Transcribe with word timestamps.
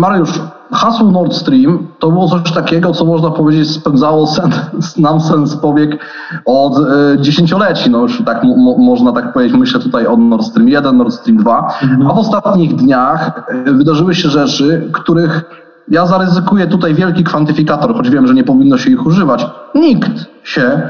Mariusz, 0.00 0.40
hasło 0.72 1.10
Nord 1.10 1.34
Stream 1.34 1.86
to 1.98 2.10
było 2.10 2.28
coś 2.28 2.52
takiego, 2.52 2.92
co 2.92 3.04
można 3.04 3.30
powiedzieć 3.30 3.70
spędzało 3.70 4.26
sen, 4.26 4.50
nam 4.96 5.20
sens 5.20 5.56
powiek 5.56 6.04
od 6.44 6.78
e, 6.78 6.82
dziesięcioleci. 7.20 7.90
No 7.90 7.98
już 7.98 8.22
tak 8.24 8.44
mo, 8.44 8.78
można 8.78 9.12
tak 9.12 9.32
powiedzieć. 9.32 9.56
Myślę 9.58 9.80
tutaj 9.80 10.06
o 10.06 10.16
Nord 10.16 10.42
Stream 10.42 10.68
1, 10.68 10.96
Nord 10.96 11.14
Stream 11.14 11.38
2. 11.38 11.74
Mhm. 11.82 12.10
A 12.10 12.14
w 12.14 12.18
ostatnich 12.18 12.74
dniach 12.74 13.42
e, 13.66 13.72
wydarzyły 13.72 14.14
się 14.14 14.28
rzeczy, 14.28 14.90
których 14.92 15.44
ja 15.88 16.06
zaryzykuję 16.06 16.66
tutaj 16.66 16.94
wielki 16.94 17.24
kwantyfikator, 17.24 17.94
choć 17.94 18.10
wiem, 18.10 18.26
że 18.26 18.34
nie 18.34 18.44
powinno 18.44 18.78
się 18.78 18.90
ich 18.90 19.06
używać. 19.06 19.46
Nikt 19.74 20.10
się 20.44 20.82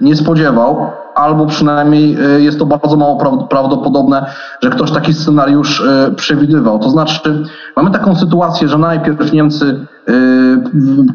nie 0.00 0.16
spodziewał, 0.16 0.90
albo 1.18 1.46
przynajmniej 1.46 2.16
e, 2.20 2.40
jest 2.40 2.58
to 2.58 2.66
bardzo 2.66 2.96
mało 2.96 3.46
prawdopodobne, 3.50 4.26
że 4.62 4.70
ktoś 4.70 4.90
taki 4.90 5.14
scenariusz 5.14 5.80
e, 5.80 6.10
przewidywał. 6.16 6.78
To 6.78 6.90
znaczy, 6.90 7.44
mamy 7.76 7.90
taką 7.90 8.16
sytuację, 8.16 8.68
że 8.68 8.78
najpierw 8.78 9.32
Niemcy, 9.32 9.86
e, 10.08 10.12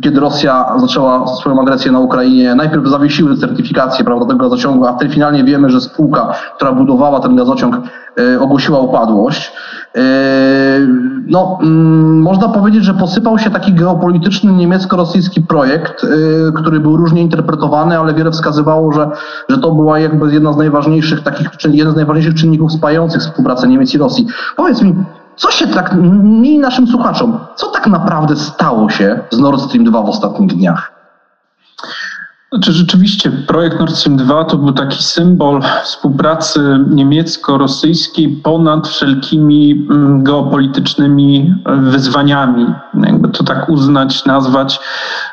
kiedy 0.02 0.20
Rosja 0.20 0.73
zaczęła 0.77 1.27
swoją 1.27 1.61
agresję 1.61 1.91
na 1.91 2.00
Ukrainie, 2.00 2.55
najpierw 2.55 2.88
zawiesiły 2.88 3.38
certyfikację 3.38 4.05
prawda, 4.05 4.25
tego 4.25 4.39
gazociągu, 4.39 4.86
a 4.86 4.97
finalnie 5.09 5.44
wiemy, 5.44 5.69
że 5.69 5.81
spółka, 5.81 6.33
która 6.56 6.72
budowała 6.72 7.19
ten 7.19 7.35
gazociąg, 7.35 7.75
ogłosiła 8.39 8.80
upadłość. 8.80 9.53
No, 11.27 11.59
mm, 11.61 12.22
można 12.22 12.49
powiedzieć, 12.49 12.83
że 12.83 12.94
posypał 12.94 13.39
się 13.39 13.49
taki 13.49 13.73
geopolityczny 13.73 14.52
niemiecko-rosyjski 14.52 15.41
projekt, 15.41 16.05
który 16.55 16.80
był 16.80 16.97
różnie 16.97 17.22
interpretowany, 17.22 18.00
ale 18.00 18.13
wiele 18.13 18.31
wskazywało, 18.31 18.91
że, 18.91 19.09
że 19.50 19.58
to 19.58 19.72
była 19.72 20.00
jakby 20.00 20.33
jedna 20.33 20.53
z 20.53 20.58
najważniejszych 20.58 21.23
takich, 21.23 21.47
jeden 21.69 21.94
z 21.94 21.95
najważniejszych 21.95 22.35
czynników 22.35 22.72
spajających 22.72 23.22
współpracę 23.22 23.67
Niemiec 23.67 23.94
i 23.94 23.97
Rosji. 23.97 24.27
Powiedz 24.55 24.81
mi, 24.81 24.95
co 25.35 25.52
się 25.52 25.67
tak, 25.67 25.95
mi 26.23 26.59
naszym 26.59 26.88
słuchaczom, 26.88 27.38
co 27.55 27.67
tak 27.67 27.88
naprawdę 27.88 28.35
stało 28.35 28.89
się 28.89 29.19
z 29.31 29.39
Nord 29.39 29.61
Stream 29.61 29.85
2 29.85 30.02
w 30.02 30.09
ostatnich 30.09 30.50
dniach? 30.50 30.92
Znaczy 32.54 32.72
rzeczywiście 32.72 33.32
projekt 33.32 33.80
Nord 33.80 33.96
Stream 33.96 34.18
2 34.18 34.46
to 34.46 34.58
był 34.58 34.72
taki 34.73 35.04
symbol 35.04 35.62
współpracy 35.84 36.80
niemiecko-rosyjskiej 36.90 38.30
ponad 38.30 38.88
wszelkimi 38.88 39.88
mm, 39.90 40.23
geopolitycznymi 40.23 41.56
wyzwaniami. 41.66 42.66
Jakby 43.04 43.30
to 43.30 43.44
tak 43.44 43.70
uznać, 43.70 44.26
nazwać, 44.26 44.80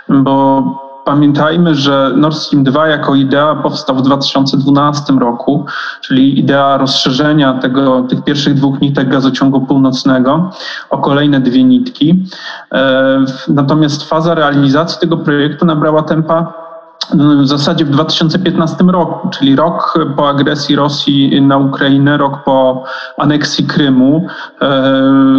bo 0.09 0.91
Pamiętajmy, 1.05 1.75
że 1.75 2.13
Nord 2.17 2.37
Stream 2.37 2.65
2 2.65 2.89
jako 2.89 3.15
idea 3.15 3.55
powstał 3.55 3.97
w 3.97 4.03
2012 4.03 5.13
roku, 5.13 5.67
czyli 6.01 6.39
idea 6.39 6.77
rozszerzenia 6.77 7.55
tego, 7.55 8.03
tych 8.03 8.25
pierwszych 8.25 8.55
dwóch 8.55 8.81
nitek 8.81 9.09
gazociągu 9.09 9.61
północnego 9.61 10.51
o 10.91 10.99
kolejne 10.99 11.41
dwie 11.41 11.65
nitki. 11.65 12.25
E, 12.73 13.25
natomiast 13.49 14.09
faza 14.09 14.35
realizacji 14.35 15.01
tego 15.01 15.17
projektu 15.17 15.67
nabrała 15.67 16.03
tempa 16.03 16.60
w 17.43 17.47
zasadzie 17.47 17.85
w 17.85 17.91
2015 17.91 18.85
roku, 18.85 19.29
czyli 19.29 19.57
rok 19.57 19.95
po 20.17 20.29
agresji 20.29 20.77
Rosji 20.77 21.43
na 21.43 21.57
Ukrainę, 21.57 22.17
rok 22.17 22.45
po 22.45 22.85
aneksji 23.19 23.67
Krymu, 23.67 24.27
e, 24.61 24.93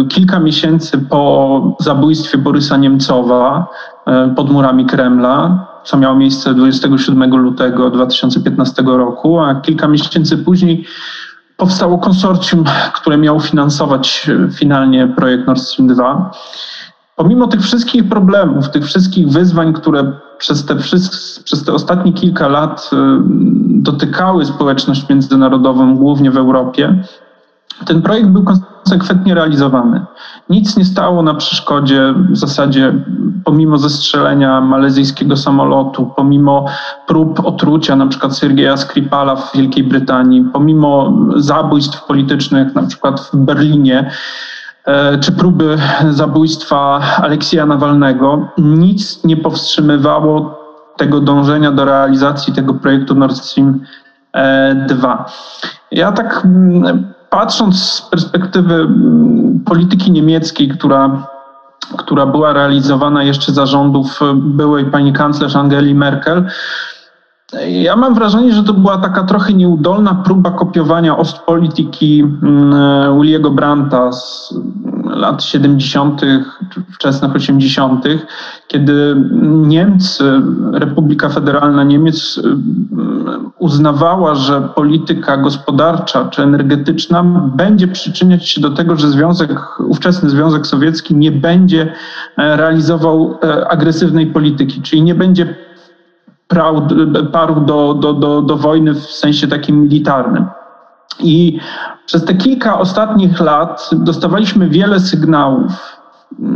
kilka 0.08 0.40
miesięcy 0.40 0.98
po 0.98 1.76
zabójstwie 1.80 2.38
Borysa 2.38 2.76
Niemcowa 2.76 3.66
e, 4.06 4.34
pod 4.36 4.50
murami 4.50 4.86
Kremla, 4.86 5.66
co 5.84 5.96
miało 5.96 6.14
miejsce 6.16 6.54
27 6.54 7.36
lutego 7.36 7.90
2015 7.90 8.82
roku, 8.82 9.40
a 9.40 9.54
kilka 9.54 9.88
miesięcy 9.88 10.38
później 10.38 10.86
powstało 11.56 11.98
konsorcjum, 11.98 12.64
które 12.94 13.18
miało 13.18 13.40
finansować 13.40 14.30
finalnie 14.54 15.06
projekt 15.06 15.46
Nord 15.46 15.60
Stream 15.60 15.88
2. 15.88 16.30
Pomimo 17.16 17.46
tych 17.46 17.60
wszystkich 17.60 18.08
problemów, 18.08 18.70
tych 18.70 18.84
wszystkich 18.84 19.28
wyzwań, 19.28 19.72
które 19.72 20.12
przez 20.38 20.66
te, 20.66 20.76
przez 21.44 21.64
te 21.66 21.72
ostatnie 21.72 22.12
kilka 22.12 22.48
lat 22.48 22.90
y, 22.92 22.96
dotykały 23.82 24.44
społeczność 24.44 25.08
międzynarodową, 25.08 25.96
głównie 25.96 26.30
w 26.30 26.36
Europie, 26.36 27.04
ten 27.86 28.02
projekt 28.02 28.28
był 28.28 28.44
konsekwentnie 28.44 29.34
realizowany. 29.34 30.04
Nic 30.50 30.76
nie 30.76 30.84
stało 30.84 31.22
na 31.22 31.34
przeszkodzie 31.34 32.14
w 32.30 32.36
zasadzie, 32.36 32.92
pomimo 33.44 33.78
zestrzelenia 33.78 34.60
malezyjskiego 34.60 35.36
samolotu, 35.36 36.12
pomimo 36.16 36.66
prób 37.06 37.40
otrucia 37.46 37.96
na 37.96 38.06
przykład 38.06 38.36
Sergeja 38.36 38.76
Skripala 38.76 39.36
w 39.36 39.56
Wielkiej 39.56 39.84
Brytanii, 39.84 40.44
pomimo 40.52 41.18
zabójstw 41.36 42.06
politycznych 42.06 42.74
na 42.74 42.82
przykład 42.82 43.20
w 43.20 43.36
Berlinie, 43.36 44.10
czy 45.20 45.32
próby 45.32 45.78
zabójstwa 46.10 47.00
Aleksija 47.22 47.66
Nawalnego, 47.66 48.48
nic 48.58 49.24
nie 49.24 49.36
powstrzymywało 49.36 50.62
tego 50.96 51.20
dążenia 51.20 51.72
do 51.72 51.84
realizacji 51.84 52.52
tego 52.52 52.74
projektu 52.74 53.14
Nord 53.14 53.36
Stream 53.36 53.80
2. 54.86 55.24
E, 55.26 55.96
ja 55.96 56.12
tak 56.12 56.42
mm, 56.44 57.12
patrząc 57.30 57.76
z 57.76 58.02
perspektywy 58.02 58.74
mm, 58.74 59.60
polityki 59.64 60.12
niemieckiej, 60.12 60.68
która, 60.68 61.26
która 61.98 62.26
była 62.26 62.52
realizowana 62.52 63.22
jeszcze 63.22 63.52
za 63.52 63.66
rządów 63.66 64.20
byłej 64.34 64.84
pani 64.84 65.12
kanclerz 65.12 65.56
Angeli 65.56 65.94
Merkel, 65.94 66.46
ja 67.68 67.96
mam 67.96 68.14
wrażenie, 68.14 68.52
że 68.52 68.62
to 68.62 68.72
była 68.72 68.98
taka 68.98 69.22
trochę 69.22 69.52
nieudolna 69.52 70.14
próba 70.14 70.50
kopiowania 70.50 71.16
Ostpolitiki 71.16 72.20
mm, 72.20 73.20
Williego 73.20 73.50
Brandta 73.50 74.12
z 74.12 74.54
lat 75.04 75.44
70., 75.44 76.20
wczesnych 76.94 77.34
80., 77.34 78.04
kiedy 78.68 79.16
Niemcy, 79.42 80.42
Republika 80.72 81.28
Federalna 81.28 81.84
Niemiec 81.84 82.40
mm, 82.44 83.50
uznawała, 83.58 84.34
że 84.34 84.68
polityka 84.74 85.36
gospodarcza 85.36 86.24
czy 86.24 86.42
energetyczna 86.42 87.22
będzie 87.56 87.88
przyczyniać 87.88 88.48
się 88.48 88.60
do 88.60 88.70
tego, 88.70 88.96
że 88.96 89.10
Związek, 89.10 89.50
ówczesny 89.78 90.30
Związek 90.30 90.66
Sowiecki 90.66 91.14
nie 91.14 91.32
będzie 91.32 91.92
e, 92.36 92.56
realizował 92.56 93.38
e, 93.42 93.68
agresywnej 93.68 94.26
polityki, 94.26 94.82
czyli 94.82 95.02
nie 95.02 95.14
będzie 95.14 95.54
parł 97.32 97.60
do, 97.60 97.94
do, 97.94 98.12
do, 98.12 98.42
do 98.42 98.56
wojny 98.56 98.94
w 98.94 99.00
sensie 99.00 99.48
takim 99.48 99.82
militarnym. 99.82 100.46
I 101.20 101.58
przez 102.06 102.24
te 102.24 102.34
kilka 102.34 102.78
ostatnich 102.78 103.40
lat 103.40 103.90
dostawaliśmy 103.92 104.68
wiele 104.68 105.00
sygnałów. 105.00 105.98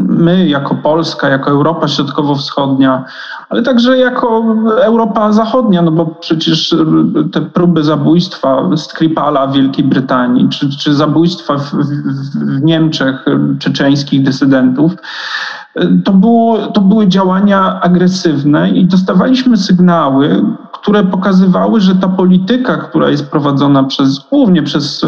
My, 0.08 0.48
jako 0.48 0.74
Polska, 0.74 1.28
jako 1.28 1.50
Europa 1.50 1.88
Środkowo-Wschodnia, 1.88 3.04
ale 3.48 3.62
także 3.62 3.98
jako 3.98 4.44
Europa 4.82 5.32
Zachodnia, 5.32 5.82
no 5.82 5.90
bo 5.90 6.06
przecież 6.06 6.74
te 7.32 7.40
próby 7.40 7.84
zabójstwa 7.84 8.76
Skripala 8.76 9.46
w 9.46 9.52
Wielkiej 9.52 9.84
Brytanii, 9.84 10.48
czy, 10.48 10.76
czy 10.78 10.94
zabójstwa 10.94 11.58
w, 11.58 11.70
w, 11.70 11.86
w 12.58 12.62
Niemczech 12.62 13.24
czeczeńskich 13.58 14.22
dysydentów, 14.22 14.92
to, 16.04 16.12
było, 16.12 16.66
to 16.66 16.80
były 16.80 17.08
działania 17.08 17.80
agresywne 17.80 18.70
i 18.70 18.86
dostawaliśmy 18.86 19.56
sygnały, 19.56 20.44
które 20.72 21.04
pokazywały, 21.04 21.80
że 21.80 21.94
ta 21.94 22.08
polityka, 22.08 22.76
która 22.76 23.10
jest 23.10 23.30
prowadzona 23.30 23.84
przez, 23.84 24.18
głównie 24.30 24.62
przez, 24.62 25.06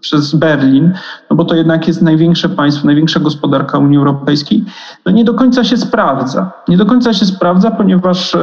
przez 0.00 0.34
Berlin, 0.34 0.92
no 1.30 1.36
bo 1.36 1.44
to 1.44 1.54
jednak 1.54 1.88
jest 1.88 2.02
największe 2.02 2.48
państwo, 2.48 2.86
największa 2.86 3.20
gospodarka 3.20 3.78
Unii 3.78 3.98
Europejskiej, 3.98 4.64
no 5.06 5.12
nie 5.12 5.24
do 5.24 5.34
końca 5.34 5.64
się 5.64 5.76
sprawdza. 5.76 6.52
Nie 6.68 6.76
do 6.76 6.86
końca 6.86 7.12
się 7.12 7.26
sprawdza, 7.26 7.70
ponieważ 7.70 8.36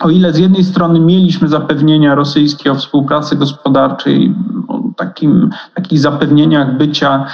o 0.00 0.10
ile 0.10 0.32
z 0.32 0.38
jednej 0.38 0.64
strony 0.64 1.00
mieliśmy 1.00 1.48
zapewnienia 1.48 2.14
rosyjskie 2.14 2.72
o 2.72 2.74
współpracy 2.74 3.36
gospodarczej, 3.36 4.34
o 4.68 4.80
takim, 4.96 5.50
takich 5.74 5.98
zapewnieniach 5.98 6.76
bycia 6.76 7.26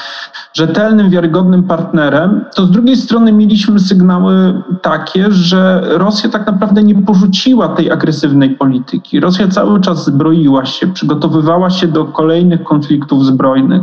rzetelnym, 0.52 1.10
wiarygodnym 1.10 1.62
partnerem, 1.62 2.44
to 2.54 2.66
z 2.66 2.70
drugiej 2.70 2.96
strony 2.96 3.32
mieliśmy 3.32 3.80
sygnały 3.80 4.62
takie, 4.82 5.30
że 5.30 5.80
Rosja 5.84 6.30
tak 6.30 6.46
naprawdę 6.46 6.82
nie 6.82 6.94
porzuciła 6.94 7.68
tej 7.68 7.90
agresywnej 7.90 8.50
polityki. 8.50 9.20
Rosja 9.20 9.48
cały 9.48 9.80
czas 9.80 10.04
zbroiła 10.04 10.64
się, 10.64 10.86
przygotowywała 10.86 11.70
się 11.70 11.88
do 11.88 12.04
kolejnych 12.04 12.64
konfliktów 12.64 13.24
zbrojnych, 13.24 13.82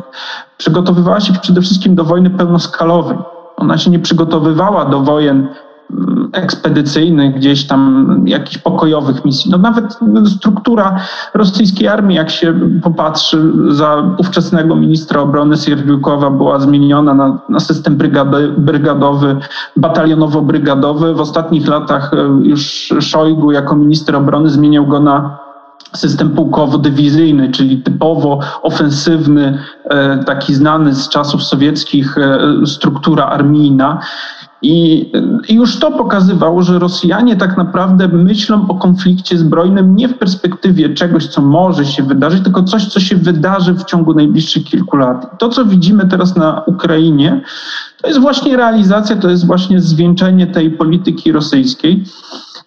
przygotowywała 0.58 1.20
się 1.20 1.34
przede 1.34 1.62
wszystkim 1.62 1.96
do 1.96 2.04
wojny 2.04 2.30
pełnoskalowej. 2.30 3.18
Ona 3.58 3.78
się 3.78 3.92
nie 3.92 4.00
przygotowywała 4.00 4.86
do 4.86 5.00
wojen 5.00 5.48
ekspedycyjnych, 6.34 7.36
gdzieś 7.36 7.68
tam 7.68 8.08
jakichś 8.26 8.58
pokojowych 8.58 9.26
misji. 9.26 9.52
No 9.52 9.58
nawet 9.58 10.00
struktura 10.38 11.00
rosyjskiej 11.34 11.88
armii, 11.88 12.18
jak 12.18 12.30
się 12.30 12.54
popatrzy, 12.84 13.54
za 13.70 14.16
ówczesnego 14.18 14.76
ministra 14.76 15.22
obrony 15.22 15.58
Siergiukowa 15.58 16.30
była 16.30 16.60
zmieniona 16.60 17.14
na, 17.14 17.40
na 17.50 17.60
system 17.60 17.96
brygady, 17.96 18.54
brygadowy, 18.58 19.38
batalionowo-brygadowy. 19.78 21.14
W 21.14 21.22
ostatnich 21.22 21.68
latach 21.68 22.12
e, 22.14 22.18
już 22.44 22.94
Szojgu 23.00 23.52
jako 23.52 23.76
minister 23.76 24.16
obrony 24.16 24.50
zmieniał 24.50 24.88
go 24.88 25.00
na 25.00 25.40
system 25.94 26.30
pułkowo-dywizyjny, 26.30 27.52
czyli 27.52 27.78
typowo 27.78 28.40
ofensywny, 28.62 29.60
e, 29.86 30.24
taki 30.24 30.54
znany 30.54 30.96
z 30.96 31.10
czasów 31.10 31.44
sowieckich 31.44 32.18
e, 32.18 32.40
struktura 32.66 33.26
armijna. 33.26 34.00
I, 34.62 35.12
I, 35.48 35.54
już 35.54 35.80
to 35.80 35.92
pokazywało, 35.92 36.64
że 36.64 36.80
Rosjanie 36.80 37.36
tak 37.36 37.58
naprawdę 37.58 38.08
myślą 38.08 38.68
o 38.68 38.76
konflikcie 38.76 39.38
zbrojnym 39.38 39.96
nie 39.96 40.08
w 40.08 40.18
perspektywie 40.18 40.94
czegoś, 40.94 41.28
co 41.28 41.42
może 41.42 41.86
się 41.86 42.04
wydarzyć, 42.04 42.44
tylko 42.44 42.64
coś, 42.64 42.86
co 42.86 43.00
się 43.00 43.16
wydarzy 43.16 43.74
w 43.74 43.84
ciągu 43.84 44.14
najbliższych 44.14 44.64
kilku 44.64 44.98
lat. 44.98 45.40
To, 45.40 45.50
co 45.50 45.66
widzimy 45.66 46.08
teraz 46.08 46.36
na 46.36 46.62
Ukrainie, 46.66 47.42
to 48.02 48.08
jest 48.08 48.20
właśnie 48.20 48.58
realizacja, 48.58 49.16
to 49.16 49.30
jest 49.30 49.46
właśnie 49.46 49.82
zwieńczenie 49.82 50.48
tej 50.48 50.72
polityki 50.72 51.32
rosyjskiej. 51.32 52.04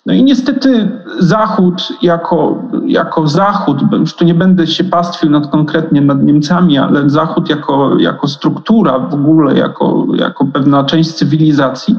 No 0.06 0.15
i 0.15 0.25
niestety 0.25 0.89
Zachód 1.19 1.89
jako, 2.03 2.62
jako 2.87 3.29
Zachód, 3.29 3.83
już 3.93 4.17
tu 4.17 4.25
nie 4.25 4.35
będę 4.35 4.67
się 4.67 4.85
pastwił 4.85 5.31
nad 5.31 5.47
konkretnie 5.47 6.01
nad 6.01 6.23
Niemcami, 6.23 6.79
ale 6.79 7.11
Zachód 7.11 7.51
jako, 7.51 7.99
jako 7.99 8.29
struktura 8.29 8.99
w 8.99 9.15
ogóle, 9.15 9.55
jako, 9.59 10.06
jako 10.15 10.47
pewna 10.47 10.85
część 10.85 11.12
cywilizacji, 11.12 11.97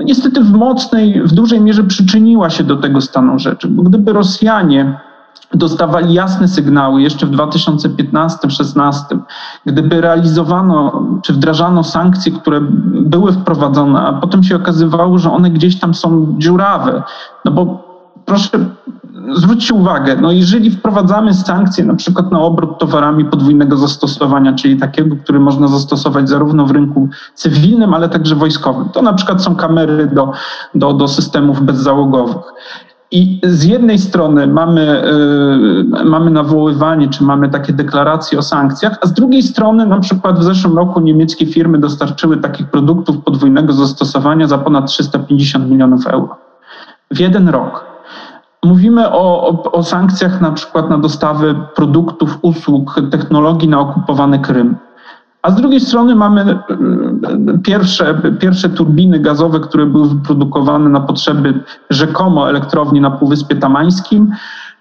no 0.00 0.06
niestety 0.06 0.40
w 0.40 0.52
mocnej, 0.52 1.22
w 1.22 1.32
dużej 1.32 1.60
mierze 1.60 1.84
przyczyniła 1.84 2.50
się 2.50 2.64
do 2.64 2.76
tego 2.76 3.00
stanu 3.00 3.38
rzeczy. 3.38 3.68
Bo 3.68 3.82
gdyby 3.82 4.12
Rosjanie 4.12 5.00
dostawali 5.54 6.14
jasne 6.14 6.48
sygnały 6.48 7.02
jeszcze 7.02 7.26
w 7.26 7.30
2015-16, 7.30 8.92
gdyby 9.66 10.00
realizowano 10.00 11.02
czy 11.22 11.32
wdrażano 11.32 11.84
sankcje, 11.84 12.32
które 12.32 12.60
były 12.84 13.32
wprowadzone, 13.32 14.00
a 14.00 14.12
potem 14.12 14.42
się 14.42 14.56
okazywało, 14.56 15.18
że 15.18 15.32
one 15.32 15.50
gdzieś 15.50 15.80
tam 15.80 15.94
są 15.94 16.34
dziurawe. 16.38 17.02
No 17.44 17.52
bo 17.52 17.84
proszę 18.24 18.58
zwróćcie 19.32 19.74
uwagę, 19.74 20.16
no 20.20 20.32
jeżeli 20.32 20.70
wprowadzamy 20.70 21.34
sankcje 21.34 21.84
na 21.84 21.94
przykład 21.94 22.32
na 22.32 22.40
obrót 22.40 22.78
towarami 22.78 23.24
podwójnego 23.24 23.76
zastosowania, 23.76 24.52
czyli 24.52 24.76
takiego, 24.76 25.16
który 25.16 25.40
można 25.40 25.68
zastosować 25.68 26.28
zarówno 26.28 26.66
w 26.66 26.70
rynku 26.70 27.08
cywilnym, 27.34 27.94
ale 27.94 28.08
także 28.08 28.34
wojskowym, 28.34 28.88
to 28.88 29.02
na 29.02 29.12
przykład 29.12 29.42
są 29.42 29.56
kamery 29.56 30.06
do, 30.06 30.32
do, 30.74 30.92
do 30.92 31.08
systemów 31.08 31.62
bezzałogowych. 31.62 32.42
I 33.14 33.40
z 33.42 33.64
jednej 33.64 33.98
strony 33.98 34.46
mamy, 34.46 35.04
y, 36.00 36.04
mamy 36.04 36.30
nawoływanie, 36.30 37.08
czy 37.08 37.24
mamy 37.24 37.48
takie 37.48 37.72
deklaracje 37.72 38.38
o 38.38 38.42
sankcjach, 38.42 38.98
a 39.02 39.06
z 39.06 39.12
drugiej 39.12 39.42
strony 39.42 39.86
na 39.86 40.00
przykład 40.00 40.38
w 40.38 40.42
zeszłym 40.42 40.76
roku 40.76 41.00
niemieckie 41.00 41.46
firmy 41.46 41.78
dostarczyły 41.78 42.36
takich 42.36 42.70
produktów 42.70 43.18
podwójnego 43.24 43.72
zastosowania 43.72 44.46
za 44.46 44.58
ponad 44.58 44.86
350 44.86 45.70
milionów 45.70 46.06
euro. 46.06 46.36
W 47.10 47.20
jeden 47.20 47.48
rok. 47.48 47.84
Mówimy 48.64 49.10
o, 49.10 49.48
o, 49.48 49.72
o 49.72 49.82
sankcjach 49.82 50.40
na 50.40 50.52
przykład 50.52 50.90
na 50.90 50.98
dostawy 50.98 51.54
produktów, 51.74 52.38
usług, 52.42 53.00
technologii 53.10 53.68
na 53.68 53.80
okupowany 53.80 54.38
Krym. 54.38 54.76
A 55.44 55.50
z 55.50 55.54
drugiej 55.54 55.80
strony 55.80 56.14
mamy 56.14 56.40
e, 56.40 56.58
pierwsze, 57.62 58.20
pierwsze 58.40 58.68
turbiny 58.68 59.20
gazowe, 59.20 59.60
które 59.60 59.86
były 59.86 60.08
wyprodukowane 60.08 60.88
na 60.90 61.00
potrzeby 61.00 61.60
rzekomo 61.90 62.48
elektrowni 62.48 63.00
na 63.00 63.10
Półwyspie 63.10 63.56
Tamańskim, 63.56 64.32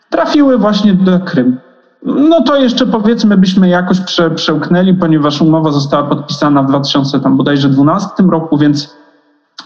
trafiły 0.10 0.57
właśnie 0.57 0.94
do 0.94 1.19
Krym. 1.19 1.57
No 2.06 2.42
to 2.42 2.56
jeszcze 2.56 2.86
powiedzmy 2.86 3.38
byśmy 3.38 3.69
jakoś 3.69 4.00
prze, 4.00 4.31
przełknęli, 4.31 4.94
ponieważ 4.94 5.42
umowa 5.42 5.71
została 5.71 6.04
podpisana 6.04 6.63
w 6.63 6.68
2012 6.68 8.10
roku, 8.30 8.57
więc 8.57 8.95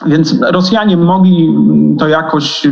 więc 0.05 0.41
Rosjanie 0.41 0.97
mogli 0.97 1.55
to 1.99 2.07
jakoś 2.07 2.67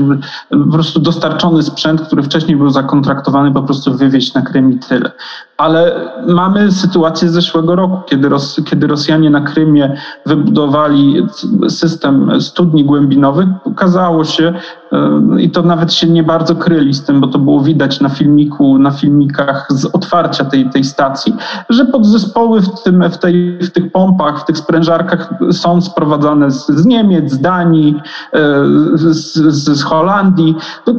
po 0.49 0.71
prostu 0.71 0.99
dostarczony 0.99 1.63
sprzęt, 1.63 2.01
który 2.01 2.23
wcześniej 2.23 2.57
był 2.57 2.69
zakontraktowany, 2.69 3.51
po 3.53 3.61
prostu 3.61 3.97
wywieźć 3.97 4.33
na 4.33 4.41
Krym 4.41 4.71
i 4.71 4.79
tyle. 4.79 5.11
Ale 5.57 6.11
mamy 6.27 6.71
sytuację 6.71 7.29
z 7.29 7.33
zeszłego 7.33 7.75
roku, 7.75 7.97
kiedy, 8.05 8.29
Ros 8.29 8.61
kiedy 8.65 8.87
Rosjanie 8.87 9.29
na 9.29 9.41
Krymie 9.41 9.97
wybudowali 10.25 11.27
system 11.69 12.41
studni 12.41 12.85
głębinowych. 12.85 13.47
Okazało 13.65 14.23
się, 14.23 14.53
yy, 14.91 15.41
i 15.41 15.49
to 15.49 15.61
nawet 15.61 15.93
się 15.93 16.07
nie 16.07 16.23
bardzo 16.23 16.55
kryli 16.55 16.93
z 16.93 17.03
tym, 17.03 17.21
bo 17.21 17.27
to 17.27 17.39
było 17.39 17.61
widać 17.61 18.01
na 18.01 18.09
filmiku, 18.09 18.79
na 18.79 18.91
filmikach 18.91 19.67
z 19.69 19.85
otwarcia 19.85 20.45
tej, 20.45 20.69
tej 20.69 20.83
stacji, 20.83 21.35
że 21.69 21.85
podzespoły 21.85 22.61
w, 22.61 22.83
tym, 22.83 23.09
w, 23.09 23.17
tej, 23.17 23.57
w 23.59 23.71
tych 23.71 23.91
pompach, 23.91 24.41
w 24.41 24.45
tych 24.45 24.57
sprężarkach 24.57 25.29
są 25.51 25.81
sprowadzane 25.81 26.51
z, 26.51 26.67
z 26.67 26.85
Niemiec, 26.85 27.31
z 27.31 27.39
Danii, 27.39 28.01
yy, 28.33 28.97
z, 28.97 29.33
z, 29.65 29.83
Holandii. 29.83 30.55
To 30.85 30.93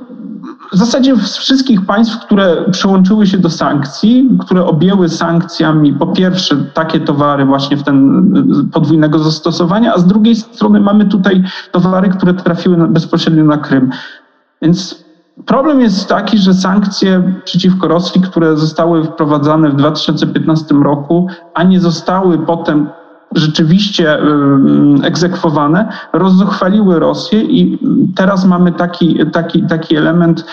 w 0.72 0.76
zasadzie 0.76 1.16
z 1.16 1.36
wszystkich 1.36 1.86
państw, 1.86 2.18
które 2.18 2.70
przyłączyły 2.70 3.26
się 3.26 3.38
do 3.38 3.50
sankcji, 3.50 4.38
które 4.40 4.64
objęły 4.64 5.08
sankcjami 5.08 5.92
po 5.92 6.06
pierwsze 6.06 6.56
takie 6.56 7.00
towary 7.00 7.44
właśnie 7.44 7.76
w 7.76 7.82
ten 7.82 8.26
podwójnego 8.72 9.18
zastosowania, 9.18 9.94
a 9.94 9.98
z 9.98 10.06
drugiej 10.06 10.36
strony 10.36 10.80
mamy 10.80 11.04
tutaj 11.04 11.42
towary, 11.72 12.08
które 12.08 12.34
trafiły 12.34 12.88
bezpośrednio 12.88 13.44
na 13.44 13.58
Krym. 13.58 13.90
Więc 14.62 15.04
problem 15.46 15.80
jest 15.80 16.08
taki, 16.08 16.38
że 16.38 16.54
sankcje 16.54 17.32
przeciwko 17.44 17.88
Rosji, 17.88 18.20
które 18.20 18.56
zostały 18.56 19.04
wprowadzane 19.04 19.70
w 19.70 19.76
2015 19.76 20.74
roku, 20.74 21.26
a 21.54 21.62
nie 21.62 21.80
zostały 21.80 22.38
potem 22.38 22.88
rzeczywiście 23.36 24.18
egzekwowane, 25.02 25.88
rozzuchwaliły 26.12 26.98
Rosję 26.98 27.42
i 27.42 27.78
teraz 28.16 28.44
mamy 28.44 28.72
taki, 28.72 29.18
taki, 29.32 29.62
taki 29.62 29.96
element 29.96 30.44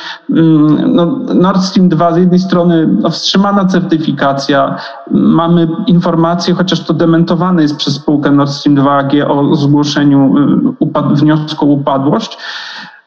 no, 0.88 1.06
Nord 1.34 1.62
Stream 1.62 1.90
2 1.90 2.14
z 2.14 2.18
jednej 2.18 2.40
strony 2.40 2.88
no, 3.02 3.10
wstrzymana 3.10 3.66
certyfikacja, 3.66 4.76
mamy 5.12 5.68
informacje, 5.88 6.54
chociaż 6.54 6.80
to 6.80 6.94
dementowane 6.94 7.62
jest 7.62 7.78
przez 7.78 7.94
spółkę 7.94 8.32
Nord 8.32 8.50
Stream 8.50 8.76
2 8.76 8.98
AG 8.98 9.12
o 9.28 9.56
zgłoszeniu 9.56 10.36
upad- 10.80 11.14
wniosku 11.16 11.66
o 11.66 11.74
upadłość. 11.74 12.38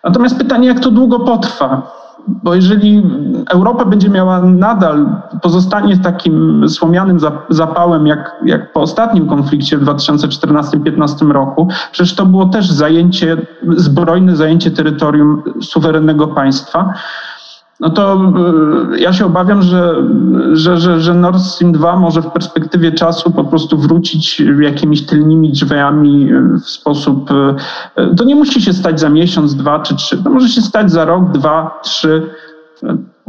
Natomiast 0.04 0.38
pytanie, 0.38 0.68
jak 0.68 0.80
to 0.80 0.90
długo 0.90 1.21
potrwa? 1.21 2.05
Bo 2.28 2.54
jeżeli 2.54 3.02
Europa 3.50 3.85
będzie 3.85 4.09
miała 4.09 4.40
nadal, 4.40 5.06
pozostanie 5.42 5.99
takim 5.99 6.68
słomianym 6.68 7.18
zapałem, 7.49 8.06
jak, 8.06 8.37
jak 8.45 8.73
po 8.73 8.80
ostatnim 8.80 9.26
konflikcie 9.26 9.78
w 9.78 9.85
2014-2015 9.85 11.30
roku, 11.30 11.68
przecież 11.92 12.14
to 12.14 12.26
było 12.26 12.47
też 12.47 12.71
zajęcie, 12.71 13.37
zbrojne 13.76 14.37
zajęcie 14.37 14.71
terytorium 14.71 15.42
suwerennego 15.62 16.28
państwa, 16.28 16.95
no 17.80 17.90
to 17.90 18.33
y, 18.95 19.00
ja 19.00 19.12
się 19.12 19.26
obawiam, 19.26 19.62
że, 19.62 19.95
że, 20.52 20.78
że, 20.78 21.00
że 21.00 21.14
Nord 21.14 21.38
Stream 21.38 21.73
2 21.73 21.97
może 21.97 22.23
w 22.23 22.30
perspektywie 22.30 22.92
czasu 22.92 23.30
po 23.30 23.45
prostu 23.45 23.78
wrócić 23.78 24.42
jakimiś 24.61 25.06
tylnymi 25.06 25.52
drzwiami 25.52 26.33
y, 26.33 26.59
w 26.59 26.68
sposób. 26.68 27.30
Y, 27.30 28.16
to 28.16 28.25
nie 28.25 28.37
musi 28.37 28.62
się 28.62 28.73
stać 28.73 29.00
za 29.00 29.09
miesiąc, 29.09 29.54
dwa 29.54 29.78
czy 29.78 29.97
trzy. 29.97 30.23
To 30.23 30.30
może 30.30 30.49
się 30.49 30.61
stać 30.61 30.90
za 30.90 31.04
rok, 31.04 31.30
dwa, 31.30 31.80
trzy. 31.83 32.30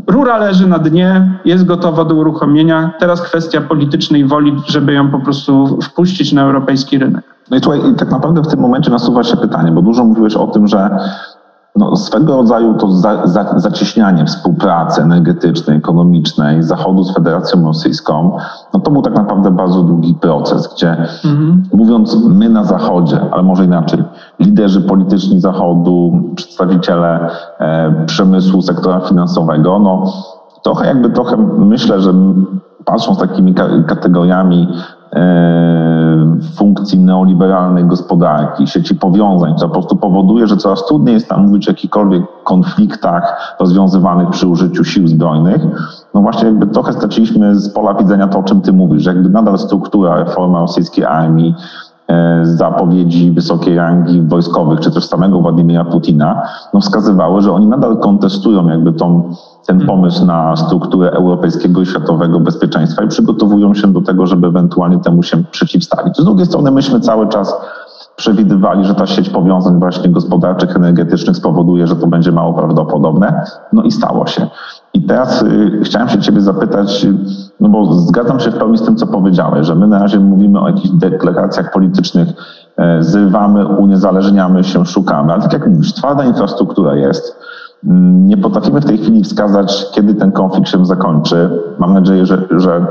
Rura 0.07 0.37
leży 0.37 0.67
na 0.67 0.79
dnie, 0.79 1.39
jest 1.45 1.65
gotowa 1.65 2.05
do 2.05 2.15
uruchomienia. 2.15 2.91
Teraz 2.99 3.21
kwestia 3.21 3.61
politycznej 3.61 4.25
woli, 4.25 4.55
żeby 4.67 4.93
ją 4.93 5.11
po 5.11 5.19
prostu 5.19 5.79
wpuścić 5.81 6.33
na 6.33 6.41
europejski 6.41 6.97
rynek. 6.97 7.23
No 7.51 7.57
i 7.57 7.61
tutaj 7.61 7.79
tak 7.97 8.11
naprawdę 8.11 8.41
w 8.41 8.47
tym 8.47 8.59
momencie 8.59 8.91
nasuwa 8.91 9.23
się 9.23 9.37
pytanie, 9.37 9.71
bo 9.71 9.81
dużo 9.81 10.03
mówiłeś 10.03 10.35
o 10.35 10.47
tym, 10.47 10.67
że 10.67 10.89
no, 11.77 11.95
swego 11.95 12.35
rodzaju 12.35 12.73
to 12.73 12.91
za, 12.91 13.27
za, 13.27 13.59
zacieśnianie 13.59 14.25
współpracy 14.25 15.01
energetycznej, 15.01 15.77
ekonomicznej 15.77 16.63
Zachodu 16.63 17.03
z 17.03 17.13
Federacją 17.13 17.65
Rosyjską, 17.65 18.37
no 18.73 18.79
to 18.79 18.91
był 18.91 19.01
tak 19.01 19.15
naprawdę 19.15 19.51
bardzo 19.51 19.83
długi 19.83 20.13
proces, 20.13 20.73
gdzie 20.75 20.91
mhm. 21.25 21.63
mówiąc 21.73 22.17
my 22.27 22.49
na 22.49 22.63
Zachodzie, 22.63 23.19
ale 23.31 23.43
może 23.43 23.65
inaczej, 23.65 24.03
liderzy 24.39 24.81
polityczni 24.81 25.39
Zachodu, 25.39 26.11
przedstawiciele 26.35 27.29
e, 27.59 28.05
przemysłu, 28.05 28.61
sektora 28.61 28.99
finansowego, 28.99 29.79
no 29.79 30.13
trochę 30.63 30.87
jakby 30.87 31.09
trochę 31.09 31.37
myślę, 31.57 32.01
że 32.01 32.13
patrząc 32.85 33.19
takimi 33.19 33.53
kategoriami 33.87 34.67
funkcji 36.57 36.99
neoliberalnej 36.99 37.85
gospodarki, 37.85 38.67
sieci 38.67 38.95
powiązań, 38.95 39.55
co 39.57 39.67
po 39.67 39.73
prostu 39.73 39.95
powoduje, 39.95 40.47
że 40.47 40.57
coraz 40.57 40.85
trudniej 40.85 41.13
jest 41.13 41.27
tam 41.27 41.47
mówić 41.47 41.67
o 41.67 41.71
jakichkolwiek 41.71 42.23
konfliktach 42.43 43.55
rozwiązywanych 43.59 44.29
przy 44.29 44.47
użyciu 44.47 44.83
sił 44.83 45.07
zbrojnych. 45.07 45.61
No 46.13 46.21
właśnie 46.21 46.45
jakby 46.45 46.67
trochę 46.67 46.93
straciliśmy 46.93 47.55
z 47.55 47.69
pola 47.69 47.93
widzenia 47.93 48.27
to, 48.27 48.39
o 48.39 48.43
czym 48.43 48.61
ty 48.61 48.73
mówisz, 48.73 49.03
że 49.03 49.13
jakby 49.13 49.29
nadal 49.29 49.57
struktura 49.57 50.15
reforma 50.15 50.59
rosyjskiej 50.59 51.05
armii, 51.05 51.55
e, 51.55 51.86
zapowiedzi 52.43 53.31
wysokiej 53.31 53.75
rangi 53.75 54.21
wojskowych, 54.21 54.79
czy 54.79 54.91
też 54.91 55.05
samego 55.05 55.39
Władimira 55.39 55.85
Putina, 55.85 56.41
no 56.73 56.79
wskazywały, 56.79 57.41
że 57.41 57.51
oni 57.51 57.67
nadal 57.67 57.97
kontestują 57.97 58.67
jakby 58.67 58.93
tą 58.93 59.33
ten 59.65 59.79
hmm. 59.79 59.87
pomysł 59.87 60.25
na 60.25 60.55
strukturę 60.55 61.11
europejskiego 61.11 61.81
i 61.81 61.85
światowego 61.85 62.39
bezpieczeństwa 62.39 63.03
i 63.03 63.07
przygotowują 63.07 63.73
się 63.73 63.87
do 63.87 64.01
tego, 64.01 64.27
żeby 64.27 64.47
ewentualnie 64.47 64.99
temu 64.99 65.23
się 65.23 65.43
przeciwstawić. 65.43 66.17
Z 66.17 66.23
drugiej 66.23 66.45
strony 66.45 66.71
myśmy 66.71 66.99
cały 66.99 67.27
czas 67.27 67.55
przewidywali, 68.15 68.85
że 68.85 68.95
ta 68.95 69.05
sieć 69.05 69.29
powiązań 69.29 69.79
właśnie 69.79 70.09
gospodarczych, 70.09 70.75
energetycznych 70.75 71.37
spowoduje, 71.37 71.87
że 71.87 71.95
to 71.95 72.07
będzie 72.07 72.31
mało 72.31 72.53
prawdopodobne. 72.53 73.43
No 73.73 73.83
i 73.83 73.91
stało 73.91 74.27
się. 74.27 74.47
I 74.97 75.01
teraz 75.01 75.41
y, 75.41 75.79
chciałem 75.83 76.09
się 76.09 76.19
ciebie 76.19 76.41
zapytać, 76.41 77.07
no 77.59 77.69
bo 77.69 77.93
zgadzam 77.93 78.39
się 78.39 78.51
w 78.51 78.57
pełni 78.57 78.77
z 78.77 78.81
tym, 78.81 78.95
co 78.95 79.07
powiedziałeś, 79.07 79.67
że 79.67 79.75
my 79.75 79.87
na 79.87 79.99
razie 79.99 80.19
mówimy 80.19 80.59
o 80.59 80.67
jakichś 80.67 80.89
deklaracjach 80.89 81.71
politycznych, 81.71 82.27
e, 82.77 83.03
zrywamy, 83.03 83.67
uniezależniamy 83.67 84.63
się, 84.63 84.85
szukamy, 84.85 85.33
ale 85.33 85.41
tak 85.41 85.53
jak 85.53 85.67
mówisz, 85.67 85.93
twarda 85.93 86.25
infrastruktura 86.25 86.95
jest. 86.95 87.39
Mm, 87.83 88.27
nie 88.27 88.37
potrafimy 88.37 88.81
w 88.81 88.85
tej 88.85 88.97
chwili 88.97 89.23
wskazać, 89.23 89.85
kiedy 89.91 90.15
ten 90.15 90.31
konflikt 90.31 90.69
się 90.69 90.85
zakończy. 90.85 91.49
Mam 91.79 91.93
nadzieję, 91.93 92.25
że, 92.25 92.41
że 92.51 92.85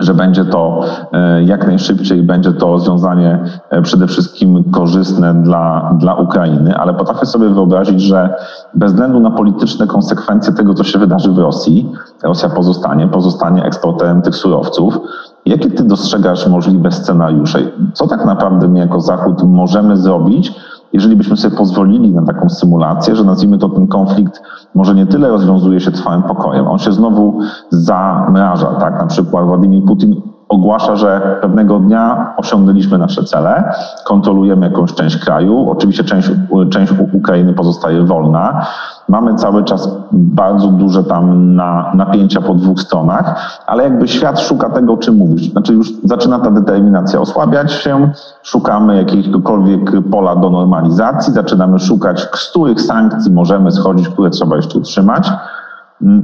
że 0.00 0.14
będzie 0.14 0.44
to 0.44 0.80
e, 1.12 1.42
jak 1.42 1.66
najszybciej, 1.66 2.22
będzie 2.22 2.52
to 2.52 2.66
rozwiązanie 2.66 3.38
e, 3.70 3.82
przede 3.82 4.06
wszystkim 4.06 4.64
korzystne 4.72 5.34
dla, 5.34 5.94
dla 5.98 6.14
Ukrainy, 6.14 6.76
ale 6.76 6.94
potrafię 6.94 7.26
sobie 7.26 7.48
wyobrazić, 7.48 8.02
że 8.02 8.34
bez 8.74 8.92
względu 8.92 9.20
na 9.20 9.30
polityczne 9.30 9.86
konsekwencje 9.86 10.52
tego, 10.52 10.74
co 10.74 10.84
się 10.84 10.98
wydarzy 10.98 11.32
w 11.32 11.38
Rosji, 11.38 11.92
Rosja 12.22 12.48
pozostanie, 12.48 13.08
pozostanie 13.08 13.64
eksporterem 13.64 14.22
tych 14.22 14.34
surowców. 14.34 14.98
Jakie 15.46 15.70
ty 15.70 15.82
dostrzegasz 15.82 16.46
możliwe 16.46 16.92
scenariusze? 16.92 17.58
Co 17.92 18.06
tak 18.06 18.24
naprawdę 18.24 18.68
my 18.68 18.78
jako 18.78 19.00
Zachód 19.00 19.42
możemy 19.42 19.96
zrobić, 19.96 20.52
jeżeli 20.92 21.16
byśmy 21.16 21.36
sobie 21.36 21.56
pozwolili 21.56 22.14
na 22.14 22.22
taką 22.22 22.48
symulację, 22.48 23.16
że 23.16 23.24
nazwijmy 23.24 23.58
to 23.58 23.68
ten 23.68 23.86
konflikt 23.86 24.42
może 24.74 24.94
nie 24.94 25.06
tyle 25.06 25.28
rozwiązuje 25.28 25.80
się 25.80 25.90
trwałym 25.90 26.22
pokojem, 26.22 26.68
on 26.68 26.78
się 26.78 26.92
znowu 26.92 27.40
zamraża, 27.70 28.74
tak? 28.74 29.00
Na 29.00 29.06
przykład 29.06 29.46
Władimir 29.46 29.84
Putin 29.84 30.20
ogłasza, 30.48 30.96
że 30.96 31.38
pewnego 31.40 31.78
dnia 31.78 32.34
osiągnęliśmy 32.36 32.98
nasze 32.98 33.24
cele, 33.24 33.72
kontrolujemy 34.04 34.66
jakąś 34.66 34.94
część 34.94 35.16
kraju, 35.16 35.70
oczywiście 35.70 36.04
część, 36.04 36.30
część 36.70 36.92
Ukrainy 37.12 37.52
pozostaje 37.52 38.02
wolna. 38.02 38.66
Mamy 39.10 39.34
cały 39.34 39.64
czas 39.64 39.88
bardzo 40.12 40.68
duże 40.68 41.04
tam 41.04 41.54
na, 41.54 41.92
napięcia 41.94 42.40
po 42.40 42.54
dwóch 42.54 42.80
stronach, 42.80 43.58
ale 43.66 43.82
jakby 43.82 44.08
świat 44.08 44.40
szuka 44.40 44.70
tego, 44.70 44.96
czym 44.96 45.16
mówisz. 45.16 45.50
Znaczy 45.50 45.72
już 45.72 45.92
zaczyna 46.04 46.38
ta 46.38 46.50
determinacja 46.50 47.20
osłabiać 47.20 47.72
się, 47.72 48.10
szukamy 48.42 48.96
jakiegokolwiek 48.96 49.92
pola 50.10 50.36
do 50.36 50.50
normalizacji, 50.50 51.32
zaczynamy 51.32 51.78
szukać, 51.78 52.26
których 52.26 52.80
sankcji 52.80 53.32
możemy 53.32 53.72
schodzić, 53.72 54.08
które 54.08 54.30
trzeba 54.30 54.56
jeszcze 54.56 54.78
utrzymać. 54.78 55.32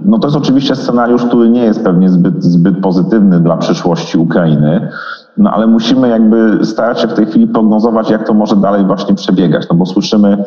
No 0.05 0.19
to 0.19 0.27
jest 0.27 0.37
oczywiście 0.37 0.77
scenariusz, 0.77 1.25
który 1.25 1.51
nie 1.51 1.65
jest 1.65 1.85
pewnie 1.85 2.09
zbyt, 2.09 2.45
zbyt 2.45 2.81
pozytywny 2.81 3.41
dla 3.41 3.57
przyszłości 3.57 4.19
Ukrainy, 4.19 4.89
no 5.37 5.51
ale 5.51 5.67
musimy 5.67 6.09
jakby 6.09 6.67
starać 6.67 7.01
się 7.01 7.09
w 7.09 7.15
tej 7.15 7.27
chwili 7.27 7.47
prognozować, 7.47 8.11
jak 8.11 8.27
to 8.27 8.35
może 8.35 8.57
dalej 8.57 8.85
właśnie 8.85 9.15
przebiegać, 9.15 9.69
no 9.71 9.77
bo 9.77 9.87
słyszymy, 9.87 10.45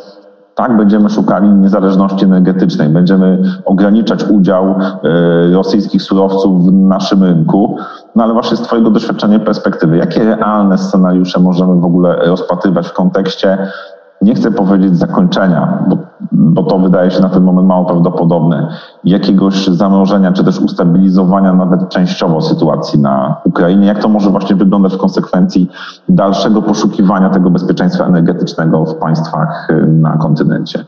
tak, 0.60 0.78
będziemy 0.78 1.10
szukali 1.10 1.50
niezależności 1.50 2.25
energetycznej, 2.25 2.89
będziemy 2.89 3.42
ograniczać 3.66 4.24
udział 4.24 4.75
y, 5.50 5.54
rosyjskich 5.54 6.01
surowców 6.01 6.66
w 6.66 6.72
naszym 6.72 7.24
rynku, 7.24 7.78
no 8.16 8.24
ale 8.24 8.34
właśnie 8.34 8.58
z 8.58 8.62
Twojego 8.62 8.89
doświadczenia 8.89 9.39
perspektywy, 9.39 9.98
jakie 9.98 10.24
realne 10.24 10.78
scenariusze 10.78 11.39
możemy 11.39 11.75
w 11.75 11.86
ogóle 11.86 12.16
rozpatrywać 12.16 12.88
w 12.88 12.94
kontekście 12.94 13.58
nie 14.22 14.36
chcę 14.36 14.52
powiedzieć 14.52 14.98
zakończenia, 14.98 15.84
bo, 15.88 15.98
bo 16.32 16.64
to 16.64 16.80
wydaje 16.80 17.12
się 17.12 17.22
na 17.22 17.30
ten 17.30 17.44
moment 17.44 17.68
mało 17.68 17.86
prawdopodobne, 17.86 18.68
jakiegoś 19.04 19.68
zamrożenia 19.68 20.32
czy 20.32 20.44
też 20.44 20.60
ustabilizowania 20.60 21.54
nawet 21.54 21.90
częściowo 21.90 22.42
sytuacji 22.42 23.00
na 23.00 23.36
Ukrainie. 23.44 23.88
Jak 23.88 24.02
to 24.02 24.10
może 24.10 24.30
właśnie 24.30 24.56
wyglądać 24.56 24.94
w 24.94 24.98
konsekwencji 24.98 25.70
dalszego 26.10 26.62
poszukiwania 26.62 27.30
tego 27.30 27.50
bezpieczeństwa 27.50 28.06
energetycznego 28.06 28.86
w 28.86 28.96
państwach 28.96 29.70
y, 29.70 29.88
na 29.88 30.18
kontynencie? 30.18 30.86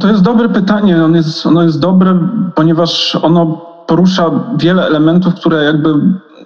To 0.00 0.08
jest 0.08 0.22
dobre 0.22 0.48
pytanie. 0.48 1.04
Ono 1.04 1.16
jest, 1.16 1.46
ono 1.46 1.62
jest 1.62 1.80
dobre, 1.80 2.18
ponieważ 2.54 3.18
ono 3.22 3.46
porusza 3.86 4.30
wiele 4.56 4.86
elementów, 4.86 5.34
które 5.34 5.64
jakby 5.64 5.88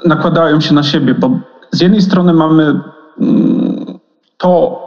nakładają 0.07 0.61
się 0.61 0.75
na 0.75 0.83
siebie, 0.83 1.15
bo 1.15 1.31
z 1.71 1.81
jednej 1.81 2.03
strony 2.03 2.33
mamy 2.33 2.81
mm, 3.21 3.85
to, 4.39 4.83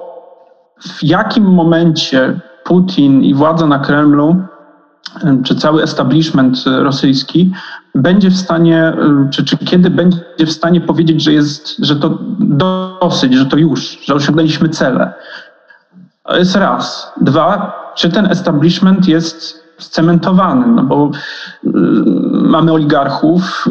w 0.80 1.04
jakim 1.04 1.44
momencie 1.44 2.40
Putin 2.64 3.24
i 3.24 3.34
władza 3.34 3.68
na 3.68 3.80
Kremlu, 3.80 4.36
czy 5.44 5.56
cały 5.56 5.84
establishment 5.84 6.64
rosyjski 6.66 7.52
będzie 7.96 8.30
w 8.30 8.38
stanie, 8.38 8.94
czy, 9.32 9.46
czy 9.46 9.58
kiedy 9.58 9.90
będzie 9.90 10.46
w 10.46 10.52
stanie 10.52 10.82
powiedzieć, 10.82 11.24
że 11.24 11.34
jest, 11.34 11.78
że 11.86 11.96
to 11.96 12.18
dosyć, 12.40 13.34
że 13.34 13.46
to 13.46 13.58
już, 13.58 14.00
że 14.06 14.14
osiągnęliśmy 14.14 14.70
cele. 14.70 15.14
To 16.24 16.38
jest 16.38 16.56
raz. 16.56 17.14
Dwa, 17.22 17.74
czy 17.96 18.10
ten 18.10 18.26
establishment 18.26 19.08
jest 19.08 19.66
scementowany, 19.78 20.68
no 20.68 20.84
bo 20.84 21.12
y, 21.64 21.70
mamy 22.32 22.74
oligarchów, 22.74 23.66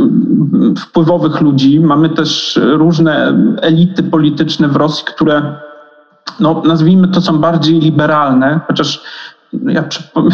wpływowych 0.79 1.41
ludzi, 1.41 1.81
mamy 1.81 2.09
też 2.09 2.61
różne 2.63 3.39
elity 3.63 4.03
polityczne 4.03 4.69
w 4.69 4.77
Rosji, 4.77 5.05
które 5.05 5.57
no, 6.41 6.62
nazwijmy 6.64 7.09
to, 7.09 7.21
są 7.21 7.38
bardziej 7.38 7.81
liberalne, 7.81 8.61
chociaż 8.67 9.03
ja, 9.62 9.85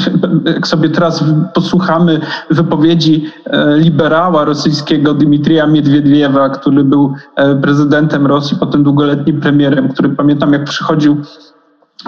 jak 0.55 0.67
sobie 0.67 0.89
teraz 0.89 1.25
posłuchamy 1.55 2.21
wypowiedzi 2.51 3.31
e, 3.47 3.77
liberała 3.77 4.45
rosyjskiego 4.45 5.15
Dmitrija 5.15 5.67
Miedwiediewa, 5.67 6.49
który 6.49 6.85
był 6.85 7.15
e, 7.37 7.55
prezydentem 7.55 8.27
Rosji, 8.27 8.57
potem 8.61 8.83
długoletnim 8.83 9.41
premierem, 9.41 9.89
który 9.89 10.09
pamiętam 10.09 10.53
jak 10.53 10.65
przychodził 10.65 11.17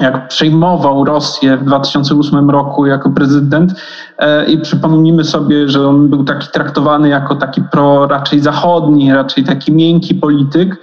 jak 0.00 0.28
przejmował 0.28 1.04
Rosję 1.04 1.56
w 1.56 1.64
2008 1.64 2.50
roku 2.50 2.86
jako 2.86 3.10
prezydent 3.10 3.72
e, 4.18 4.44
i 4.44 4.58
przypomnijmy 4.58 5.24
sobie, 5.24 5.68
że 5.68 5.88
on 5.88 6.08
był 6.08 6.24
taki 6.24 6.48
traktowany 6.48 7.08
jako 7.08 7.34
taki 7.34 7.62
pro 7.62 8.06
raczej 8.06 8.40
zachodni, 8.40 9.14
raczej 9.14 9.44
taki 9.44 9.72
miękki 9.72 10.14
polityk, 10.14 10.80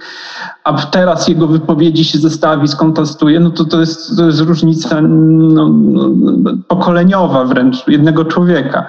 a 0.64 0.72
teraz 0.72 1.28
jego 1.28 1.46
wypowiedzi 1.46 2.04
się 2.04 2.18
zestawi, 2.18 2.68
skontestuje, 2.68 3.40
no 3.40 3.50
to 3.50 3.64
to 3.64 3.80
jest, 3.80 4.16
to 4.16 4.26
jest 4.26 4.40
różnica 4.40 5.00
no, 5.00 5.68
no, 5.68 6.10
pokoleniowa 6.68 7.44
wręcz 7.44 7.88
jednego 7.88 8.24
człowieka. 8.24 8.86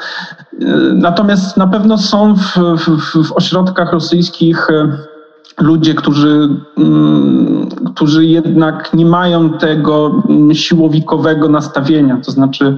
E, 0.61 0.65
natomiast 0.93 1.57
na 1.57 1.67
pewno 1.67 1.97
są 1.97 2.35
w, 2.35 2.57
w, 2.77 3.27
w 3.27 3.31
ośrodkach 3.31 3.93
rosyjskich 3.93 4.69
e, 4.69 5.10
ludzie, 5.59 5.93
którzy, 5.93 6.49
mm, 6.77 7.69
którzy 7.95 8.25
jednak 8.25 8.93
nie 8.93 9.05
mają 9.05 9.49
tego 9.49 10.23
mm, 10.29 10.55
siłowikowego 10.55 11.49
nastawienia, 11.49 12.17
to 12.25 12.31
znaczy, 12.31 12.75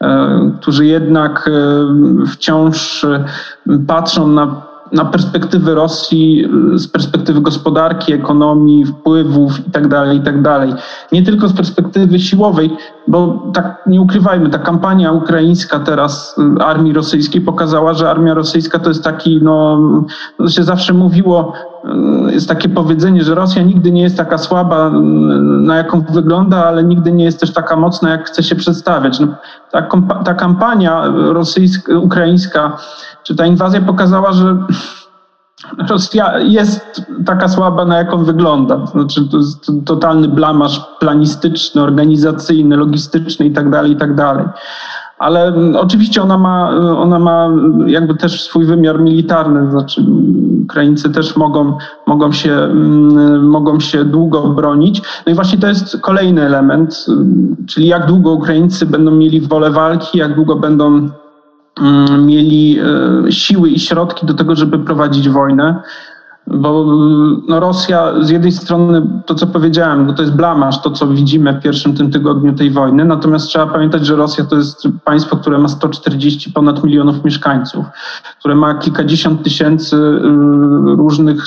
e, 0.00 0.52
którzy 0.60 0.86
jednak 0.86 1.50
wciąż 2.26 3.06
patrzą 3.86 4.28
na 4.28 4.66
na 4.92 5.04
perspektywy 5.04 5.74
Rosji, 5.74 6.48
z 6.74 6.88
perspektywy 6.88 7.40
gospodarki, 7.40 8.12
ekonomii, 8.12 8.84
wpływów 8.84 9.58
itd., 9.58 9.88
tak 9.88 10.14
itd. 10.14 10.42
Tak 10.42 10.68
nie 11.12 11.22
tylko 11.22 11.48
z 11.48 11.52
perspektywy 11.52 12.20
siłowej, 12.20 12.70
bo 13.08 13.50
tak 13.54 13.82
nie 13.86 14.00
ukrywajmy, 14.00 14.50
ta 14.50 14.58
kampania 14.58 15.12
ukraińska 15.12 15.80
teraz 15.80 16.36
armii 16.60 16.92
rosyjskiej 16.92 17.40
pokazała, 17.40 17.94
że 17.94 18.10
armia 18.10 18.34
rosyjska 18.34 18.78
to 18.78 18.88
jest 18.90 19.04
taki, 19.04 19.40
no, 19.42 19.80
się 20.48 20.62
zawsze 20.62 20.92
mówiło, 20.92 21.52
jest 22.30 22.48
takie 22.48 22.68
powiedzenie, 22.68 23.24
że 23.24 23.34
Rosja 23.34 23.62
nigdy 23.62 23.90
nie 23.90 24.02
jest 24.02 24.16
taka 24.16 24.38
słaba, 24.38 24.90
na 25.60 25.76
jaką 25.76 26.00
wygląda, 26.00 26.64
ale 26.66 26.84
nigdy 26.84 27.12
nie 27.12 27.24
jest 27.24 27.40
też 27.40 27.52
taka 27.52 27.76
mocna, 27.76 28.10
jak 28.10 28.28
chce 28.28 28.42
się 28.42 28.56
przedstawiać. 28.56 29.20
No, 29.20 29.26
ta, 29.72 29.88
ta 30.24 30.34
kampania 30.34 31.02
rosyjska, 31.14 31.98
ukraińska, 31.98 32.76
czy 33.22 33.36
ta 33.36 33.46
inwazja 33.46 33.80
pokazała, 33.80 34.32
że 34.32 34.56
Rosja 35.88 36.38
jest 36.38 37.02
taka 37.26 37.48
słaba, 37.48 37.84
na 37.84 37.98
jaką 37.98 38.24
wygląda. 38.24 38.86
Znaczy, 38.86 39.28
to 39.30 39.36
jest 39.36 39.72
totalny 39.86 40.28
blamaż 40.28 40.80
planistyczny, 41.00 41.82
organizacyjny, 41.82 42.76
logistyczny 42.76 43.46
itd., 43.46 43.70
tak 43.70 43.88
itd. 43.88 44.48
Ale 45.18 45.54
oczywiście 45.78 46.22
ona 46.22 46.38
ma, 46.38 46.70
ona 46.96 47.18
ma 47.18 47.48
jakby 47.86 48.14
też 48.14 48.42
swój 48.42 48.64
wymiar 48.64 49.00
militarny, 49.00 49.70
znaczy 49.70 50.04
Ukraińcy 50.62 51.10
też 51.10 51.36
mogą, 51.36 51.78
mogą, 52.06 52.32
się, 52.32 52.52
mm, 52.52 53.48
mogą 53.48 53.80
się 53.80 54.04
długo 54.04 54.42
bronić. 54.42 55.02
No 55.26 55.32
i 55.32 55.34
właśnie 55.34 55.58
to 55.58 55.66
jest 55.66 56.00
kolejny 56.00 56.42
element, 56.42 57.06
czyli 57.66 57.86
jak 57.86 58.06
długo 58.06 58.32
Ukraińcy 58.32 58.86
będą 58.86 59.10
mieli 59.10 59.40
wolę 59.40 59.70
walki, 59.70 60.18
jak 60.18 60.34
długo 60.34 60.56
będą 60.56 61.08
Mm, 61.80 62.26
mieli 62.26 62.80
siły 63.30 63.70
i 63.70 63.80
środki 63.80 64.26
do 64.26 64.34
tego, 64.34 64.56
żeby 64.56 64.78
prowadzić 64.78 65.28
wojnę. 65.28 65.82
Bo 66.46 66.84
no 67.48 67.60
Rosja 67.60 68.12
z 68.20 68.30
jednej 68.30 68.52
strony, 68.52 69.02
to 69.26 69.34
co 69.34 69.46
powiedziałem, 69.46 70.06
no 70.06 70.12
to 70.12 70.22
jest 70.22 70.34
blamaż, 70.34 70.82
to 70.82 70.90
co 70.90 71.06
widzimy 71.06 71.52
w 71.52 71.62
pierwszym 71.62 71.96
tym 71.96 72.10
tygodniu 72.10 72.52
tej 72.52 72.70
wojny, 72.70 73.04
natomiast 73.04 73.46
trzeba 73.46 73.66
pamiętać, 73.66 74.06
że 74.06 74.16
Rosja 74.16 74.44
to 74.44 74.56
jest 74.56 74.88
państwo, 75.04 75.36
które 75.36 75.58
ma 75.58 75.68
140 75.68 76.52
ponad 76.52 76.84
milionów 76.84 77.24
mieszkańców, 77.24 77.86
które 78.38 78.54
ma 78.54 78.74
kilkadziesiąt 78.74 79.42
tysięcy 79.42 79.96
y, 79.96 80.20
różnych 80.96 81.44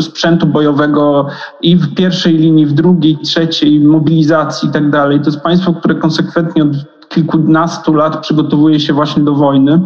sprzętu 0.00 0.46
bojowego 0.46 1.26
i 1.62 1.76
w 1.76 1.94
pierwszej 1.94 2.38
linii, 2.38 2.66
w 2.66 2.72
drugiej, 2.72 3.18
trzeciej, 3.18 3.80
mobilizacji 3.80 4.68
i 4.68 4.72
tak 4.72 4.90
dalej. 4.90 5.20
To 5.20 5.26
jest 5.26 5.40
państwo, 5.40 5.74
które 5.74 5.94
konsekwentnie 5.94 6.62
od 6.62 6.70
kilkunastu 7.08 7.94
lat 7.94 8.20
przygotowuje 8.20 8.80
się 8.80 8.92
właśnie 8.92 9.22
do 9.22 9.34
wojny 9.34 9.80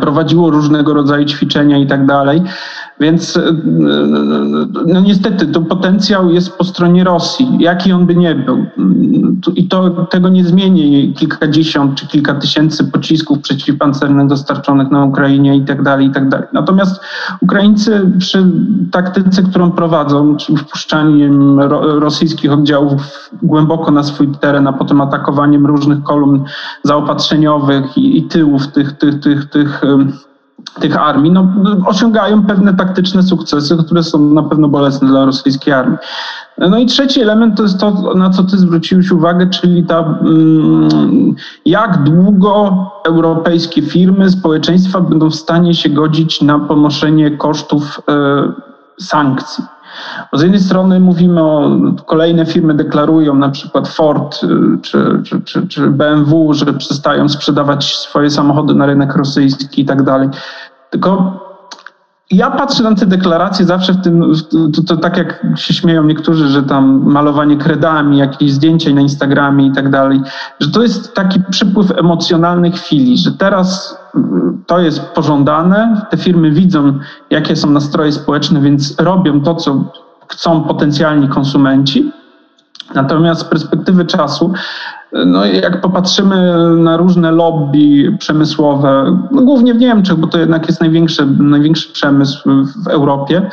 prowadziło 0.00 0.50
różnego 0.50 0.94
rodzaju 0.94 1.24
ćwiczenia 1.24 1.78
i 1.78 1.86
tak 1.86 2.06
dalej. 2.06 2.42
Więc 3.00 3.38
no 4.86 5.00
niestety 5.00 5.46
to 5.46 5.60
potencjał 5.60 6.30
jest 6.30 6.58
po 6.58 6.64
stronie 6.64 7.04
Rosji, 7.04 7.48
jaki 7.58 7.92
on 7.92 8.06
by 8.06 8.16
nie 8.16 8.34
był. 8.34 8.66
I 9.54 9.68
to 9.68 9.90
tego 9.90 10.28
nie 10.28 10.44
zmieni 10.44 11.12
kilkadziesiąt 11.12 11.94
czy 11.94 12.06
kilka 12.06 12.34
tysięcy 12.34 12.84
pocisków 12.84 13.40
przeciwpancernych 13.40 14.26
dostarczonych 14.26 14.90
na 14.90 15.04
Ukrainie 15.04 15.56
i 15.56 15.64
tak 15.64 15.82
dalej, 15.82 16.06
i 16.06 16.10
tak 16.10 16.28
dalej. 16.28 16.46
Natomiast 16.52 17.00
Ukraińcy 17.40 18.12
przy 18.18 18.44
taktyce, 18.92 19.42
którą 19.42 19.70
prowadzą, 19.70 20.36
czyli 20.36 20.58
wpuszczaniem 20.58 21.60
rosyjskich 22.00 22.52
oddziałów 22.52 23.30
głęboko 23.42 23.90
na 23.90 24.02
swój 24.02 24.28
teren, 24.28 24.66
a 24.66 24.72
potem 24.72 25.00
atakowaniem 25.00 25.66
różnych 25.66 26.02
kolumn 26.02 26.44
zaopatrzeniowych 26.82 27.98
i, 27.98 28.18
i 28.18 28.22
tyłów 28.22 28.68
tych, 28.68 28.92
tych, 28.92 29.20
tych, 29.20 29.44
tych 29.44 29.64
tych 29.64 29.80
armii, 30.98 31.32
no, 31.32 31.48
osiągają 31.86 32.46
pewne 32.46 32.74
taktyczne 32.74 33.22
sukcesy, 33.22 33.76
które 33.84 34.02
są 34.02 34.18
na 34.18 34.42
pewno 34.42 34.68
bolesne 34.68 35.08
dla 35.08 35.24
rosyjskiej 35.24 35.74
armii. 35.74 35.98
No 36.58 36.78
i 36.78 36.86
trzeci 36.86 37.20
element 37.20 37.56
to 37.56 37.62
jest 37.62 37.80
to, 37.80 38.14
na 38.14 38.30
co 38.30 38.44
ty 38.44 38.58
zwróciłeś 38.58 39.10
uwagę, 39.10 39.46
czyli 39.46 39.84
ta, 39.84 39.98
mm, 39.98 41.34
jak 41.66 42.02
długo 42.02 42.86
europejskie 43.04 43.82
firmy, 43.82 44.30
społeczeństwa 44.30 45.00
będą 45.00 45.30
w 45.30 45.34
stanie 45.34 45.74
się 45.74 45.88
godzić 45.88 46.42
na 46.42 46.58
ponoszenie 46.58 47.30
kosztów 47.30 48.00
e, 48.08 48.52
sankcji. 49.00 49.64
Bo 50.32 50.38
z 50.38 50.42
jednej 50.42 50.60
strony 50.60 51.00
mówimy 51.00 51.42
o, 51.42 51.70
kolejne 52.06 52.46
firmy 52.46 52.74
deklarują, 52.74 53.34
na 53.34 53.48
przykład 53.48 53.88
Ford 53.88 54.44
y, 54.44 54.48
czy, 54.82 55.20
czy, 55.24 55.42
czy, 55.42 55.68
czy 55.68 55.86
BMW, 55.86 56.54
że 56.54 56.72
przestają 56.72 57.28
sprzedawać 57.28 57.94
swoje 57.94 58.30
samochody 58.30 58.74
na 58.74 58.86
rynek 58.86 59.16
rosyjski 59.16 59.82
i 59.82 59.84
tak 59.84 60.02
dalej. 60.02 60.28
Tylko 60.94 61.40
ja 62.30 62.50
patrzę 62.50 62.82
na 62.82 62.94
te 62.94 63.06
deklaracje 63.06 63.66
zawsze 63.66 63.92
w 63.92 64.02
tym, 64.02 64.32
to, 64.74 64.82
to, 64.82 64.96
tak 64.96 65.16
jak 65.16 65.46
się 65.56 65.74
śmieją 65.74 66.04
niektórzy, 66.04 66.48
że 66.48 66.62
tam 66.62 67.02
malowanie 67.04 67.56
kredami, 67.56 68.18
jakieś 68.18 68.52
zdjęcia 68.52 68.94
na 68.94 69.00
Instagramie 69.00 69.66
i 69.66 69.72
tak 69.72 69.90
dalej, 69.90 70.20
że 70.60 70.70
to 70.70 70.82
jest 70.82 71.14
taki 71.14 71.40
przypływ 71.50 71.98
emocjonalnej 71.98 72.72
chwili, 72.72 73.18
że 73.18 73.32
teraz 73.32 73.98
mm, 74.14 74.62
to 74.66 74.78
jest 74.78 75.00
pożądane, 75.00 76.06
te 76.10 76.16
firmy 76.16 76.50
widzą, 76.50 76.98
jakie 77.30 77.56
są 77.56 77.70
nastroje 77.70 78.12
społeczne, 78.12 78.60
więc 78.60 79.00
robią 79.00 79.40
to, 79.40 79.54
co 79.54 79.84
chcą 80.28 80.62
potencjalni 80.62 81.28
konsumenci. 81.28 82.12
Natomiast 82.94 83.40
z 83.40 83.44
perspektywy 83.44 84.04
czasu 84.04 84.52
no, 85.26 85.46
jak 85.46 85.80
popatrzymy 85.80 86.68
na 86.76 86.96
różne 86.96 87.30
lobby 87.30 88.16
przemysłowe, 88.18 89.18
no, 89.30 89.42
głównie 89.42 89.74
w 89.74 89.78
Niemczech, 89.78 90.16
bo 90.16 90.26
to 90.26 90.38
jednak 90.38 90.68
jest 90.68 90.80
największy, 90.80 91.26
największy 91.26 91.92
przemysł 91.92 92.50
w 92.84 92.88
Europie, 92.88 93.50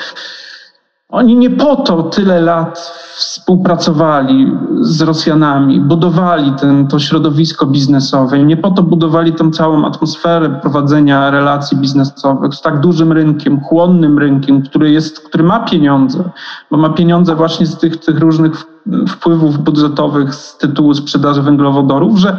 oni 1.12 1.36
nie 1.36 1.50
po 1.50 1.76
to 1.76 2.04
tyle 2.04 2.42
lat 2.42 2.94
współpracowali 3.16 4.52
z 4.82 5.02
Rosjanami, 5.02 5.80
budowali 5.80 6.52
ten, 6.52 6.88
to 6.88 7.00
środowisko 7.00 7.66
biznesowe, 7.66 8.40
nie 8.40 8.58
po 8.58 8.72
to 8.72 8.84
budowali 8.84 9.34
tą 9.34 9.52
całą 9.52 9.86
atmosferę 9.86 10.50
prowadzenia 10.62 11.32
relacji 11.32 11.78
biznesowych 11.78 12.56
z 12.56 12.62
tak 12.62 12.80
dużym 12.80 13.12
rynkiem, 13.12 13.62
chłonnym 13.62 14.20
rynkiem, 14.20 14.62
który, 14.62 14.92
jest, 14.92 15.20
który 15.20 15.44
ma 15.44 15.60
pieniądze, 15.60 16.30
bo 16.72 16.78
ma 16.78 16.90
pieniądze 16.90 17.36
właśnie 17.36 17.66
z 17.66 17.78
tych, 17.78 17.98
tych 17.98 18.20
różnych 18.20 18.66
wpływów 19.08 19.58
budżetowych 19.58 20.36
z 20.36 20.58
tytułu 20.58 20.94
sprzedaży 20.94 21.42
węglowodorów, 21.42 22.18
że 22.18 22.38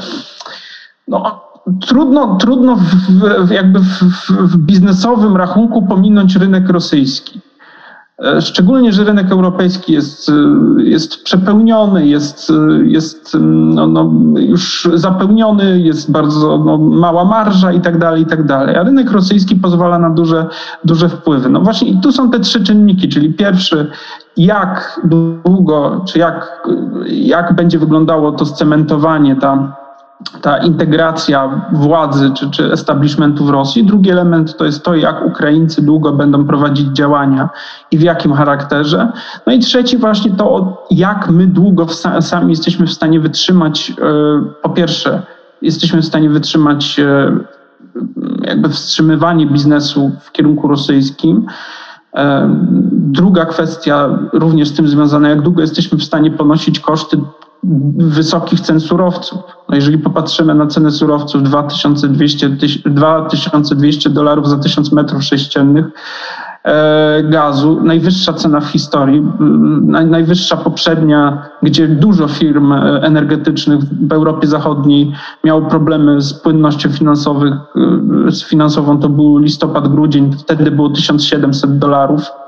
no, 1.08 1.40
trudno, 1.80 2.36
trudno 2.36 2.76
w, 3.44 3.50
jakby 3.50 3.80
w, 3.80 4.02
w 4.30 4.56
biznesowym 4.56 5.36
rachunku 5.36 5.86
pominąć 5.86 6.36
rynek 6.36 6.68
rosyjski. 6.68 7.40
E, 8.22 8.40
szczególnie, 8.40 8.92
że 8.92 9.04
rynek 9.04 9.32
europejski 9.32 9.92
jest, 9.92 10.28
e, 10.28 10.32
jest 10.82 11.24
przepełniony, 11.24 12.06
jest, 12.06 12.50
e, 12.50 12.86
jest 12.86 13.36
no, 13.40 13.86
no, 13.86 14.12
już 14.40 14.88
zapełniony, 14.94 15.80
jest 15.80 16.12
bardzo 16.12 16.58
no, 16.58 16.78
mała 16.78 17.24
marża 17.24 17.72
i 17.72 17.80
tak 17.80 17.98
dalej, 17.98 18.22
i 18.22 18.26
tak 18.26 18.46
dalej. 18.46 18.76
A 18.76 18.82
rynek 18.82 19.10
rosyjski 19.10 19.56
pozwala 19.56 19.98
na 19.98 20.10
duże, 20.10 20.46
duże 20.84 21.08
wpływy. 21.08 21.48
No 21.48 21.60
właśnie 21.60 21.88
i 21.88 22.00
tu 22.00 22.12
są 22.12 22.30
te 22.30 22.40
trzy 22.40 22.64
czynniki, 22.64 23.08
czyli 23.08 23.34
pierwszy, 23.34 23.90
jak 24.36 25.00
długo, 25.44 26.04
czy 26.08 26.18
jak, 26.18 26.68
jak 27.06 27.54
będzie 27.54 27.78
wyglądało 27.78 28.32
to 28.32 28.46
scementowanie, 28.46 29.36
ta 29.36 29.81
ta 30.42 30.58
integracja 30.58 31.68
władzy 31.72 32.30
czy, 32.30 32.50
czy 32.50 32.72
establishmentu 32.72 33.44
w 33.44 33.50
Rosji. 33.50 33.84
Drugi 33.84 34.10
element 34.10 34.56
to 34.56 34.64
jest 34.64 34.82
to, 34.82 34.94
jak 34.94 35.26
Ukraińcy 35.26 35.82
długo 35.82 36.12
będą 36.12 36.46
prowadzić 36.46 36.88
działania 36.88 37.48
i 37.90 37.98
w 37.98 38.02
jakim 38.02 38.32
charakterze. 38.32 39.12
No 39.46 39.52
i 39.52 39.58
trzeci 39.58 39.98
właśnie 39.98 40.30
to, 40.30 40.78
jak 40.90 41.30
my 41.30 41.46
długo 41.46 41.86
sami 42.20 42.50
jesteśmy 42.50 42.86
w 42.86 42.92
stanie 42.92 43.20
wytrzymać, 43.20 43.90
e, 43.90 43.94
po 44.62 44.68
pierwsze, 44.68 45.22
jesteśmy 45.62 46.02
w 46.02 46.06
stanie 46.06 46.30
wytrzymać 46.30 46.98
e, 46.98 47.36
jakby 48.42 48.68
wstrzymywanie 48.68 49.46
biznesu 49.46 50.10
w 50.20 50.32
kierunku 50.32 50.68
rosyjskim. 50.68 51.46
E, 52.14 52.48
druga 52.92 53.44
kwestia, 53.44 54.18
również 54.32 54.68
z 54.68 54.74
tym 54.74 54.88
związana, 54.88 55.28
jak 55.28 55.42
długo 55.42 55.60
jesteśmy 55.60 55.98
w 55.98 56.04
stanie 56.04 56.30
ponosić 56.30 56.80
koszty 56.80 57.18
wysokich 57.96 58.60
cen 58.60 58.80
surowców. 58.80 59.38
No 59.68 59.74
jeżeli 59.74 59.98
popatrzymy 59.98 60.54
na 60.54 60.66
cenę 60.66 60.90
surowców 60.90 61.42
2200, 61.42 62.48
2200 62.86 64.10
dolarów 64.10 64.48
za 64.48 64.58
1000 64.58 64.92
metrów 64.92 65.24
sześciennych 65.24 65.86
e, 66.64 67.22
gazu, 67.22 67.80
najwyższa 67.82 68.32
cena 68.32 68.60
w 68.60 68.66
historii, 68.66 69.26
najwyższa 69.86 70.56
poprzednia, 70.56 71.48
gdzie 71.62 71.88
dużo 71.88 72.28
firm 72.28 72.72
e, 72.72 73.02
energetycznych 73.02 73.80
w 73.84 74.12
Europie 74.12 74.46
Zachodniej 74.46 75.12
miało 75.44 75.62
problemy 75.62 76.20
z 76.20 76.34
płynnością 76.34 76.88
e, 76.88 78.32
z 78.32 78.44
finansową, 78.44 78.98
to 78.98 79.08
był 79.08 79.38
listopad, 79.38 79.88
grudzień, 79.88 80.32
wtedy 80.38 80.70
było 80.70 80.90
1700 80.90 81.78
dolarów 81.78 82.41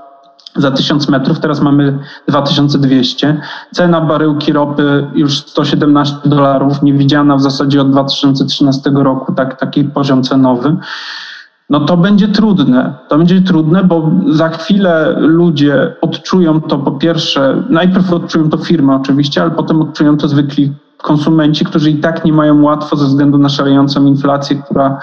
za 0.56 0.70
1000 0.70 1.08
metrów, 1.08 1.40
teraz 1.40 1.60
mamy 1.60 1.98
2200. 2.28 3.40
Cena 3.72 4.00
baryłki 4.00 4.52
ropy 4.52 5.06
już 5.14 5.38
117 5.38 6.16
dolarów, 6.24 6.82
niewidziana 6.82 7.36
w 7.36 7.42
zasadzie 7.42 7.80
od 7.80 7.90
2013 7.90 8.90
roku, 8.94 9.32
tak, 9.32 9.60
taki 9.60 9.84
poziom 9.84 10.22
cenowy. 10.22 10.76
No 11.70 11.80
to 11.80 11.96
będzie 11.96 12.28
trudne. 12.28 12.94
To 13.08 13.18
będzie 13.18 13.42
trudne, 13.42 13.84
bo 13.84 14.10
za 14.28 14.48
chwilę 14.48 15.14
ludzie 15.18 15.96
odczują 16.00 16.60
to 16.60 16.78
po 16.78 16.92
pierwsze, 16.92 17.62
najpierw 17.70 18.12
odczują 18.12 18.50
to 18.50 18.56
firmy 18.56 18.94
oczywiście, 18.94 19.42
ale 19.42 19.50
potem 19.50 19.82
odczują 19.82 20.16
to 20.16 20.28
zwykli 20.28 20.72
konsumenci, 21.02 21.64
którzy 21.64 21.90
i 21.90 21.96
tak 21.96 22.24
nie 22.24 22.32
mają 22.32 22.62
łatwo 22.62 22.96
ze 22.96 23.06
względu 23.06 23.38
na 23.38 23.48
szalejącą 23.48 24.06
inflację, 24.06 24.56
która, 24.56 24.98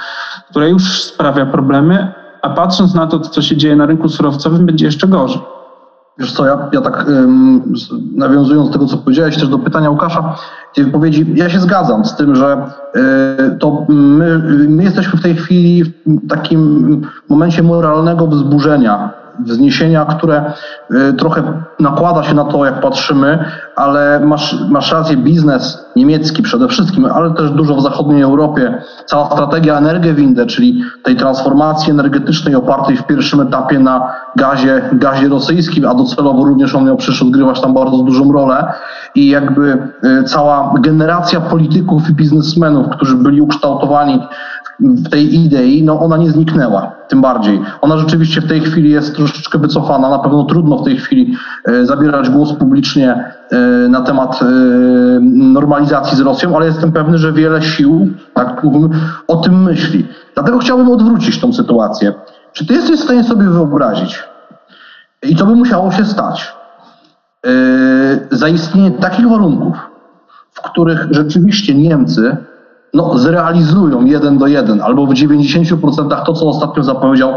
która 0.50 0.68
już 0.68 1.04
sprawia 1.04 1.46
problemy, 1.46 2.21
a 2.42 2.50
patrząc 2.50 2.94
na 2.94 3.08
to, 3.08 3.20
co 3.20 3.42
się 3.42 3.58
dzieje 3.58 3.76
na 3.76 3.86
rynku 3.86 4.10
surowcowym, 4.10 4.66
będzie 4.66 4.86
jeszcze 4.86 5.08
gorzej. 5.08 5.42
Wiesz 6.18 6.34
co, 6.34 6.46
ja, 6.46 6.70
ja 6.74 6.82
tak 6.82 7.06
um, 7.08 7.74
nawiązując 8.16 8.68
do 8.68 8.74
tego, 8.74 8.86
co 8.86 8.98
powiedziałeś 8.98 9.36
też 9.36 9.48
do 9.48 9.60
pytania 9.60 9.90
Łukasza, 9.90 10.36
tej 10.76 10.86
wypowiedzi, 10.86 11.26
ja 11.36 11.50
się 11.50 11.60
zgadzam 11.60 12.06
z 12.06 12.16
tym, 12.16 12.36
że 12.36 12.58
y, 12.96 13.58
to 13.60 13.86
my, 13.90 14.40
my 14.70 14.84
jesteśmy 14.84 15.20
w 15.20 15.24
tej 15.24 15.36
chwili 15.36 15.84
w 15.84 16.28
takim 16.30 17.02
momencie 17.30 17.64
moralnego 17.64 18.28
wzburzenia, 18.28 19.21
wzniesienia, 19.40 20.06
które 20.06 20.54
y, 20.92 21.14
trochę 21.14 21.44
nakłada 21.80 22.24
się 22.24 22.34
na 22.34 22.44
to, 22.44 22.66
jak 22.66 22.82
patrzymy, 22.82 23.46
ale 23.76 24.20
masz, 24.20 24.56
masz 24.70 24.92
rację, 24.92 25.18
biznes 25.18 25.86
niemiecki 25.96 26.44
przede 26.44 26.68
wszystkim, 26.68 27.06
ale 27.06 27.34
też 27.34 27.52
dużo 27.52 27.76
w 27.76 27.82
zachodniej 27.82 28.22
Europie, 28.22 28.82
cała 29.06 29.32
strategia 29.32 29.78
Energiewinde, 29.78 30.46
czyli 30.46 30.84
tej 31.04 31.16
transformacji 31.16 31.92
energetycznej 31.92 32.56
opartej 32.56 32.98
w 32.98 33.04
pierwszym 33.04 33.40
etapie 33.40 33.80
na 33.80 34.14
gazie, 34.36 34.82
gazie 34.94 35.28
rosyjskim, 35.28 35.86
a 35.86 35.94
docelowo 35.94 36.46
również 36.46 36.76
on 36.76 36.86
miał 36.86 36.98
przecież 36.98 37.22
odgrywać 37.22 37.62
tam 37.62 37.74
bardzo 37.74 37.98
dużą 37.98 38.32
rolę. 38.32 38.74
I 39.16 39.30
jakby 39.30 39.88
y, 40.04 40.24
cała 40.24 40.74
generacja 40.80 41.42
polityków 41.42 42.10
i 42.10 42.14
biznesmenów, 42.14 42.90
którzy 42.90 43.16
byli 43.16 43.42
ukształtowani 43.42 44.22
w 44.82 45.10
tej 45.10 45.36
idei, 45.36 45.84
no 45.84 46.00
ona 46.00 46.18
nie 46.18 46.32
zniknęła, 46.32 46.92
tym 47.08 47.22
bardziej. 47.22 47.62
Ona 47.82 47.98
rzeczywiście 47.98 48.42
w 48.42 48.48
tej 48.48 48.62
chwili 48.62 48.90
jest 48.90 49.16
troszeczkę 49.16 49.58
wycofana, 49.58 50.10
na 50.10 50.20
pewno 50.20 50.44
trudno 50.44 50.78
w 50.78 50.84
tej 50.84 50.98
chwili 50.98 51.38
e, 51.66 51.86
zabierać 51.86 52.30
głos 52.30 52.54
publicznie 52.54 53.34
e, 53.52 53.58
na 53.90 54.02
temat 54.02 54.42
e, 54.42 54.46
normalizacji 55.54 56.18
z 56.18 56.22
Rosją, 56.22 56.56
ale 56.56 56.66
jestem 56.66 56.92
pewny, 56.92 57.18
że 57.18 57.34
wiele 57.34 57.62
sił, 57.62 58.08
tak 58.34 58.64
mówimy, 58.64 58.90
o 59.28 59.36
tym 59.36 59.64
myśli. 59.64 60.08
Dlatego 60.34 60.58
chciałbym 60.58 60.90
odwrócić 60.90 61.40
tą 61.40 61.54
sytuację. 61.54 62.14
Czy 62.54 62.66
ty 62.66 62.74
jesteś 62.74 63.00
w 63.00 63.04
stanie 63.04 63.24
sobie 63.24 63.46
wyobrazić, 63.46 64.24
i 65.24 65.36
to 65.36 65.46
by 65.46 65.56
musiało 65.56 65.92
się 65.92 66.06
stać, 66.06 66.54
zaistnienie 68.32 68.92
takich 68.92 69.30
warunków, 69.30 69.78
w 70.52 70.62
których 70.62 71.08
rzeczywiście 71.12 71.76
Niemcy 71.76 72.38
no, 72.94 73.18
zrealizują 73.18 74.06
jeden 74.06 74.38
do 74.38 74.48
jeden, 74.48 74.82
albo 74.82 75.06
w 75.06 75.14
90% 75.14 76.24
to, 76.26 76.34
co 76.34 76.48
ostatnio 76.48 76.84
zapowiedział 76.84 77.34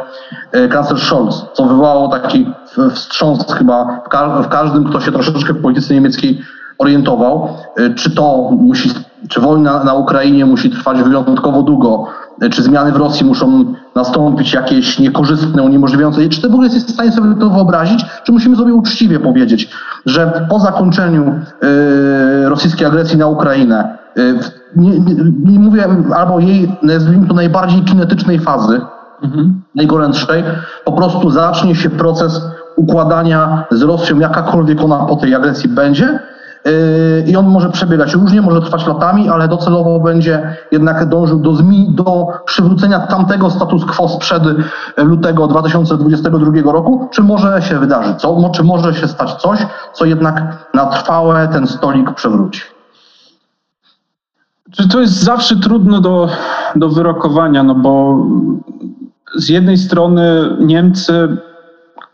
e, 0.52 0.68
kanclerz 0.68 1.02
Scholz, 1.02 1.46
co 1.52 1.64
wywołało 1.64 2.08
taki 2.08 2.46
wstrząs 2.94 3.52
chyba 3.52 4.00
w, 4.06 4.08
ka 4.08 4.42
w 4.42 4.48
każdym, 4.48 4.84
kto 4.84 5.00
się 5.00 5.12
troszeczkę 5.12 5.52
w 5.52 5.62
polityce 5.62 5.94
niemieckiej 5.94 6.40
orientował, 6.78 7.48
e, 7.76 7.94
czy 7.94 8.10
to 8.10 8.50
musi, 8.50 8.90
czy 9.28 9.40
wojna 9.40 9.84
na 9.84 9.94
Ukrainie 9.94 10.46
musi 10.46 10.70
trwać 10.70 11.02
wyjątkowo 11.02 11.62
długo, 11.62 12.06
czy 12.50 12.62
zmiany 12.62 12.92
w 12.92 12.96
Rosji 12.96 13.26
muszą 13.26 13.74
nastąpić 13.94 14.52
jakieś 14.52 14.98
niekorzystne, 14.98 15.62
uniemożliwiające, 15.62 16.28
czy 16.28 16.42
to 16.42 16.48
w 16.48 16.52
ogóle 16.52 16.68
jest 16.68 16.88
w 16.88 16.94
stanie 16.94 17.12
sobie 17.12 17.40
to 17.40 17.50
wyobrazić, 17.50 18.04
czy 18.24 18.32
musimy 18.32 18.56
sobie 18.56 18.74
uczciwie 18.74 19.20
powiedzieć, 19.20 19.70
że 20.06 20.46
po 20.50 20.58
zakończeniu 20.60 21.24
yy, 21.62 22.48
rosyjskiej 22.48 22.86
agresji 22.86 23.18
na 23.18 23.26
Ukrainę, 23.26 23.98
yy, 24.16 24.38
nie, 24.76 24.90
nie, 24.98 25.14
nie, 25.44 25.58
mówię, 25.58 25.86
albo 26.16 26.40
jej, 26.40 26.76
nazwijmy 26.82 27.26
to 27.26 27.34
najbardziej 27.34 27.82
kinetycznej 27.82 28.38
fazy, 28.38 28.80
mhm. 29.22 29.62
najgorętszej, 29.74 30.44
po 30.84 30.92
prostu 30.92 31.30
zacznie 31.30 31.74
się 31.74 31.90
proces 31.90 32.40
układania 32.76 33.64
z 33.70 33.82
Rosją, 33.82 34.18
jakakolwiek 34.18 34.80
ona 34.80 34.96
po 34.96 35.16
tej 35.16 35.34
agresji 35.34 35.68
będzie, 35.68 36.18
i 37.26 37.36
on 37.36 37.46
może 37.46 37.70
przebiegać 37.70 38.14
różnie, 38.14 38.42
może 38.42 38.60
trwać 38.60 38.86
latami, 38.86 39.28
ale 39.28 39.48
docelowo 39.48 40.00
będzie 40.00 40.56
jednak 40.72 41.08
dążył 41.08 41.38
do, 41.38 41.54
zmi, 41.54 41.86
do 41.90 42.26
przywrócenia 42.46 43.00
tamtego 43.00 43.50
status 43.50 43.84
quo 43.84 44.08
sprzed 44.08 44.42
lutego 44.96 45.46
2022 45.46 46.72
roku, 46.72 47.08
czy 47.12 47.22
może 47.22 47.62
się 47.62 47.78
wydarzyć, 47.78 48.20
co, 48.20 48.50
czy 48.54 48.64
może 48.64 48.94
się 48.94 49.08
stać 49.08 49.34
coś, 49.34 49.66
co 49.92 50.04
jednak 50.04 50.66
na 50.74 50.86
trwałe 50.86 51.48
ten 51.48 51.66
stolik 51.66 52.14
przewróci. 52.14 52.62
To 54.90 55.00
jest 55.00 55.22
zawsze 55.22 55.56
trudno 55.56 56.00
do, 56.00 56.28
do 56.76 56.88
wyrokowania, 56.88 57.62
no 57.62 57.74
bo 57.74 58.18
z 59.36 59.48
jednej 59.48 59.76
strony 59.76 60.56
Niemcy 60.60 61.36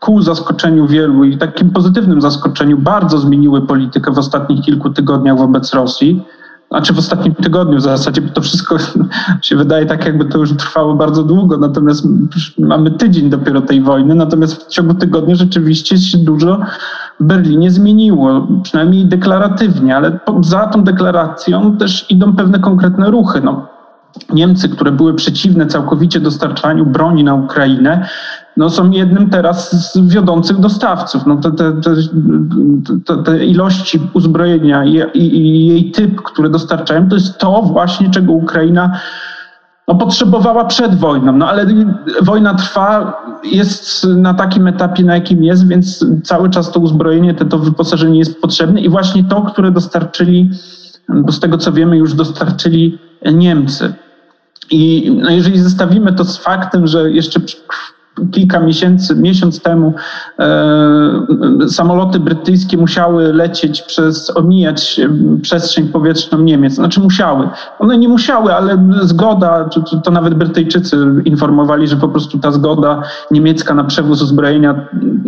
ku 0.01 0.21
zaskoczeniu 0.21 0.87
wielu 0.87 1.23
i 1.23 1.37
takim 1.37 1.69
pozytywnym 1.69 2.21
zaskoczeniu 2.21 2.77
bardzo 2.77 3.17
zmieniły 3.17 3.61
politykę 3.61 4.11
w 4.11 4.17
ostatnich 4.17 4.65
kilku 4.65 4.89
tygodniach 4.89 5.37
wobec 5.37 5.73
Rosji. 5.73 6.25
Znaczy 6.71 6.93
w 6.93 6.97
ostatnim 6.97 7.35
tygodniu 7.35 7.77
w 7.77 7.81
zasadzie 7.81 8.21
to 8.21 8.41
wszystko 8.41 8.77
się 9.41 9.55
wydaje 9.55 9.85
tak, 9.85 10.05
jakby 10.05 10.25
to 10.25 10.37
już 10.37 10.57
trwało 10.57 10.95
bardzo 10.95 11.23
długo, 11.23 11.57
natomiast 11.57 12.07
mamy 12.57 12.91
tydzień 12.91 13.29
dopiero 13.29 13.61
tej 13.61 13.81
wojny, 13.81 14.15
natomiast 14.15 14.63
w 14.63 14.67
ciągu 14.67 14.93
tygodnia 14.93 15.35
rzeczywiście 15.35 15.97
się 15.97 16.17
dużo 16.17 16.59
w 17.19 17.23
Berlinie 17.23 17.71
zmieniło, 17.71 18.47
przynajmniej 18.63 19.05
deklaratywnie, 19.05 19.95
ale 19.95 20.19
za 20.41 20.67
tą 20.67 20.83
deklaracją 20.83 21.77
też 21.77 22.11
idą 22.11 22.35
pewne 22.35 22.59
konkretne 22.59 23.11
ruchy. 23.11 23.41
No, 23.41 23.67
Niemcy, 24.33 24.69
które 24.69 24.91
były 24.91 25.13
przeciwne 25.13 25.65
całkowicie 25.65 26.19
dostarczaniu 26.19 26.85
broni 26.85 27.23
na 27.23 27.33
Ukrainę, 27.33 28.07
no 28.57 28.69
są 28.69 28.91
jednym 28.91 29.29
teraz 29.29 29.91
z 29.91 30.09
wiodących 30.09 30.59
dostawców. 30.59 31.25
No 31.25 31.35
te, 31.35 31.51
te, 31.51 31.73
te, 33.05 33.23
te 33.23 33.45
ilości 33.45 33.99
uzbrojenia 34.13 34.83
i, 34.85 34.97
i, 35.13 35.35
i, 35.35 35.67
jej 35.67 35.91
typ, 35.91 36.21
które 36.21 36.49
dostarczają, 36.49 37.09
to 37.09 37.15
jest 37.15 37.37
to 37.37 37.61
właśnie, 37.61 38.09
czego 38.09 38.33
Ukraina 38.33 38.99
no, 39.87 39.95
potrzebowała 39.95 40.65
przed 40.65 40.95
wojną. 40.95 41.31
No 41.31 41.49
ale 41.49 41.65
wojna 42.21 42.53
trwa, 42.53 43.21
jest 43.43 44.03
na 44.03 44.33
takim 44.33 44.67
etapie, 44.67 45.03
na 45.03 45.15
jakim 45.15 45.43
jest, 45.43 45.67
więc 45.67 46.05
cały 46.23 46.49
czas 46.49 46.71
to 46.71 46.79
uzbrojenie, 46.79 47.33
to, 47.33 47.45
to 47.45 47.59
wyposażenie 47.59 48.19
jest 48.19 48.41
potrzebne 48.41 48.81
i 48.81 48.89
właśnie 48.89 49.23
to, 49.23 49.41
które 49.41 49.71
dostarczyli, 49.71 50.49
bo 51.09 51.31
z 51.31 51.39
tego 51.39 51.57
co 51.57 51.71
wiemy, 51.71 51.97
już 51.97 52.13
dostarczyli 52.13 52.99
Niemcy. 53.33 53.93
I 54.71 55.11
no 55.21 55.29
jeżeli 55.29 55.59
zestawimy 55.59 56.13
to 56.13 56.25
z 56.25 56.37
faktem, 56.37 56.87
że 56.87 57.11
jeszcze 57.11 57.39
kilka 58.31 58.59
miesięcy, 58.59 59.15
miesiąc 59.15 59.61
temu 59.61 59.93
e, 60.39 61.69
samoloty 61.69 62.19
brytyjskie 62.19 62.77
musiały 62.77 63.33
lecieć 63.33 63.81
przez, 63.81 64.37
omijać 64.37 65.01
przestrzeń 65.41 65.87
powietrzną 65.87 66.39
Niemiec. 66.39 66.73
Znaczy 66.73 66.99
musiały. 66.99 67.49
One 67.79 67.97
nie 67.97 68.09
musiały, 68.09 68.55
ale 68.55 68.89
zgoda, 69.01 69.63
to, 69.63 69.99
to 69.99 70.11
nawet 70.11 70.33
Brytyjczycy 70.33 70.97
informowali, 71.25 71.87
że 71.87 71.97
po 71.97 72.07
prostu 72.07 72.39
ta 72.39 72.51
zgoda 72.51 73.01
niemiecka 73.31 73.73
na 73.73 73.83
przewóz 73.83 74.21
uzbrojenia 74.21 74.87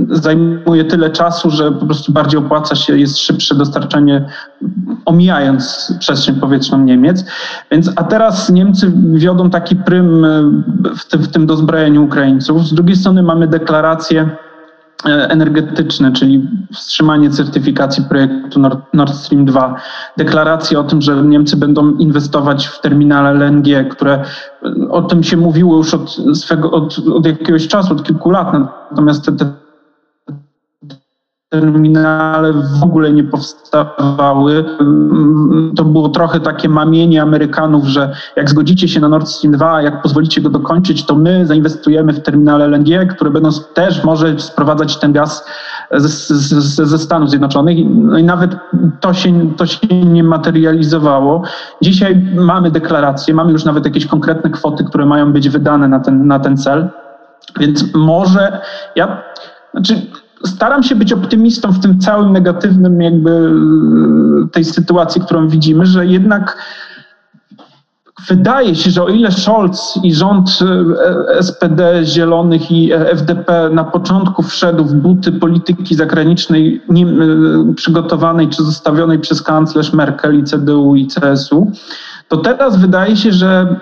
zajmuje 0.10 0.86
tyle 0.86 1.10
czasu, 1.10 1.50
że 1.50 1.72
po 1.72 1.86
prostu 1.86 2.12
bardziej 2.12 2.40
opłaca 2.40 2.76
się, 2.76 3.00
jest 3.00 3.18
szybsze 3.18 3.56
dostarczanie, 3.56 4.26
omijając 5.06 5.94
przestrzeń 6.00 6.36
powietrzną 6.36 6.78
Niemiec. 6.78 7.26
Więc, 7.72 7.92
a 7.96 8.04
teraz 8.04 8.50
Niemcy 8.50 8.92
wiodą 9.14 9.50
taki 9.50 9.76
prym 9.76 10.26
w 10.98 11.06
tym, 11.06 11.22
w 11.22 11.28
tym 11.28 11.46
dozbrojeniu 11.46 12.04
Ukraińców. 12.04 12.68
Z 12.68 12.74
drugiej 12.74 12.96
strony 12.96 13.24
mamy 13.24 13.48
deklaracje 13.48 14.30
e, 15.06 15.10
energetyczne, 15.30 16.12
czyli 16.12 16.50
wstrzymanie 16.74 17.30
certyfikacji 17.30 18.04
projektu 18.04 18.60
Nord 18.94 19.16
Stream 19.16 19.46
2, 19.46 19.76
deklaracje 20.18 20.80
o 20.80 20.84
tym, 20.84 21.02
że 21.02 21.16
Niemcy 21.16 21.58
będą 21.58 21.92
inwestować 21.92 22.68
w 22.68 22.82
terminale 22.82 23.46
LNG, 23.46 23.90
które 23.90 24.24
o 24.90 25.02
tym 25.02 25.24
się 25.24 25.38
mówiło 25.38 25.78
już 25.78 25.94
od, 25.94 26.18
swego, 26.34 26.72
od, 26.72 27.00
od 27.14 27.26
jakiegoś 27.26 27.68
czasu, 27.68 27.94
od 27.94 28.04
kilku 28.04 28.32
lat, 28.32 28.54
natomiast 28.92 29.26
te, 29.26 29.32
te 29.32 29.63
terminale 31.54 32.54
w 32.54 32.84
ogóle 32.84 33.12
nie 33.12 33.24
powstawały. 33.24 34.66
To 35.76 35.84
było 35.84 36.10
trochę 36.10 36.40
takie 36.40 36.70
mamienie 36.70 37.22
Amerykanów, 37.22 37.86
że 37.86 38.16
jak 38.36 38.50
zgodzicie 38.50 38.88
się 38.88 39.00
na 39.00 39.10
Nord 39.10 39.28
Stream 39.28 39.54
2, 39.54 39.82
jak 39.82 40.02
pozwolicie 40.02 40.42
go 40.42 40.50
dokończyć, 40.50 41.06
to 41.06 41.16
my 41.16 41.46
zainwestujemy 41.46 42.14
w 42.14 42.22
terminale 42.22 42.66
LNG, 42.66 43.08
które 43.16 43.32
będą 43.32 43.50
też 43.74 44.04
może 44.04 44.40
sprowadzać 44.40 44.98
ten 44.98 45.14
gaz 45.14 45.46
ze, 45.92 46.36
ze, 46.36 46.86
ze 46.86 46.98
Stanów 46.98 47.30
Zjednoczonych. 47.30 47.78
No 47.94 48.18
i 48.18 48.24
nawet 48.24 48.56
to 49.00 49.14
się, 49.14 49.56
to 49.58 49.66
się 49.66 49.88
nie 49.88 50.24
materializowało. 50.24 51.42
Dzisiaj 51.82 52.26
mamy 52.36 52.72
deklaracje, 52.72 53.34
mamy 53.34 53.52
już 53.52 53.66
nawet 53.66 53.86
jakieś 53.86 54.08
konkretne 54.08 54.50
kwoty, 54.50 54.84
które 54.84 55.06
mają 55.06 55.34
być 55.34 55.50
wydane 55.50 55.88
na 55.88 56.00
ten, 56.00 56.28
na 56.28 56.40
ten 56.40 56.58
cel. 56.58 56.90
Więc 57.60 57.94
może 57.94 58.62
ja, 58.96 59.24
znaczy 59.74 60.02
staram 60.46 60.84
się 60.84 60.96
być 60.96 61.14
optymistą 61.14 61.72
w 61.72 61.80
tym 61.80 62.00
całym 62.00 62.34
negatywnym 62.34 63.02
jakby 63.02 63.32
e, 63.32 64.50
tej 64.52 64.66
sytuacji, 64.66 65.22
którą 65.22 65.48
widzimy, 65.48 65.86
że 65.86 66.06
jednak 66.06 66.58
wydaje 68.28 68.76
się, 68.76 68.92
że 68.92 69.04
o 69.04 69.08
ile 69.08 69.32
Scholz 69.32 70.00
i 70.04 70.14
rząd 70.14 70.60
e, 71.38 71.44
SPD, 71.44 72.06
Zielonych 72.06 72.72
i 72.72 72.94
FDP 72.94 73.70
na 73.70 73.84
początku 73.84 74.44
wszedł 74.44 74.84
w 74.86 74.94
buty 74.94 75.32
polityki 75.32 75.96
zagranicznej 75.96 76.82
nie, 76.90 77.06
przygotowanej 77.76 78.50
czy 78.50 78.64
zostawionej 78.64 79.20
przez 79.20 79.42
kanclerz 79.42 79.94
Merkel 79.94 80.40
i 80.40 80.44
CDU 80.44 80.96
i 80.96 81.08
CSU, 81.08 81.72
to 82.28 82.38
teraz 82.38 82.78
wydaje 82.78 83.16
się, 83.16 83.32
że 83.32 83.80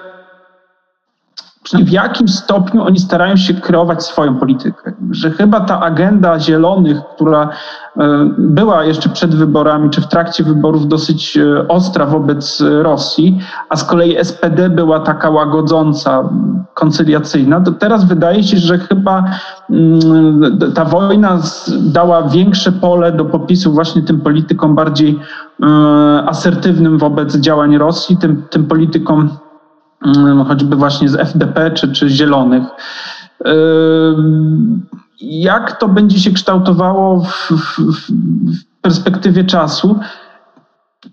w 1.70 1.90
jakim 1.90 2.28
stopniu 2.28 2.84
oni 2.84 3.00
starają 3.00 3.38
się 3.38 3.54
kreować 3.54 4.04
swoją 4.04 4.36
politykę. 4.36 4.94
Że 5.12 5.32
chyba 5.32 5.60
ta 5.60 5.82
agenda 5.82 6.40
zielonych, 6.40 6.98
która 7.16 7.50
e, 7.98 8.30
była 8.38 8.84
jeszcze 8.84 9.10
przed 9.10 9.36
wyborami, 9.36 9.90
czy 9.90 10.02
w 10.02 10.08
trakcie 10.08 10.44
wyborów 10.44 10.88
dosyć 10.88 11.38
e, 11.38 11.68
ostra 11.68 12.06
wobec 12.06 12.64
Rosji, 12.82 13.40
a 13.70 13.76
z 13.76 13.84
kolei 13.84 14.26
SPD 14.26 14.70
była 14.70 15.00
taka 15.00 15.30
łagodząca, 15.30 16.30
koncyliacyjna, 16.74 17.62
to 17.62 17.72
teraz 17.72 18.06
wydaje 18.06 18.44
się, 18.44 18.58
że 18.58 18.78
chyba 18.78 19.24
mm, 19.70 20.60
ta 20.76 20.86
wojna 20.86 21.40
dała 21.82 22.24
większe 22.24 22.72
pole 22.72 23.12
do 23.12 23.26
popisu 23.26 23.74
właśnie 23.74 24.02
tym 24.02 24.22
politykom 24.22 24.76
bardziej 24.76 25.20
e, 25.64 25.68
asertywnym 26.28 26.98
wobec 26.98 27.38
działań 27.38 27.78
Rosji, 27.78 28.18
tym, 28.18 28.44
tym 28.50 28.66
politykom 28.66 29.30
choćby 30.48 30.76
właśnie 30.76 31.10
z 31.10 31.16
FDP 31.16 31.72
czy, 31.72 31.94
czy 31.94 32.10
Zielonych. 32.10 32.64
Jak 35.22 35.80
to 35.80 35.88
będzie 35.88 36.20
się 36.20 36.32
kształtowało 36.32 37.24
w, 37.24 37.52
w, 37.52 37.80
w 38.02 38.66
perspektywie 38.82 39.44
czasu? 39.44 40.00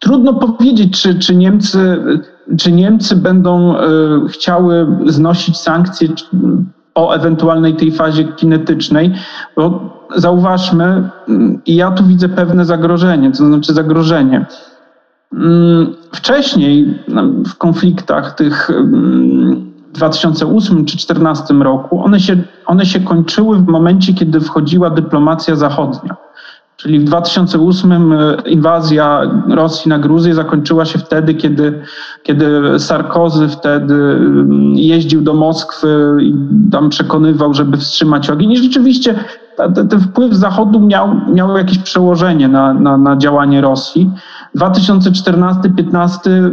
Trudno 0.00 0.34
powiedzieć, 0.34 1.02
czy, 1.02 1.18
czy, 1.18 1.36
Niemcy, 1.36 2.02
czy 2.58 2.72
Niemcy 2.72 3.16
będą 3.16 3.76
e, 3.76 3.88
chciały 4.28 4.86
znosić 5.06 5.56
sankcje 5.56 6.08
o 6.94 7.12
ewentualnej 7.14 7.76
tej 7.76 7.92
fazie 7.92 8.24
kinetycznej, 8.24 9.14
bo 9.56 9.80
zauważmy, 10.16 11.10
i 11.66 11.76
ja 11.76 11.90
tu 11.90 12.04
widzę 12.04 12.28
pewne 12.28 12.64
zagrożenie, 12.64 13.30
to 13.30 13.36
znaczy 13.36 13.72
zagrożenie. 13.72 14.46
Mm, 15.32 15.94
wcześniej 16.12 16.98
w 17.46 17.54
konfliktach 17.54 18.34
tych 18.34 18.70
w 19.88 19.92
2008 19.92 20.76
czy 20.84 20.96
2014 20.96 21.54
roku, 21.54 22.04
one 22.04 22.20
się, 22.20 22.36
one 22.66 22.86
się 22.86 23.00
kończyły 23.00 23.58
w 23.58 23.66
momencie, 23.66 24.14
kiedy 24.14 24.40
wchodziła 24.40 24.90
dyplomacja 24.90 25.56
zachodnia. 25.56 26.16
Czyli 26.76 26.98
w 26.98 27.04
2008 27.04 28.12
e, 28.12 28.36
inwazja 28.46 29.22
Rosji 29.48 29.88
na 29.88 29.98
Gruzję 29.98 30.34
zakończyła 30.34 30.84
się 30.84 30.98
wtedy, 30.98 31.34
kiedy, 31.34 31.82
kiedy 32.22 32.78
Sarkozy 32.78 33.48
wtedy 33.48 33.94
mm, 33.94 34.74
jeździł 34.74 35.20
do 35.20 35.34
Moskwy 35.34 36.16
i 36.20 36.34
tam 36.72 36.88
przekonywał, 36.88 37.54
żeby 37.54 37.76
wstrzymać 37.76 38.30
ogień. 38.30 38.52
I 38.52 38.56
rzeczywiście 38.56 39.14
ten 39.74 40.00
wpływ 40.00 40.34
Zachodu 40.34 40.80
miał, 40.80 41.20
miał 41.34 41.56
jakieś 41.56 41.78
przełożenie 41.78 42.48
na, 42.48 42.74
na, 42.74 42.98
na 42.98 43.16
działanie 43.16 43.60
Rosji. 43.60 44.10
2014-15 44.56 46.50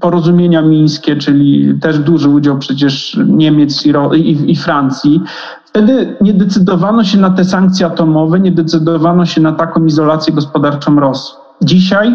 porozumienia 0.00 0.62
mińskie, 0.62 1.16
czyli 1.16 1.74
też 1.80 1.98
duży 1.98 2.28
udział 2.28 2.58
przecież 2.58 3.18
Niemiec 3.26 3.86
i, 3.86 3.90
i, 4.16 4.50
i 4.50 4.56
Francji. 4.56 5.22
Wtedy 5.64 6.16
nie 6.20 6.34
decydowano 6.34 7.04
się 7.04 7.18
na 7.18 7.30
te 7.30 7.44
sankcje 7.44 7.86
atomowe, 7.86 8.40
nie 8.40 8.52
decydowano 8.52 9.26
się 9.26 9.40
na 9.40 9.52
taką 9.52 9.84
izolację 9.84 10.32
gospodarczą 10.32 11.00
Rosji. 11.00 11.34
Dzisiaj 11.62 12.14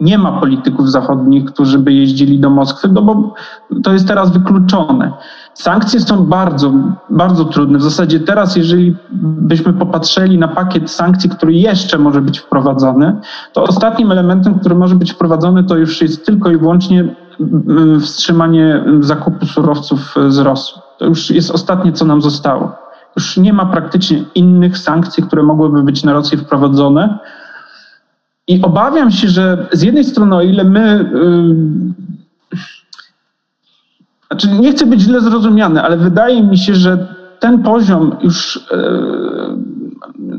nie 0.00 0.18
ma 0.18 0.40
polityków 0.40 0.90
zachodnich, 0.90 1.44
którzy 1.44 1.78
by 1.78 1.92
jeździli 1.92 2.40
do 2.40 2.50
Moskwy, 2.50 2.88
no 2.88 3.02
bo 3.02 3.34
to 3.82 3.92
jest 3.92 4.08
teraz 4.08 4.32
wykluczone. 4.32 5.12
Sankcje 5.54 6.00
są 6.00 6.24
bardzo, 6.26 6.72
bardzo 7.10 7.44
trudne. 7.44 7.78
W 7.78 7.82
zasadzie 7.82 8.20
teraz, 8.20 8.56
jeżeli 8.56 8.96
byśmy 9.22 9.72
popatrzyli 9.72 10.38
na 10.38 10.48
pakiet 10.48 10.90
sankcji, 10.90 11.30
który 11.30 11.52
jeszcze 11.52 11.98
może 11.98 12.22
być 12.22 12.38
wprowadzony, 12.38 13.16
to 13.52 13.62
ostatnim 13.62 14.12
elementem, 14.12 14.58
który 14.58 14.74
może 14.74 14.94
być 14.94 15.12
wprowadzony, 15.12 15.64
to 15.64 15.76
już 15.76 16.02
jest 16.02 16.26
tylko 16.26 16.50
i 16.50 16.56
wyłącznie 16.56 17.14
mm, 17.40 18.00
wstrzymanie 18.00 18.84
zakupu 19.00 19.46
surowców 19.46 20.14
z 20.28 20.38
Rosji. 20.38 20.82
To 20.98 21.04
już 21.04 21.30
jest 21.30 21.50
ostatnie, 21.50 21.92
co 21.92 22.04
nam 22.04 22.22
zostało. 22.22 22.72
Już 23.16 23.36
nie 23.36 23.52
ma 23.52 23.66
praktycznie 23.66 24.24
innych 24.34 24.78
sankcji, 24.78 25.22
które 25.22 25.42
mogłyby 25.42 25.82
być 25.82 26.04
na 26.04 26.12
Rosję 26.12 26.38
wprowadzone. 26.38 27.18
I 28.48 28.62
obawiam 28.62 29.10
się, 29.10 29.28
że 29.28 29.68
z 29.72 29.82
jednej 29.82 30.04
strony, 30.04 30.36
o 30.36 30.42
ile 30.42 30.64
my. 30.64 31.10
Yy, 31.14 32.04
znaczy, 34.40 34.60
nie 34.60 34.72
chcę 34.72 34.86
być 34.86 35.00
źle 35.00 35.20
zrozumiany, 35.20 35.82
ale 35.82 35.96
wydaje 35.96 36.42
mi 36.42 36.58
się, 36.58 36.74
że 36.74 37.06
ten 37.40 37.62
poziom 37.62 38.16
już 38.22 38.68
yy, 38.72 39.74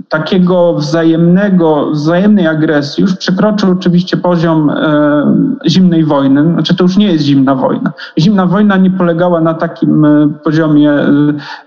takiego 0.10 0.74
wzajemnego, 0.74 1.92
wzajemnej 1.92 2.48
agresji 2.48 3.02
już 3.02 3.16
przekroczył 3.16 3.72
oczywiście 3.72 4.18
poziom 4.18 4.70
e, 4.70 5.24
zimnej 5.68 6.04
wojny. 6.04 6.44
Znaczy 6.44 6.76
to 6.76 6.84
już 6.84 6.98
nie 6.98 7.12
jest 7.12 7.26
zimna 7.26 7.56
wojna. 7.56 7.92
Zimna 8.20 8.46
wojna 8.46 8.78
nie 8.78 8.92
polegała 8.92 9.42
na 9.42 9.54
takim 9.54 10.06
e, 10.06 10.30
poziomie, 10.44 10.92
e, 10.92 11.08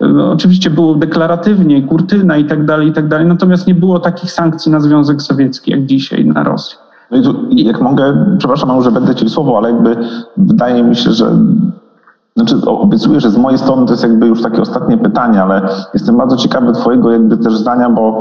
e, 0.01 0.25
oczywiście 0.25 0.71
było 0.71 0.95
deklaratywnie, 0.95 1.83
kurtyna 1.83 2.37
i 2.37 2.45
tak 2.45 2.64
dalej, 2.64 2.88
i 2.88 2.93
tak 2.93 3.09
dalej, 3.09 3.27
natomiast 3.27 3.67
nie 3.67 3.75
było 3.75 3.99
takich 3.99 4.33
sankcji 4.33 4.73
na 4.73 4.81
Związek 4.81 5.23
Sowiecki 5.23 5.71
jak 5.71 5.87
dzisiaj 5.87 6.25
na 6.25 6.43
Rosję. 6.43 6.79
No 7.11 7.35
jak 7.51 7.81
mogę, 7.81 8.37
przepraszam, 8.38 8.83
że 8.83 8.91
będę 8.91 9.14
ci 9.14 9.29
słowo, 9.29 9.59
ale 9.59 9.71
jakby 9.71 9.97
wydaje 10.37 10.83
mi 10.83 10.97
się, 10.97 11.11
że 11.11 11.31
znaczy, 12.38 12.66
obiecuję, 12.66 13.20
że 13.20 13.31
z 13.31 13.37
mojej 13.37 13.59
strony 13.59 13.87
to 13.87 13.92
jest 13.92 14.03
jakby 14.03 14.27
już 14.27 14.42
takie 14.42 14.62
ostatnie 14.62 14.98
pytanie, 14.98 15.42
ale 15.42 15.62
jestem 15.94 16.16
bardzo 16.16 16.37
ciekawy 16.37 16.72
Twojego 16.72 17.12
jakby 17.12 17.37
też 17.37 17.57
zdania, 17.57 17.90
bo 17.90 18.18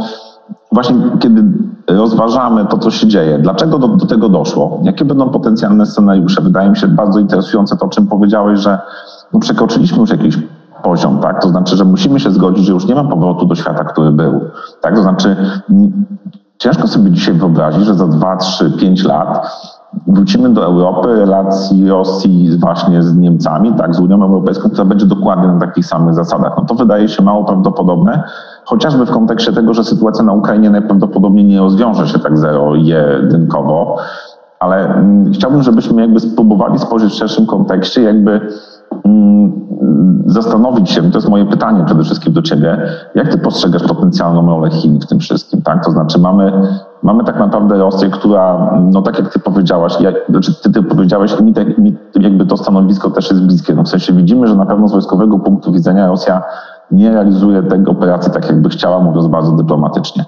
właśnie 0.72 0.96
kiedy 1.20 1.44
rozważamy 1.88 2.66
to, 2.66 2.78
co 2.78 2.92
się 2.92 3.08
dzieje, 3.08 3.40
dlaczego 3.40 3.80
do, 3.80 3.88
do, 3.88 4.06
tego 4.06 4.30
doszło, 4.30 4.80
jakie 4.84 5.06
będą 5.06 5.30
potencjalne 5.30 5.86
scenariusze, 5.86 6.42
wydaje 6.42 6.70
mi 6.70 6.78
się 6.78 6.88
bardzo 6.88 7.20
interesujące 7.20 7.78
to, 7.78 7.86
o 7.86 7.90
czym 7.90 8.08
powiedziałeś, 8.08 8.60
że 8.60 8.80
no, 9.34 9.40
przekroczyliśmy 9.40 9.98
już 9.98 10.10
jakiś 10.10 10.38
poziom, 10.84 11.20
tak? 11.20 11.42
To 11.42 11.50
znaczy, 11.50 11.78
że 11.78 11.86
musimy 11.86 12.20
się 12.20 12.32
zgodzić, 12.32 12.66
że 12.66 12.74
już 12.74 12.86
nie 12.86 12.96
ma 12.96 13.04
powrotu 13.04 13.46
do 13.46 13.56
świata, 13.56 13.84
który 13.84 14.12
był. 14.12 14.42
Tak? 14.82 14.96
To 14.96 15.02
znaczy, 15.02 15.36
ciężko 16.58 16.88
sobie 16.88 17.12
dzisiaj 17.12 17.34
wyobrazić, 17.34 17.86
że 17.86 17.94
za 17.94 18.08
2, 18.08 18.38
3, 18.38 18.72
5 18.72 19.04
lat 19.04 19.48
wrócimy 20.08 20.50
do 20.50 20.66
Europy, 20.66 21.16
relacji 21.16 21.90
Rosji 21.90 22.58
właśnie 22.60 23.04
z 23.04 23.18
Niemcami, 23.18 23.74
tak, 23.74 23.96
z 23.96 24.00
Unią 24.00 24.24
Europejską, 24.24 24.70
która 24.70 24.86
będzie 24.86 25.06
dokładnie 25.06 25.48
na 25.48 25.60
takich 25.60 25.86
samych 25.86 26.14
zasadach. 26.14 26.54
No 26.58 26.66
to 26.66 26.76
wydaje 26.76 27.08
się 27.08 27.24
mało 27.24 27.44
prawdopodobne, 27.44 28.24
chociażby 28.66 29.06
w 29.06 29.12
kontekście 29.12 29.54
tego, 29.54 29.74
że 29.74 29.84
sytuacja 29.84 30.24
na 30.24 30.34
Ukrainie 30.34 30.70
najprawdopodobniej 30.70 31.46
nie 31.46 31.60
rozwiąże 31.60 32.08
się 32.08 32.20
tak 32.20 32.38
zero-jedynkowo, 32.38 33.98
ale 34.60 34.96
mm, 34.96 35.34
chciałbym, 35.34 35.64
żebyśmy 35.64 36.02
jakby 36.02 36.20
spróbowali 36.20 36.80
spojrzeć 36.80 37.14
w 37.14 37.18
szerszym 37.18 37.46
kontekście, 37.46 38.02
jakby 38.02 38.42
zastanowić 40.26 40.90
się, 40.92 41.12
to 41.12 41.18
jest 41.18 41.30
moje 41.30 41.46
pytanie 41.46 41.84
przede 41.86 42.04
wszystkim 42.04 42.34
do 42.34 42.42
Ciebie, 42.42 42.82
jak 43.16 43.28
Ty 43.28 43.38
postrzegasz 43.38 43.84
potencjalną 43.84 44.48
rolę 44.48 44.70
Chin 44.72 45.00
w 45.00 45.06
tym 45.06 45.20
wszystkim, 45.20 45.62
tak? 45.62 45.86
To 45.86 45.92
znaczy 45.92 46.20
mamy, 46.20 46.52
mamy 47.04 47.24
tak 47.24 47.40
naprawdę 47.40 47.78
Rosję, 47.78 48.10
która, 48.10 48.74
no 48.92 49.02
tak 49.02 49.20
jak 49.20 49.34
Ty 49.34 49.40
powiedziałaś, 49.40 50.02
jak, 50.02 50.16
znaczy 50.30 50.54
Ty, 50.64 50.72
ty 50.72 50.84
powiedziałeś, 50.84 51.42
mi, 51.42 51.54
tak, 51.54 51.78
mi 51.78 51.96
jakby 52.20 52.46
to 52.46 52.58
stanowisko 52.58 53.10
też 53.10 53.30
jest 53.30 53.44
bliskie, 53.46 53.74
no 53.74 53.84
w 53.84 53.90
sensie 53.90 54.14
widzimy, 54.14 54.48
że 54.48 54.56
na 54.56 54.66
pewno 54.66 54.88
z 54.88 54.92
wojskowego 54.92 55.40
punktu 55.40 55.72
widzenia 55.72 56.08
Rosja 56.08 56.42
nie 56.92 57.12
realizuje 57.12 57.64
tej 57.64 57.86
operacji 57.86 58.32
tak, 58.32 58.48
jakby 58.48 58.70
chciała, 58.70 59.00
mówiąc 59.00 59.28
bardzo 59.28 59.52
dyplomatycznie 59.52 60.26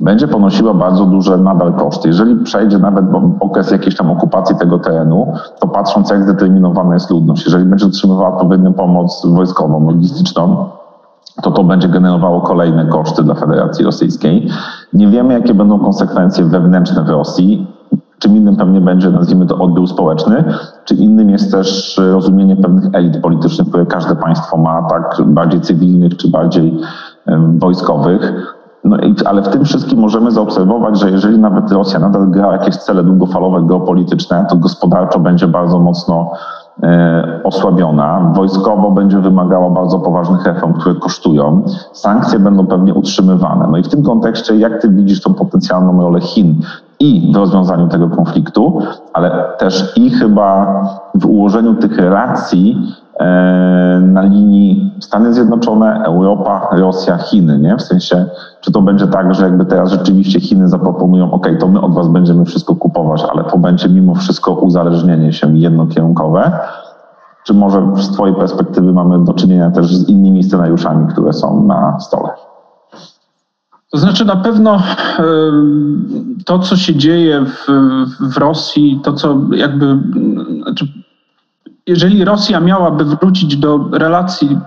będzie 0.00 0.28
ponosiła 0.28 0.74
bardzo 0.74 1.06
duże 1.06 1.38
nadal 1.38 1.72
koszty. 1.72 2.08
Jeżeli 2.08 2.36
przejdzie 2.44 2.78
nawet 2.78 3.04
okres 3.40 3.70
jakiejś 3.70 3.96
tam 3.96 4.10
okupacji 4.10 4.56
tego 4.56 4.78
terenu, 4.78 5.32
to 5.60 5.68
patrząc 5.68 6.10
jak 6.10 6.22
zdeterminowana 6.22 6.94
jest 6.94 7.10
ludność, 7.10 7.44
jeżeli 7.44 7.64
będzie 7.64 7.86
otrzymywała 7.86 8.34
odpowiednią 8.34 8.72
pomoc 8.72 9.26
wojskową, 9.26 9.86
logistyczną, 9.86 10.66
to 11.42 11.50
to 11.50 11.64
będzie 11.64 11.88
generowało 11.88 12.40
kolejne 12.40 12.86
koszty 12.86 13.22
dla 13.22 13.34
Federacji 13.34 13.84
Rosyjskiej. 13.84 14.48
Nie 14.92 15.08
wiemy, 15.08 15.34
jakie 15.34 15.54
będą 15.54 15.78
konsekwencje 15.78 16.44
wewnętrzne 16.44 17.04
w 17.04 17.08
Rosji. 17.08 17.66
Czym 18.18 18.36
innym 18.36 18.56
pewnie 18.56 18.80
będzie, 18.80 19.10
nazwijmy 19.10 19.46
to, 19.46 19.58
odbiór 19.58 19.88
społeczny, 19.88 20.44
czy 20.84 20.94
innym 20.94 21.30
jest 21.30 21.52
też 21.52 22.00
rozumienie 22.12 22.56
pewnych 22.56 22.94
elit 22.94 23.16
politycznych, 23.22 23.68
które 23.68 23.86
każde 23.86 24.16
państwo 24.16 24.56
ma, 24.56 24.82
tak 24.82 25.22
bardziej 25.26 25.60
cywilnych 25.60 26.16
czy 26.16 26.30
bardziej 26.30 26.80
wojskowych. 27.58 28.54
No 28.84 28.96
i, 28.96 29.14
ale 29.24 29.42
w 29.42 29.48
tym 29.48 29.64
wszystkim 29.64 29.98
możemy 29.98 30.30
zaobserwować, 30.30 31.00
że 31.00 31.10
jeżeli 31.10 31.38
nawet 31.38 31.72
Rosja 31.72 31.98
nadal 31.98 32.30
gra 32.30 32.52
jakieś 32.52 32.76
cele 32.76 33.04
długofalowe, 33.04 33.66
geopolityczne, 33.66 34.46
to 34.50 34.56
gospodarczo 34.56 35.18
będzie 35.18 35.48
bardzo 35.48 35.78
mocno 35.78 36.32
e, 36.82 37.40
osłabiona. 37.44 38.32
Wojskowo 38.36 38.90
będzie 38.90 39.18
wymagała 39.18 39.70
bardzo 39.70 39.98
poważnych 39.98 40.46
reform, 40.46 40.72
które 40.72 40.94
kosztują. 40.94 41.62
Sankcje 41.92 42.38
będą 42.38 42.66
pewnie 42.66 42.94
utrzymywane. 42.94 43.68
No 43.70 43.78
i 43.78 43.82
w 43.82 43.88
tym 43.88 44.02
kontekście, 44.02 44.56
jak 44.56 44.82
ty 44.82 44.88
widzisz 44.88 45.22
tą 45.22 45.34
potencjalną 45.34 46.02
rolę 46.02 46.20
Chin 46.20 46.60
i 47.00 47.32
w 47.32 47.36
rozwiązaniu 47.36 47.88
tego 47.88 48.08
konfliktu, 48.08 48.82
ale 49.12 49.44
też 49.58 49.92
i 49.96 50.10
chyba 50.10 50.82
w 51.14 51.26
ułożeniu 51.26 51.74
tych 51.74 51.98
relacji 51.98 52.76
E, 53.20 54.00
na 54.00 54.22
linii 54.22 54.94
Stany 55.00 55.34
Zjednoczone, 55.34 56.02
Europa, 56.04 56.68
Rosja, 56.72 57.18
Chiny, 57.18 57.58
nie? 57.58 57.76
W 57.76 57.82
sensie, 57.82 58.26
czy 58.60 58.72
to 58.72 58.82
będzie 58.82 59.06
tak, 59.06 59.34
że 59.34 59.44
jakby 59.44 59.64
teraz 59.64 59.90
rzeczywiście 59.90 60.40
Chiny 60.40 60.68
zaproponują, 60.68 61.30
ok, 61.32 61.48
to 61.60 61.68
my 61.68 61.80
od 61.80 61.94
was 61.94 62.08
będziemy 62.08 62.44
wszystko 62.44 62.74
kupować, 62.74 63.24
ale 63.32 63.44
to 63.44 63.58
będzie 63.58 63.88
mimo 63.88 64.14
wszystko 64.14 64.52
uzależnienie 64.52 65.32
się 65.32 65.58
jednokierunkowe, 65.58 66.52
czy 67.44 67.54
może 67.54 67.82
z 67.96 68.10
twojej 68.10 68.36
perspektywy 68.36 68.92
mamy 68.92 69.24
do 69.24 69.32
czynienia 69.32 69.70
też 69.70 69.96
z 69.96 70.08
innymi 70.08 70.44
scenariuszami, 70.44 71.06
które 71.06 71.32
są 71.32 71.66
na 71.66 72.00
stole? 72.00 72.28
To 73.90 73.98
znaczy 73.98 74.24
na 74.24 74.36
pewno 74.36 74.82
to, 76.46 76.58
co 76.58 76.76
się 76.76 76.94
dzieje 76.94 77.44
w, 77.44 77.66
w 78.20 78.36
Rosji, 78.36 79.00
to 79.04 79.12
co 79.12 79.40
jakby, 79.52 79.98
znaczy 80.62 80.88
jeżeli 81.86 82.24
Rosja 82.24 82.60
miałaby 82.60 83.04
wrócić 83.04 83.56
do 83.56 83.88
relacji 83.92 84.58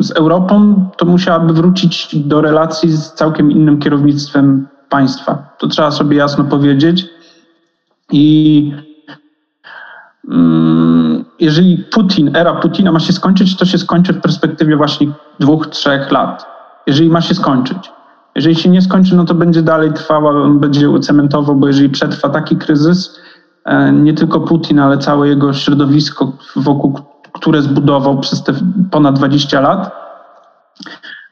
z 0.00 0.10
Europą, 0.10 0.84
to 0.96 1.06
musiałaby 1.06 1.52
wrócić 1.52 2.16
do 2.16 2.40
relacji 2.40 2.92
z 2.92 3.12
całkiem 3.12 3.50
innym 3.50 3.78
kierownictwem 3.78 4.68
państwa. 4.88 5.54
To 5.58 5.66
trzeba 5.66 5.90
sobie 5.90 6.16
jasno 6.16 6.44
powiedzieć. 6.44 7.06
I 8.12 8.72
jeżeli 11.40 11.84
Putin, 11.92 12.36
era 12.36 12.54
Putina 12.54 12.92
ma 12.92 13.00
się 13.00 13.12
skończyć, 13.12 13.56
to 13.56 13.64
się 13.64 13.78
skończy 13.78 14.12
w 14.12 14.20
perspektywie 14.20 14.76
właśnie 14.76 15.06
dwóch, 15.40 15.66
trzech 15.66 16.12
lat. 16.12 16.46
Jeżeli 16.86 17.10
ma 17.10 17.20
się 17.20 17.34
skończyć. 17.34 17.93
Jeżeli 18.36 18.56
się 18.56 18.68
nie 18.68 18.82
skończy, 18.82 19.16
no 19.16 19.24
to 19.24 19.34
będzie 19.34 19.62
dalej 19.62 19.92
trwała, 19.92 20.48
będzie 20.48 21.00
cementował, 21.00 21.56
bo 21.56 21.66
jeżeli 21.66 21.88
przetrwa 21.88 22.28
taki 22.28 22.56
kryzys, 22.56 23.20
E, 23.64 23.92
nie 23.92 24.14
tylko 24.14 24.40
Putin, 24.40 24.78
ale 24.78 24.98
całe 24.98 25.28
jego 25.28 25.52
środowisko, 25.52 26.32
wokół 26.56 26.98
które 27.32 27.62
zbudował 27.62 28.20
przez 28.20 28.42
te 28.42 28.52
ponad 28.90 29.16
20 29.16 29.60
lat, 29.60 29.90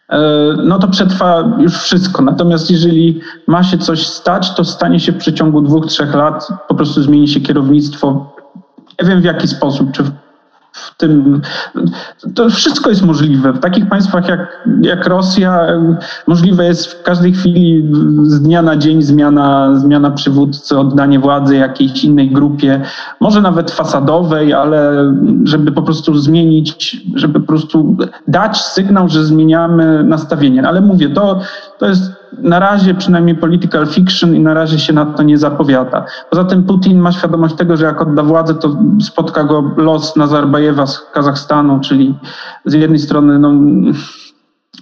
e, 0.08 0.18
no 0.64 0.78
to 0.78 0.88
przetrwa 0.88 1.56
już 1.58 1.78
wszystko. 1.78 2.22
Natomiast 2.22 2.70
jeżeli 2.70 3.20
ma 3.46 3.62
się 3.62 3.78
coś 3.78 4.06
stać, 4.06 4.54
to 4.54 4.64
stanie 4.64 5.00
się 5.00 5.12
w 5.12 5.16
przeciągu 5.16 5.60
dwóch, 5.60 5.86
trzech 5.86 6.14
lat, 6.14 6.48
po 6.68 6.74
prostu 6.74 7.02
zmieni 7.02 7.28
się 7.28 7.40
kierownictwo. 7.40 8.34
Nie 9.02 9.08
wiem 9.08 9.20
w 9.20 9.24
jaki 9.24 9.48
sposób, 9.48 9.92
czy 9.92 10.02
w 10.72 10.96
tym, 10.96 11.40
to 12.34 12.50
wszystko 12.50 12.90
jest 12.90 13.02
możliwe. 13.02 13.52
W 13.52 13.60
takich 13.60 13.88
państwach 13.88 14.28
jak, 14.28 14.68
jak 14.82 15.06
Rosja 15.06 15.66
możliwe 16.26 16.64
jest 16.64 16.86
w 16.86 17.02
każdej 17.02 17.32
chwili 17.32 17.92
z 18.22 18.40
dnia 18.42 18.62
na 18.62 18.76
dzień 18.76 19.02
zmiana, 19.02 19.78
zmiana 19.78 20.10
przywódcy, 20.10 20.78
oddanie 20.78 21.18
władzy 21.18 21.56
jakiejś 21.56 22.04
innej 22.04 22.30
grupie, 22.30 22.80
może 23.20 23.40
nawet 23.40 23.70
fasadowej, 23.70 24.52
ale 24.52 25.12
żeby 25.44 25.72
po 25.72 25.82
prostu 25.82 26.18
zmienić, 26.18 27.02
żeby 27.14 27.40
po 27.40 27.46
prostu 27.46 27.96
dać 28.28 28.60
sygnał, 28.60 29.08
że 29.08 29.24
zmieniamy 29.24 30.04
nastawienie. 30.04 30.68
Ale 30.68 30.80
mówię, 30.80 31.10
to, 31.10 31.40
to 31.78 31.88
jest 31.88 32.21
na 32.38 32.58
razie 32.58 32.94
przynajmniej 32.94 33.36
political 33.36 33.86
fiction 33.86 34.36
i 34.36 34.40
na 34.40 34.54
razie 34.54 34.78
się 34.78 34.92
na 34.92 35.06
to 35.06 35.22
nie 35.22 35.38
zapowiada. 35.38 36.04
Poza 36.30 36.44
tym 36.44 36.64
Putin 36.64 36.98
ma 36.98 37.12
świadomość 37.12 37.54
tego, 37.54 37.76
że 37.76 37.84
jak 37.84 38.02
odda 38.02 38.22
władzę, 38.22 38.54
to 38.54 38.76
spotka 39.00 39.44
go 39.44 39.70
los 39.76 40.16
Nazarbajewa 40.16 40.86
z 40.86 41.00
Kazachstanu, 41.12 41.80
czyli 41.80 42.14
z 42.64 42.72
jednej 42.72 42.98
strony 42.98 43.38
no, 43.38 43.52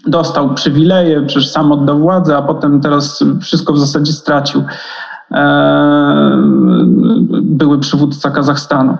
dostał 0.07 0.55
przywileje, 0.55 1.23
przecież 1.23 1.51
sam 1.51 1.73
oddał 1.73 1.99
władzę, 1.99 2.37
a 2.37 2.43
potem 2.43 2.81
teraz 2.81 3.25
wszystko 3.41 3.73
w 3.73 3.79
zasadzie 3.79 4.13
stracił. 4.13 4.65
Eee, 5.31 6.33
były 7.43 7.79
przywódca 7.79 8.31
Kazachstanu. 8.31 8.99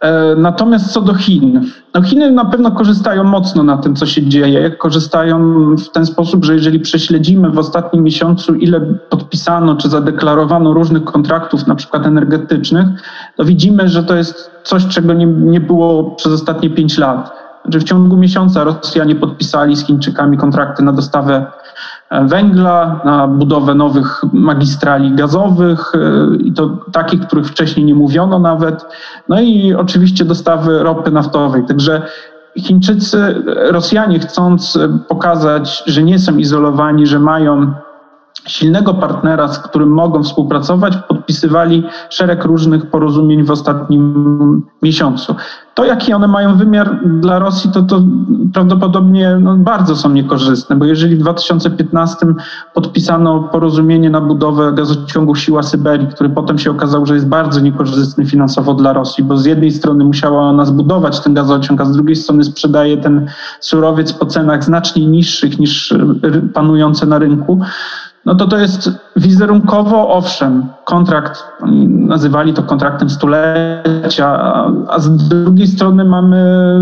E, 0.00 0.34
natomiast 0.36 0.92
co 0.92 1.00
do 1.00 1.14
Chin, 1.14 1.70
no 1.94 2.02
Chiny 2.02 2.30
na 2.30 2.44
pewno 2.44 2.70
korzystają 2.70 3.24
mocno 3.24 3.62
na 3.62 3.76
tym, 3.76 3.96
co 3.96 4.06
się 4.06 4.28
dzieje. 4.28 4.70
Korzystają 4.70 5.38
w 5.76 5.88
ten 5.88 6.06
sposób, 6.06 6.44
że 6.44 6.54
jeżeli 6.54 6.80
prześledzimy 6.80 7.50
w 7.50 7.58
ostatnim 7.58 8.02
miesiącu, 8.02 8.54
ile 8.54 8.80
podpisano 9.10 9.76
czy 9.76 9.88
zadeklarowano 9.88 10.72
różnych 10.72 11.04
kontraktów, 11.04 11.66
na 11.66 11.74
przykład 11.74 12.06
energetycznych, 12.06 12.86
to 13.36 13.44
widzimy, 13.44 13.88
że 13.88 14.04
to 14.04 14.16
jest 14.16 14.50
coś, 14.64 14.86
czego 14.86 15.12
nie, 15.12 15.26
nie 15.26 15.60
było 15.60 16.10
przez 16.10 16.32
ostatnie 16.32 16.70
pięć 16.70 16.98
lat. 16.98 17.30
Że 17.64 17.78
w 17.78 17.84
ciągu 17.84 18.16
miesiąca 18.16 18.64
Rosjanie 18.64 19.14
podpisali 19.14 19.76
z 19.76 19.86
Chińczykami 19.86 20.38
kontrakty 20.38 20.82
na 20.82 20.92
dostawę 20.92 21.46
węgla, 22.10 23.00
na 23.04 23.28
budowę 23.28 23.74
nowych 23.74 24.22
magistrali 24.32 25.14
gazowych 25.14 25.92
e, 25.94 26.36
i 26.36 26.52
to 26.52 26.68
takich, 26.92 27.20
których 27.20 27.46
wcześniej 27.46 27.86
nie 27.86 27.94
mówiono 27.94 28.38
nawet. 28.38 28.86
No 29.28 29.40
i 29.40 29.74
oczywiście 29.74 30.24
dostawy 30.24 30.82
ropy 30.82 31.10
naftowej. 31.10 31.64
Także 31.64 32.02
Chińczycy, 32.58 33.42
Rosjanie 33.46 34.18
chcąc 34.18 34.78
pokazać, 35.08 35.82
że 35.86 36.02
nie 36.02 36.18
są 36.18 36.36
izolowani, 36.36 37.06
że 37.06 37.18
mają 37.18 37.72
silnego 38.46 38.94
partnera, 38.94 39.48
z 39.48 39.58
którym 39.58 39.88
mogą 39.88 40.22
współpracować, 40.22 40.96
podpisywali 41.08 41.84
szereg 42.10 42.44
różnych 42.44 42.90
porozumień 42.90 43.44
w 43.44 43.50
ostatnim 43.50 44.62
miesiącu. 44.82 45.36
To, 45.78 45.84
jaki 45.84 46.12
one 46.12 46.28
mają 46.28 46.56
wymiar 46.56 47.00
dla 47.04 47.38
Rosji, 47.38 47.70
to, 47.70 47.82
to 47.82 48.02
prawdopodobnie 48.52 49.36
no, 49.40 49.56
bardzo 49.56 49.96
są 49.96 50.10
niekorzystne, 50.10 50.76
bo 50.76 50.84
jeżeli 50.84 51.16
w 51.16 51.18
2015 51.18 52.26
podpisano 52.74 53.42
porozumienie 53.42 54.10
na 54.10 54.20
budowę 54.20 54.72
gazociągu 54.72 55.34
Siła 55.34 55.62
Syberii, 55.62 56.06
który 56.06 56.30
potem 56.30 56.58
się 56.58 56.70
okazał, 56.70 57.06
że 57.06 57.14
jest 57.14 57.28
bardzo 57.28 57.60
niekorzystny 57.60 58.26
finansowo 58.26 58.74
dla 58.74 58.92
Rosji, 58.92 59.24
bo 59.24 59.36
z 59.36 59.44
jednej 59.44 59.70
strony 59.70 60.04
musiała 60.04 60.42
ona 60.42 60.64
zbudować 60.64 61.20
ten 61.20 61.34
gazociąg, 61.34 61.80
a 61.80 61.84
z 61.84 61.92
drugiej 61.92 62.16
strony 62.16 62.44
sprzedaje 62.44 62.96
ten 62.96 63.26
surowiec 63.60 64.12
po 64.12 64.26
cenach 64.26 64.64
znacznie 64.64 65.06
niższych 65.06 65.58
niż 65.58 65.94
panujące 66.54 67.06
na 67.06 67.18
rynku, 67.18 67.60
no 68.28 68.34
to 68.34 68.46
to 68.46 68.58
jest 68.58 68.90
wizerunkowo, 69.16 70.08
owszem, 70.08 70.66
kontrakt, 70.84 71.44
nazywali 71.88 72.54
to 72.54 72.62
kontraktem 72.62 73.10
stulecia, 73.10 74.54
a 74.88 74.98
z 74.98 75.28
drugiej 75.28 75.66
strony 75.66 76.04
mamy 76.04 76.38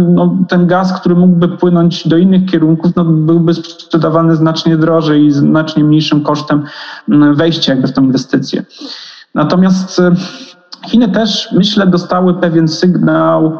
no, 0.08 0.36
ten 0.48 0.66
gaz, 0.66 1.00
który 1.00 1.14
mógłby 1.14 1.48
płynąć 1.48 2.08
do 2.08 2.16
innych 2.16 2.46
kierunków, 2.50 2.96
no, 2.96 3.04
byłby 3.04 3.54
sprzedawany 3.54 4.36
znacznie 4.36 4.76
drożej 4.76 5.24
i 5.24 5.30
znacznie 5.30 5.84
mniejszym 5.84 6.22
kosztem 6.22 6.64
wejścia 7.32 7.72
jakby 7.72 7.88
w 7.88 7.92
tę 7.92 8.00
inwestycję. 8.00 8.64
Natomiast 9.34 9.98
e, 9.98 10.12
Chiny 10.86 11.08
też, 11.08 11.48
myślę, 11.52 11.86
dostały 11.86 12.34
pewien 12.34 12.68
sygnał 12.68 13.58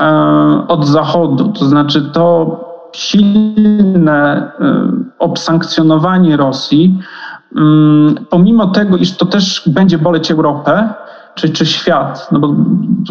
e, 0.00 0.64
od 0.68 0.86
Zachodu, 0.86 1.52
to 1.52 1.64
znaczy 1.64 2.02
to 2.02 2.72
silne 2.92 4.52
y, 4.60 5.14
obsankcjonowanie 5.18 6.36
Rosji, 6.36 6.84
mm, 6.84 7.02
pomimo 8.30 8.66
tego, 8.66 8.96
iż 8.96 9.16
to 9.16 9.26
też 9.26 9.62
będzie 9.66 9.98
boleć 9.98 10.30
Europę, 10.30 10.94
czy, 11.34 11.48
czy 11.48 11.66
świat, 11.66 12.28
no 12.32 12.38
bo 12.38 12.54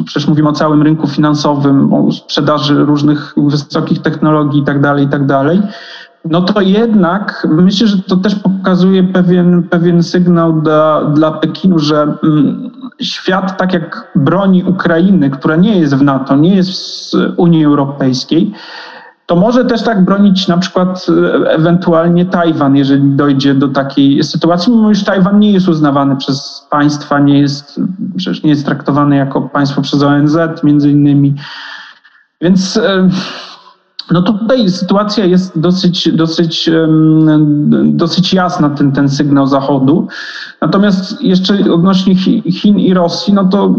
przecież 0.06 0.28
mówimy 0.28 0.50
o 0.50 0.54
całym 0.54 0.82
rynku 0.82 1.08
finansowym, 1.08 1.94
o 1.94 2.12
sprzedaży 2.12 2.86
różnych 2.86 3.36
wysokich 3.38 4.02
technologii 4.02 4.60
itd., 4.60 4.82
tak 4.82 5.00
itd., 5.00 5.28
tak 5.28 5.74
no 6.26 6.42
to 6.42 6.62
jednak 6.62 7.48
myślę, 7.50 7.88
że 7.88 8.04
to 8.04 8.18
też 8.18 8.36
pokazuje 8.36 9.04
pewien, 9.04 9.64
pewien 9.64 10.04
sygnał 10.04 10.62
dla, 10.62 11.06
dla 11.06 11.32
Pekinu, 11.32 11.80
że 11.80 12.18
mm, 12.24 12.72
świat, 13.02 13.58
tak 13.58 13.74
jak 13.74 14.12
broni 14.16 14.64
Ukrainy, 14.64 15.30
która 15.30 15.56
nie 15.56 15.80
jest 15.80 15.96
w 15.96 16.02
NATO, 16.02 16.36
nie 16.36 16.56
jest 16.56 16.72
w 16.72 17.34
Unii 17.38 17.66
Europejskiej, 17.66 18.52
to 19.32 19.36
może 19.36 19.66
też 19.66 19.84
tak 19.84 20.06
bronić 20.06 20.48
na 20.48 20.58
przykład 20.58 21.08
e, 21.10 21.50
ewentualnie 21.50 22.26
Tajwan, 22.26 22.76
jeżeli 22.76 23.16
dojdzie 23.16 23.54
do 23.54 23.68
takiej 23.68 24.24
sytuacji, 24.24 24.74
mimo 24.74 24.92
iż 24.92 25.04
Tajwan 25.04 25.40
nie 25.40 25.52
jest 25.52 25.68
uznawany 25.68 26.16
przez 26.16 26.68
państwa, 26.70 27.20
nie 27.20 27.40
jest, 27.40 27.80
przecież 28.18 28.44
nie 28.44 28.50
jest 28.50 28.66
traktowany 28.66 29.16
jako 29.16 29.42
państwo 29.42 29.82
przez 29.82 30.04
ONZ 30.04 30.38
między 30.64 30.92
innymi. 30.92 31.36
Więc 32.42 32.78
e, 32.78 33.10
no 34.12 34.22
tutaj 34.22 34.70
sytuacja 34.70 35.26
jest 35.26 35.60
dosyć, 35.60 36.12
dosyć, 36.12 36.70
dosyć 37.84 38.34
jasna, 38.34 38.70
ten, 38.70 38.92
ten 38.92 39.10
sygnał 39.10 39.48
Zachodu. 39.48 40.08
Natomiast 40.62 41.22
jeszcze 41.22 41.74
odnośnie 41.74 42.16
Chin 42.52 42.80
i 42.80 42.94
Rosji, 42.94 43.34
no 43.34 43.46
to 43.46 43.76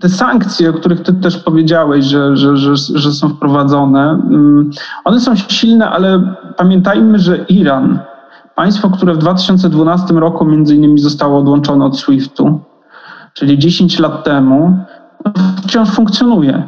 te 0.00 0.08
sankcje, 0.08 0.70
o 0.70 0.72
których 0.72 1.02
ty 1.02 1.12
też 1.12 1.36
powiedziałeś, 1.36 2.04
że, 2.04 2.36
że, 2.36 2.56
że, 2.56 2.76
że 2.76 3.12
są 3.12 3.28
wprowadzone, 3.28 4.10
mm, 4.10 4.70
one 5.04 5.20
są 5.20 5.36
silne, 5.36 5.90
ale 5.90 6.34
pamiętajmy, 6.56 7.18
że 7.18 7.36
Iran, 7.36 7.98
państwo, 8.54 8.90
które 8.90 9.14
w 9.14 9.18
2012 9.18 10.14
roku 10.14 10.44
między 10.44 10.74
innymi 10.74 10.98
zostało 10.98 11.38
odłączone 11.38 11.84
od 11.84 11.98
SWIFT-u, 11.98 12.60
czyli 13.32 13.58
10 13.58 13.98
lat 13.98 14.24
temu, 14.24 14.78
wciąż 15.62 15.90
funkcjonuje. 15.90 16.62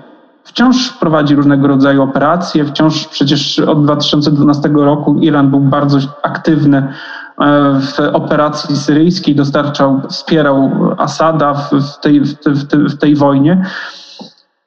Wciąż 0.45 0.93
prowadzi 0.93 1.35
różnego 1.35 1.69
rodzaju 1.69 2.03
operacje, 2.03 2.65
wciąż 2.65 3.07
przecież 3.09 3.59
od 3.59 3.85
2012 3.85 4.69
roku 4.69 5.19
Iran 5.21 5.51
był 5.51 5.61
bardzo 5.61 5.99
aktywny 6.23 6.93
w 7.81 7.99
operacji 8.13 8.77
syryjskiej, 8.77 9.35
dostarczał, 9.35 10.01
wspierał 10.09 10.71
Asada 10.99 11.55
w 11.55 12.01
tej, 12.01 12.21
w, 12.21 12.35
tej, 12.35 12.55
w 12.89 12.99
tej 12.99 13.17
wojnie. 13.17 13.65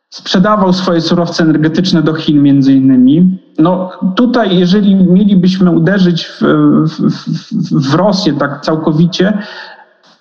Sprzedawał 0.09 0.73
swoje 0.73 1.01
surowce 1.01 1.43
energetyczne 1.43 2.01
do 2.01 2.13
Chin 2.13 2.41
między 2.41 2.73
innymi. 2.73 3.37
No 3.59 3.91
tutaj, 4.15 4.57
jeżeli 4.57 4.95
mielibyśmy 4.95 5.71
uderzyć 5.71 6.25
w, 6.25 6.41
w, 6.87 7.89
w 7.89 7.95
Rosję 7.95 8.33
tak 8.33 8.61
całkowicie, 8.61 9.37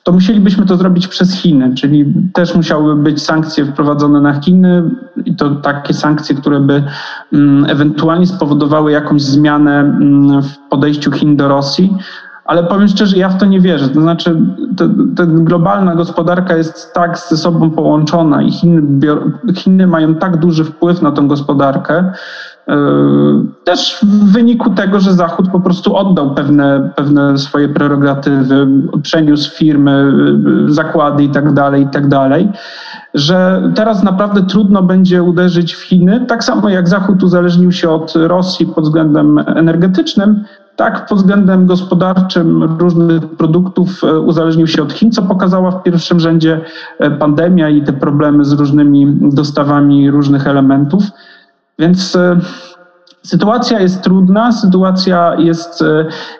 to 0.02 0.12
musielibyśmy 0.12 0.66
to 0.66 0.76
zrobić 0.76 1.08
przez 1.08 1.34
Chiny, 1.34 1.74
czyli 1.74 2.14
też 2.34 2.54
musiałyby 2.54 3.02
być 3.02 3.22
sankcje 3.22 3.64
wprowadzone 3.64 4.20
na 4.20 4.40
Chiny 4.40 4.90
i 5.24 5.36
to 5.36 5.50
takie 5.50 5.94
sankcje, 5.94 6.36
które 6.36 6.60
by 6.60 6.82
mm, 7.32 7.70
ewentualnie 7.70 8.26
spowodowały 8.26 8.92
jakąś 8.92 9.22
zmianę 9.22 9.80
mm, 9.80 10.42
w 10.42 10.58
podejściu 10.70 11.10
Chin 11.10 11.36
do 11.36 11.48
Rosji 11.48 11.96
ale 12.44 12.64
powiem 12.64 12.88
szczerze, 12.88 13.16
ja 13.16 13.28
w 13.28 13.38
to 13.38 13.46
nie 13.46 13.60
wierzę. 13.60 13.88
To 13.88 14.00
znaczy, 14.00 14.36
ta 15.16 15.26
globalna 15.26 15.94
gospodarka 15.94 16.56
jest 16.56 16.92
tak 16.94 17.18
ze 17.18 17.36
sobą 17.36 17.70
połączona 17.70 18.42
i 18.42 18.50
Chiny, 18.50 18.82
Chiny 19.54 19.86
mają 19.86 20.14
tak 20.14 20.36
duży 20.36 20.64
wpływ 20.64 21.02
na 21.02 21.12
tę 21.12 21.22
gospodarkę, 21.22 22.12
e, 22.68 22.76
też 23.64 23.98
w 24.02 24.32
wyniku 24.32 24.70
tego, 24.70 25.00
że 25.00 25.12
Zachód 25.12 25.48
po 25.52 25.60
prostu 25.60 25.96
oddał 25.96 26.34
pewne, 26.34 26.90
pewne 26.96 27.38
swoje 27.38 27.68
prerogatywy, 27.68 28.68
przeniósł 29.02 29.56
firmy, 29.56 30.12
e, 30.68 30.72
zakłady 30.72 31.22
itd., 31.22 31.54
tak 31.54 31.78
itd., 31.78 32.08
tak 32.08 32.42
że 33.14 33.70
teraz 33.74 34.02
naprawdę 34.02 34.42
trudno 34.42 34.82
będzie 34.82 35.22
uderzyć 35.22 35.74
w 35.74 35.82
Chiny, 35.82 36.26
tak 36.28 36.44
samo 36.44 36.68
jak 36.68 36.88
Zachód 36.88 37.22
uzależnił 37.22 37.72
się 37.72 37.90
od 37.90 38.12
Rosji 38.16 38.66
pod 38.66 38.84
względem 38.84 39.38
energetycznym, 39.38 40.44
tak, 40.76 41.06
pod 41.06 41.18
względem 41.18 41.66
gospodarczym 41.66 42.62
różnych 42.78 43.36
produktów 43.36 44.04
e, 44.04 44.20
uzależnił 44.20 44.66
się 44.66 44.82
od 44.82 44.92
Chin, 44.92 45.12
co 45.12 45.22
pokazała 45.22 45.70
w 45.70 45.82
pierwszym 45.82 46.20
rzędzie 46.20 46.60
e, 46.98 47.10
pandemia 47.10 47.68
i 47.68 47.82
te 47.82 47.92
problemy 47.92 48.44
z 48.44 48.52
różnymi 48.52 49.16
dostawami 49.20 50.10
różnych 50.10 50.46
elementów. 50.46 51.04
Więc 51.78 52.16
e, 52.16 52.40
sytuacja 53.22 53.80
jest 53.80 54.02
trudna, 54.02 54.52
sytuacja 54.52 55.34
jest, 55.38 55.84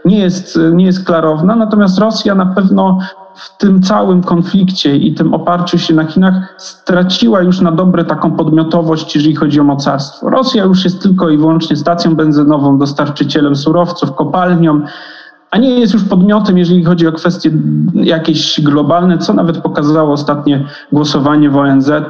nie, 0.04 0.18
jest, 0.18 0.58
nie 0.72 0.84
jest 0.84 1.06
klarowna, 1.06 1.56
natomiast 1.56 1.98
Rosja 1.98 2.34
na 2.34 2.46
pewno 2.46 2.98
w 3.34 3.56
tym 3.56 3.82
całym 3.82 4.22
konflikcie 4.22 4.96
i 4.96 5.14
tym 5.14 5.34
oparciu 5.34 5.78
się 5.78 5.94
na 5.94 6.04
Chinach 6.04 6.54
straciła 6.58 7.40
już 7.42 7.60
na 7.60 7.72
dobre 7.72 8.04
taką 8.04 8.30
podmiotowość, 8.30 9.14
jeżeli 9.14 9.34
chodzi 9.34 9.60
o 9.60 9.64
mocarstwo. 9.64 10.30
Rosja 10.30 10.64
już 10.64 10.84
jest 10.84 11.02
tylko 11.02 11.30
i 11.30 11.38
wyłącznie 11.38 11.76
stacją 11.76 12.16
benzynową, 12.16 12.78
dostarczycielem 12.78 13.56
surowców, 13.56 14.14
kopalnią, 14.14 14.82
a 15.52 15.58
nie 15.58 15.80
jest 15.80 15.94
już 15.94 16.04
podmiotem, 16.04 16.58
jeżeli 16.58 16.84
chodzi 16.84 17.06
o 17.06 17.12
kwestie 17.12 17.50
jakieś 17.94 18.60
globalne, 18.60 19.18
co 19.18 19.32
nawet 19.32 19.58
pokazało 19.58 20.12
ostatnie 20.12 20.66
głosowanie 20.92 21.50
w 21.50 21.56
ONZ 21.56 21.90
e, 21.90 22.04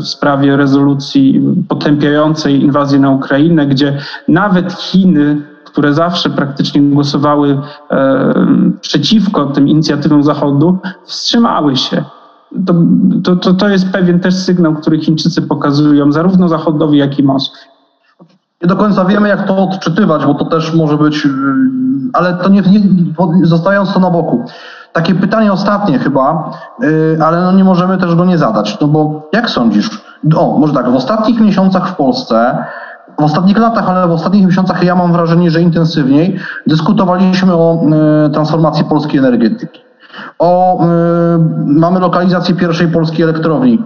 w 0.00 0.08
sprawie 0.08 0.56
rezolucji 0.56 1.42
potępiającej 1.68 2.62
inwazję 2.62 2.98
na 2.98 3.10
Ukrainę, 3.10 3.66
gdzie 3.66 3.98
nawet 4.28 4.72
Chiny 4.72 5.42
które 5.70 5.94
zawsze 5.94 6.30
praktycznie 6.30 6.82
głosowały 6.82 7.60
e, 7.90 8.34
przeciwko 8.80 9.46
tym 9.46 9.68
inicjatywom 9.68 10.22
Zachodu, 10.22 10.78
wstrzymały 11.04 11.76
się. 11.76 12.04
To, 13.24 13.36
to, 13.36 13.54
to 13.54 13.68
jest 13.68 13.90
pewien 13.90 14.20
też 14.20 14.34
sygnał, 14.34 14.74
który 14.74 14.98
Chińczycy 14.98 15.42
pokazują 15.42 16.12
zarówno 16.12 16.48
Zachodowi, 16.48 16.98
jak 16.98 17.18
i 17.18 17.22
Moskwie. 17.22 17.68
Nie 18.62 18.68
do 18.68 18.76
końca 18.76 19.04
wiemy, 19.04 19.28
jak 19.28 19.46
to 19.46 19.56
odczytywać, 19.56 20.26
bo 20.26 20.34
to 20.34 20.44
też 20.44 20.74
może 20.74 20.96
być, 20.96 21.26
y, 21.26 21.28
ale 22.12 22.34
to 22.34 22.48
nie, 22.48 22.60
nie 22.60 22.80
zostawiając 23.46 23.92
to 23.92 24.00
na 24.00 24.10
boku. 24.10 24.44
Takie 24.92 25.14
pytanie 25.14 25.52
ostatnie 25.52 25.98
chyba, 25.98 26.50
y, 26.82 27.18
ale 27.24 27.40
no 27.40 27.52
nie 27.52 27.64
możemy 27.64 27.98
też 27.98 28.14
go 28.14 28.24
nie 28.24 28.38
zadać. 28.38 28.78
No 28.80 28.88
bo 28.88 29.28
jak 29.32 29.50
sądzisz? 29.50 29.90
O, 30.36 30.58
może 30.58 30.74
tak, 30.74 30.90
w 30.90 30.94
ostatnich 30.94 31.40
miesiącach 31.40 31.88
w 31.88 31.96
Polsce 31.96 32.64
w 33.18 33.22
ostatnich 33.22 33.58
latach, 33.58 33.88
ale 33.88 34.08
w 34.08 34.10
ostatnich 34.10 34.46
miesiącach 34.46 34.84
ja 34.84 34.94
mam 34.94 35.12
wrażenie, 35.12 35.50
że 35.50 35.60
intensywniej 35.60 36.38
dyskutowaliśmy 36.66 37.54
o 37.54 37.84
y, 38.26 38.30
transformacji 38.30 38.84
polskiej 38.84 39.18
energetyki. 39.18 39.80
O, 40.38 40.84
y, 40.84 40.88
mamy 41.66 42.00
lokalizację 42.00 42.54
pierwszej 42.54 42.88
polskiej 42.88 43.24
elektrowni 43.24 43.82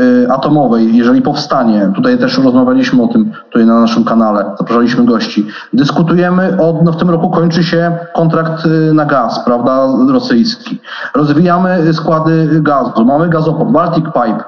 y, 0.00 0.26
atomowej, 0.30 0.96
jeżeli 0.96 1.22
powstanie. 1.22 1.92
Tutaj 1.94 2.18
też 2.18 2.38
rozmawialiśmy 2.38 3.02
o 3.02 3.08
tym 3.08 3.32
tutaj 3.50 3.66
na 3.66 3.80
naszym 3.80 4.04
kanale, 4.04 4.44
zapraszaliśmy 4.58 5.04
gości. 5.04 5.46
Dyskutujemy, 5.72 6.56
o, 6.60 6.80
no 6.84 6.92
w 6.92 6.96
tym 6.96 7.10
roku 7.10 7.30
kończy 7.30 7.64
się 7.64 7.98
kontrakt 8.14 8.68
na 8.92 9.04
gaz, 9.04 9.44
prawda, 9.44 9.86
rosyjski. 10.12 10.80
Rozwijamy 11.14 11.94
składy 11.94 12.60
gazu, 12.62 13.04
mamy 13.04 13.28
gazoport, 13.28 13.70
Baltic 13.70 14.04
Pipe, 14.04 14.44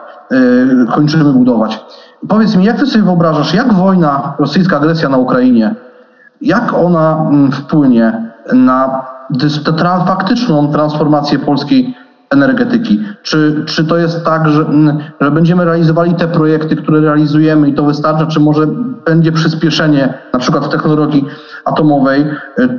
kończymy 0.95 1.33
budować. 1.33 1.85
Powiedz 2.29 2.57
mi, 2.57 2.65
jak 2.65 2.79
ty 2.79 2.87
sobie 2.87 3.05
wyobrażasz, 3.05 3.55
jak 3.55 3.73
wojna, 3.73 4.35
rosyjska 4.39 4.77
agresja 4.77 5.09
na 5.09 5.17
Ukrainie, 5.17 5.75
jak 6.41 6.75
ona 6.75 7.27
mm, 7.31 7.53
wpłynie 7.53 8.33
na 8.53 9.07
tę 9.65 10.05
faktyczną 10.07 10.73
transformację 10.73 11.39
polskiej 11.39 11.95
energetyki? 12.31 13.01
Czy, 13.23 13.65
czy 13.67 13.85
to 13.85 13.97
jest 13.97 14.25
tak, 14.25 14.49
że, 14.49 14.63
mm, 14.63 14.99
że 15.21 15.31
będziemy 15.31 15.65
realizowali 15.65 16.15
te 16.15 16.29
projekty, 16.29 16.77
które 16.77 17.01
realizujemy 17.01 17.69
i 17.69 17.75
to 17.75 17.85
wystarcza, 17.85 18.27
czy 18.27 18.41
może 18.41 18.67
będzie 19.07 19.33
przyspieszenie 19.33 20.15
na 20.33 20.39
przykład 20.39 20.65
w 20.65 20.69
technologii 20.69 21.25
atomowej, 21.69 22.25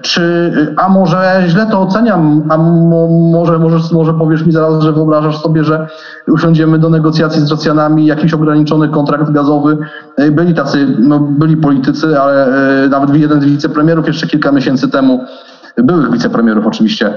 czy, 0.02 0.52
a 0.78 0.90
może 0.90 1.44
źle 1.48 1.66
to 1.66 1.82
oceniam, 1.82 2.44
a 2.50 2.58
może, 2.58 3.60
może, 3.60 3.78
może 3.94 4.14
powiesz 4.14 4.46
mi 4.46 4.52
zaraz, 4.52 4.84
że 4.84 4.94
wyobrażasz 4.94 5.42
sobie, 5.42 5.64
że 5.64 5.88
usiądziemy 6.28 6.80
do 6.80 6.90
negocjacji 6.90 7.42
z 7.42 7.52
Rosjanami, 7.52 8.06
jakiś 8.06 8.34
ograniczony 8.34 8.90
kontrakt 8.90 9.32
gazowy. 9.32 9.78
Byli 10.32 10.54
tacy, 10.54 10.96
no, 11.00 11.20
byli 11.20 11.58
politycy, 11.58 12.20
ale 12.20 12.48
nawet 12.90 13.16
jeden 13.16 13.42
z 13.42 13.46
wicepremierów 13.46 14.08
jeszcze 14.08 14.28
kilka 14.28 14.52
miesięcy 14.52 14.90
temu 14.90 15.26
byłych 15.78 16.12
wicepremierów 16.12 16.68
oczywiście, 16.68 17.14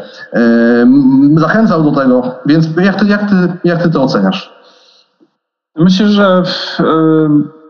zachęcał 1.36 1.82
do 1.82 2.00
tego, 2.00 2.34
więc 2.46 2.66
jak 2.84 2.96
ty, 2.96 3.06
jak 3.06 3.30
ty, 3.30 3.34
jak 3.64 3.82
ty 3.82 3.90
to 3.90 4.02
oceniasz? 4.02 4.62
Myślę, 5.76 6.08
że 6.08 6.42
w, 6.44 6.78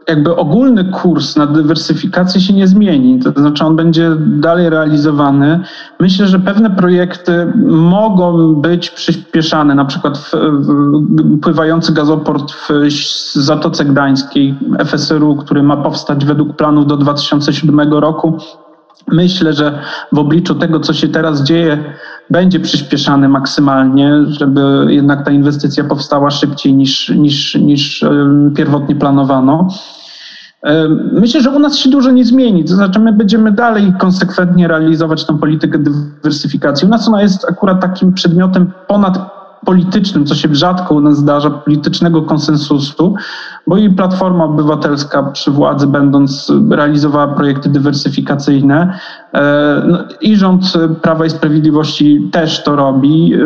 jakby 0.09 0.37
ogólny 0.37 0.85
kurs 0.85 1.37
na 1.37 1.47
dywersyfikację 1.47 2.41
się 2.41 2.53
nie 2.53 2.67
zmieni, 2.67 3.19
to 3.19 3.41
znaczy 3.41 3.65
on 3.65 3.77
będzie 3.77 4.11
dalej 4.19 4.71
realizowany. 4.71 5.61
Myślę, 6.01 6.27
że 6.27 6.39
pewne 6.39 6.71
projekty 6.71 7.53
mogą 7.67 8.55
być 8.55 8.91
przyspieszane, 8.91 9.75
na 9.75 9.85
przykład 9.85 10.19
w, 10.19 10.33
w, 10.33 11.41
pływający 11.41 11.93
gazoport 11.93 12.53
w 12.53 12.69
Zatoce 13.35 13.85
Gdańskiej 13.85 14.55
FSRU, 14.85 15.37
który 15.37 15.63
ma 15.63 15.77
powstać 15.77 16.25
według 16.25 16.57
planów 16.57 16.87
do 16.87 16.97
2007 16.97 17.93
roku. 17.93 18.39
Myślę, 19.09 19.53
że 19.53 19.79
w 20.13 20.19
obliczu 20.19 20.55
tego, 20.55 20.81
co 20.81 20.93
się 20.93 21.09
teraz 21.09 21.43
dzieje, 21.43 21.95
będzie 22.31 22.61
przyspieszany 22.61 23.29
maksymalnie, 23.29 24.13
żeby 24.29 24.87
jednak 24.89 25.25
ta 25.25 25.31
inwestycja 25.31 25.85
powstała 25.85 26.31
szybciej 26.31 26.75
niż, 26.75 27.09
niż, 27.09 27.55
niż 27.55 28.05
pierwotnie 28.57 28.97
planowano. 28.97 29.69
Myślę, 31.13 31.41
że 31.41 31.51
u 31.51 31.59
nas 31.59 31.77
się 31.77 31.91
dużo 31.91 32.11
nie 32.11 32.25
zmieni, 32.25 32.65
to 32.65 32.75
znaczy 32.75 33.01
my 33.01 33.13
będziemy 33.13 33.53
dalej 33.53 33.93
konsekwentnie 33.99 34.69
realizować 34.69 35.25
tę 35.25 35.39
politykę 35.39 35.79
dywersyfikacji. 35.79 36.87
U 36.87 36.91
nas 36.91 37.09
ona 37.09 37.23
jest 37.23 37.51
akurat 37.51 37.81
takim 37.81 38.13
przedmiotem 38.13 38.73
ponad 38.87 39.42
politycznym, 39.65 40.27
co 40.27 40.35
się 40.35 40.49
rzadko 40.53 40.95
u 40.95 41.01
nas 41.01 41.17
zdarza, 41.17 41.51
politycznego 41.51 42.23
konsensusu, 42.23 43.15
bo 43.67 43.77
i 43.77 43.91
Platforma 43.91 44.45
Obywatelska 44.45 45.23
przy 45.23 45.51
władzy 45.51 45.87
będąc 45.87 46.53
realizowała 46.71 47.29
projekty 47.29 47.69
dywersyfikacyjne 47.69 48.99
e, 49.35 49.83
no, 49.87 49.99
i 50.21 50.37
rząd 50.37 50.73
Prawa 51.03 51.27
i 51.27 51.31
Sprawiedliwości 51.31 52.29
też 52.33 52.65
to 52.65 52.77
robi, 52.77 53.35
e, 53.35 53.39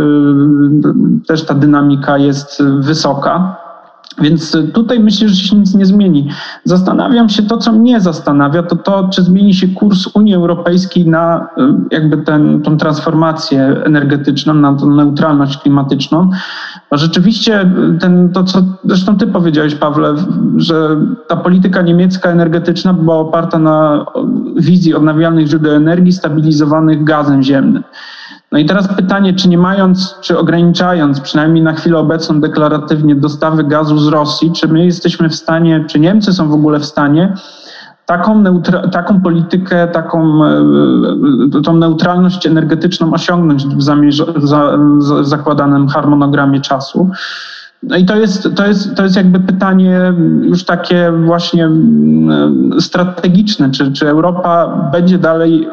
też 1.26 1.46
ta 1.46 1.54
dynamika 1.54 2.18
jest 2.18 2.62
wysoka. 2.78 3.65
Więc 4.22 4.56
tutaj 4.74 5.00
myślę, 5.00 5.28
że 5.28 5.34
się 5.34 5.56
nic 5.56 5.74
nie 5.74 5.86
zmieni. 5.86 6.28
Zastanawiam 6.64 7.28
się, 7.28 7.42
to 7.42 7.58
co 7.58 7.72
mnie 7.72 8.00
zastanawia, 8.00 8.62
to 8.62 8.76
to, 8.76 9.08
czy 9.08 9.22
zmieni 9.22 9.54
się 9.54 9.68
kurs 9.68 10.06
Unii 10.14 10.34
Europejskiej 10.34 11.06
na 11.06 11.48
y, 11.58 11.94
jakby 11.94 12.16
ten, 12.16 12.62
tą 12.62 12.76
transformację 12.76 13.82
energetyczną, 13.84 14.54
na 14.54 14.74
tą 14.74 14.90
neutralność 14.90 15.58
klimatyczną. 15.58 16.30
Bo 16.90 16.96
rzeczywiście 16.96 17.70
ten, 18.00 18.32
to, 18.32 18.44
co 18.44 18.62
zresztą 18.84 19.16
ty 19.16 19.26
powiedziałeś, 19.26 19.74
Pawle, 19.74 20.14
że 20.56 20.96
ta 21.28 21.36
polityka 21.36 21.82
niemiecka 21.82 22.30
energetyczna 22.30 22.92
była 22.92 23.16
oparta 23.16 23.58
na 23.58 24.06
wizji 24.56 24.94
odnawialnych 24.94 25.46
źródeł 25.46 25.74
energii 25.74 26.12
stabilizowanych 26.12 27.04
gazem 27.04 27.42
ziemnym. 27.42 27.82
No 28.56 28.60
i 28.60 28.66
teraz 28.66 28.88
pytanie, 28.96 29.34
czy 29.34 29.48
nie 29.48 29.58
mając, 29.58 30.14
czy 30.20 30.38
ograniczając 30.38 31.20
przynajmniej 31.20 31.64
na 31.64 31.72
chwilę 31.72 31.98
obecną 31.98 32.40
deklaratywnie 32.40 33.14
dostawy 33.14 33.64
gazu 33.64 33.98
z 33.98 34.08
Rosji, 34.08 34.52
czy 34.52 34.68
my 34.68 34.84
jesteśmy 34.84 35.28
w 35.28 35.34
stanie, 35.34 35.84
czy 35.88 36.00
Niemcy 36.00 36.32
są 36.32 36.48
w 36.48 36.52
ogóle 36.52 36.78
w 36.78 36.84
stanie 36.84 37.34
taką, 38.06 38.40
neutra, 38.40 38.88
taką 38.88 39.20
politykę, 39.20 39.88
taką 39.88 40.44
e, 40.44 40.48
e, 41.58 41.62
tą 41.62 41.76
neutralność 41.76 42.46
energetyczną 42.46 43.12
osiągnąć 43.12 43.66
w 43.66 43.82
zamierz, 43.82 44.22
za, 44.36 44.78
zakładanym 45.22 45.88
harmonogramie 45.88 46.60
czasu. 46.60 47.10
No 47.82 47.96
i 47.96 48.04
to 48.04 48.16
jest, 48.16 48.48
to, 48.54 48.66
jest, 48.66 48.94
to 48.94 49.02
jest 49.02 49.16
jakby 49.16 49.40
pytanie 49.40 50.14
już 50.42 50.64
takie 50.64 51.12
właśnie 51.26 51.64
mm, 51.64 52.80
strategiczne, 52.80 53.70
czy, 53.70 53.92
czy 53.92 54.08
Europa 54.08 54.66
będzie 54.92 55.18
dalej 55.18 55.68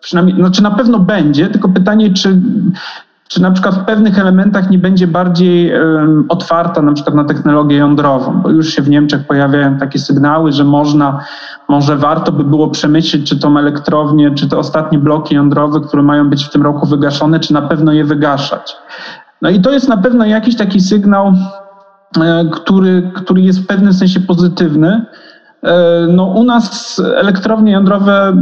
przynajmniej, 0.00 0.36
znaczy 0.36 0.62
na 0.62 0.70
pewno 0.70 0.98
będzie, 0.98 1.48
tylko 1.48 1.68
pytanie, 1.68 2.12
czy, 2.14 2.40
czy 3.28 3.42
na 3.42 3.50
przykład 3.50 3.74
w 3.74 3.84
pewnych 3.84 4.18
elementach 4.18 4.70
nie 4.70 4.78
będzie 4.78 5.06
bardziej 5.06 5.72
um, 5.72 6.24
otwarta 6.28 6.82
na 6.82 6.92
przykład 6.92 7.16
na 7.16 7.24
technologię 7.24 7.76
jądrową, 7.76 8.40
bo 8.42 8.50
już 8.50 8.74
się 8.74 8.82
w 8.82 8.88
Niemczech 8.88 9.26
pojawiają 9.26 9.78
takie 9.78 9.98
sygnały, 9.98 10.52
że 10.52 10.64
można, 10.64 11.24
może 11.68 11.96
warto 11.96 12.32
by 12.32 12.44
było 12.44 12.68
przemyśleć, 12.68 13.28
czy 13.28 13.38
tą 13.38 13.58
elektrownię, 13.58 14.34
czy 14.34 14.48
te 14.48 14.58
ostatnie 14.58 14.98
bloki 14.98 15.34
jądrowe, 15.34 15.80
które 15.80 16.02
mają 16.02 16.30
być 16.30 16.44
w 16.44 16.50
tym 16.50 16.62
roku 16.62 16.86
wygaszone, 16.86 17.40
czy 17.40 17.52
na 17.52 17.62
pewno 17.62 17.92
je 17.92 18.04
wygaszać. 18.04 18.76
No 19.42 19.50
i 19.50 19.60
to 19.60 19.72
jest 19.72 19.88
na 19.88 19.96
pewno 19.96 20.24
jakiś 20.24 20.56
taki 20.56 20.80
sygnał, 20.80 21.32
e, 22.20 22.44
który, 22.52 23.10
który 23.14 23.42
jest 23.42 23.60
w 23.60 23.66
pewnym 23.66 23.92
sensie 23.92 24.20
pozytywny, 24.20 25.04
no, 26.08 26.24
u 26.24 26.44
nas 26.44 26.98
elektrownie 27.16 27.72
jądrowe 27.72 28.32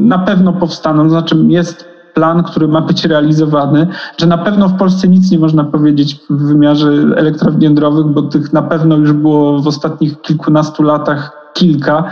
na 0.00 0.18
pewno 0.18 0.52
powstaną, 0.52 1.10
znaczy 1.10 1.36
jest 1.48 1.94
plan, 2.14 2.42
który 2.42 2.68
ma 2.68 2.80
być 2.80 3.04
realizowany, 3.04 3.86
że 4.18 4.26
na 4.26 4.38
pewno 4.38 4.68
w 4.68 4.76
Polsce 4.76 5.08
nic 5.08 5.30
nie 5.30 5.38
można 5.38 5.64
powiedzieć 5.64 6.20
w 6.30 6.48
wymiarze 6.48 6.88
elektrowni 7.16 7.64
jądrowych, 7.64 8.06
bo 8.06 8.22
tych 8.22 8.52
na 8.52 8.62
pewno 8.62 8.96
już 8.96 9.12
było 9.12 9.58
w 9.58 9.66
ostatnich 9.66 10.20
kilkunastu 10.20 10.82
latach 10.82 11.32
kilka, 11.54 12.04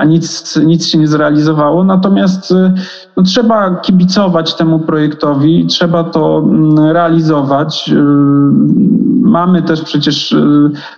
a 0.00 0.04
nic, 0.04 0.56
nic 0.56 0.86
się 0.86 0.98
nie 0.98 1.08
zrealizowało. 1.08 1.84
Natomiast 1.84 2.50
y, 2.50 2.72
no, 3.16 3.22
trzeba 3.22 3.74
kibicować 3.74 4.54
temu 4.54 4.78
projektowi, 4.78 5.66
trzeba 5.66 6.04
to 6.04 6.38
mm, 6.38 6.78
realizować. 6.78 7.90
Y, 7.92 8.00
mamy 9.22 9.62
też 9.62 9.82
przecież 9.82 10.36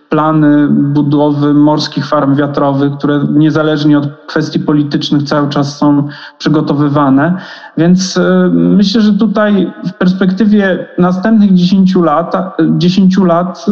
plany 0.08 0.68
budowy 0.68 1.54
morskich 1.54 2.06
farm 2.06 2.34
wiatrowych, 2.34 2.92
które 2.98 3.26
niezależnie 3.30 3.98
od 3.98 4.08
kwestii 4.26 4.60
politycznych 4.60 5.22
cały 5.22 5.48
czas 5.48 5.78
są 5.78 6.08
przygotowywane. 6.38 7.36
Więc 7.78 8.20
myślę, 8.50 9.00
że 9.00 9.12
tutaj 9.12 9.72
w 9.86 9.92
perspektywie 9.92 10.86
następnych 10.98 11.54
10 11.54 11.96
lat, 11.96 12.56
10 12.78 13.18
lat 13.18 13.66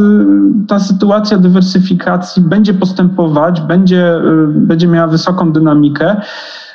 ta 0.69 0.79
sytuacja 0.79 1.39
dywersyfikacji 1.39 2.43
będzie 2.43 2.75
postępować, 2.75 3.61
będzie, 3.61 4.21
będzie 4.47 4.87
miała 4.87 5.07
wysoką 5.07 5.53
dynamikę. 5.53 6.17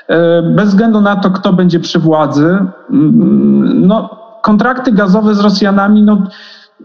E, 0.07 0.41
bez 0.41 0.69
względu 0.69 1.01
na 1.01 1.15
to, 1.15 1.31
kto 1.31 1.53
będzie 1.53 1.79
przy 1.79 1.99
władzy, 1.99 2.57
mm, 2.89 3.87
no, 3.87 4.09
kontrakty 4.41 4.91
gazowe 4.91 5.35
z 5.35 5.39
Rosjanami, 5.39 6.03
no, 6.03 6.17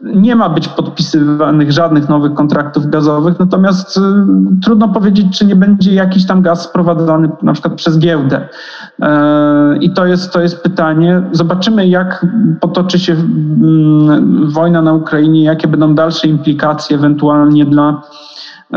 nie 0.03 0.37
ma 0.37 0.49
być 0.49 0.69
podpisywanych 0.69 1.73
żadnych 1.73 2.09
nowych 2.09 2.35
kontraktów 2.35 2.87
gazowych, 2.87 3.39
natomiast 3.39 3.97
y, 3.97 4.01
trudno 4.63 4.89
powiedzieć, 4.89 5.39
czy 5.39 5.47
nie 5.47 5.57
będzie 5.57 5.95
jakiś 5.95 6.27
tam 6.27 6.43
gaz 6.43 6.63
sprowadzany 6.63 7.31
na 7.43 7.53
przykład 7.53 7.75
przez 7.75 7.99
giełdę. 7.99 8.49
E, 9.03 9.77
I 9.81 9.91
to 9.91 10.07
jest, 10.07 10.33
to 10.33 10.41
jest 10.41 10.63
pytanie. 10.63 11.23
Zobaczymy, 11.33 11.89
jak 11.89 12.27
potoczy 12.61 12.99
się 12.99 13.13
y, 13.13 13.17
wojna 14.47 14.83
na 14.83 14.93
Ukrainie, 14.93 15.45
jakie 15.45 15.69
będą 15.69 15.95
dalsze 15.95 16.29
implikacje 16.29 16.97
ewentualnie 16.97 17.65
dla 17.65 18.03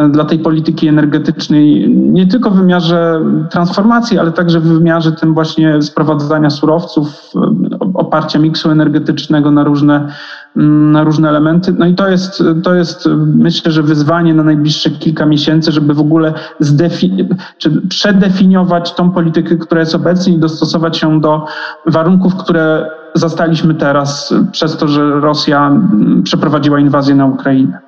dla 0.09 0.25
tej 0.25 0.39
polityki 0.39 0.87
energetycznej, 0.87 1.89
nie 1.89 2.27
tylko 2.27 2.51
w 2.51 2.55
wymiarze 2.55 3.21
transformacji, 3.49 4.19
ale 4.19 4.31
także 4.31 4.59
w 4.59 4.63
wymiarze 4.63 5.11
tym 5.11 5.33
właśnie 5.33 5.81
sprowadzania 5.81 6.49
surowców, 6.49 7.31
oparcia 7.93 8.39
miksu 8.39 8.71
energetycznego 8.71 9.51
na 9.51 9.63
różne, 9.63 10.07
na 10.91 11.03
różne 11.03 11.29
elementy. 11.29 11.73
No 11.77 11.85
i 11.85 11.95
to 11.95 12.09
jest, 12.09 12.43
to 12.63 12.75
jest 12.75 13.09
myślę, 13.25 13.71
że 13.71 13.83
wyzwanie 13.83 14.33
na 14.33 14.43
najbliższe 14.43 14.89
kilka 14.89 15.25
miesięcy, 15.25 15.71
żeby 15.71 15.93
w 15.93 15.99
ogóle 15.99 16.33
zdefi- 16.61 17.35
czy 17.57 17.87
przedefiniować 17.87 18.93
tą 18.93 19.11
politykę, 19.11 19.57
która 19.57 19.81
jest 19.81 19.95
obecnie 19.95 20.33
i 20.33 20.39
dostosować 20.39 20.97
się 20.97 21.21
do 21.21 21.45
warunków, 21.85 22.35
które 22.35 22.89
zastaliśmy 23.13 23.73
teraz 23.73 24.33
przez 24.51 24.77
to, 24.77 24.87
że 24.87 25.19
Rosja 25.19 25.71
przeprowadziła 26.23 26.79
inwazję 26.79 27.15
na 27.15 27.25
Ukrainę. 27.25 27.82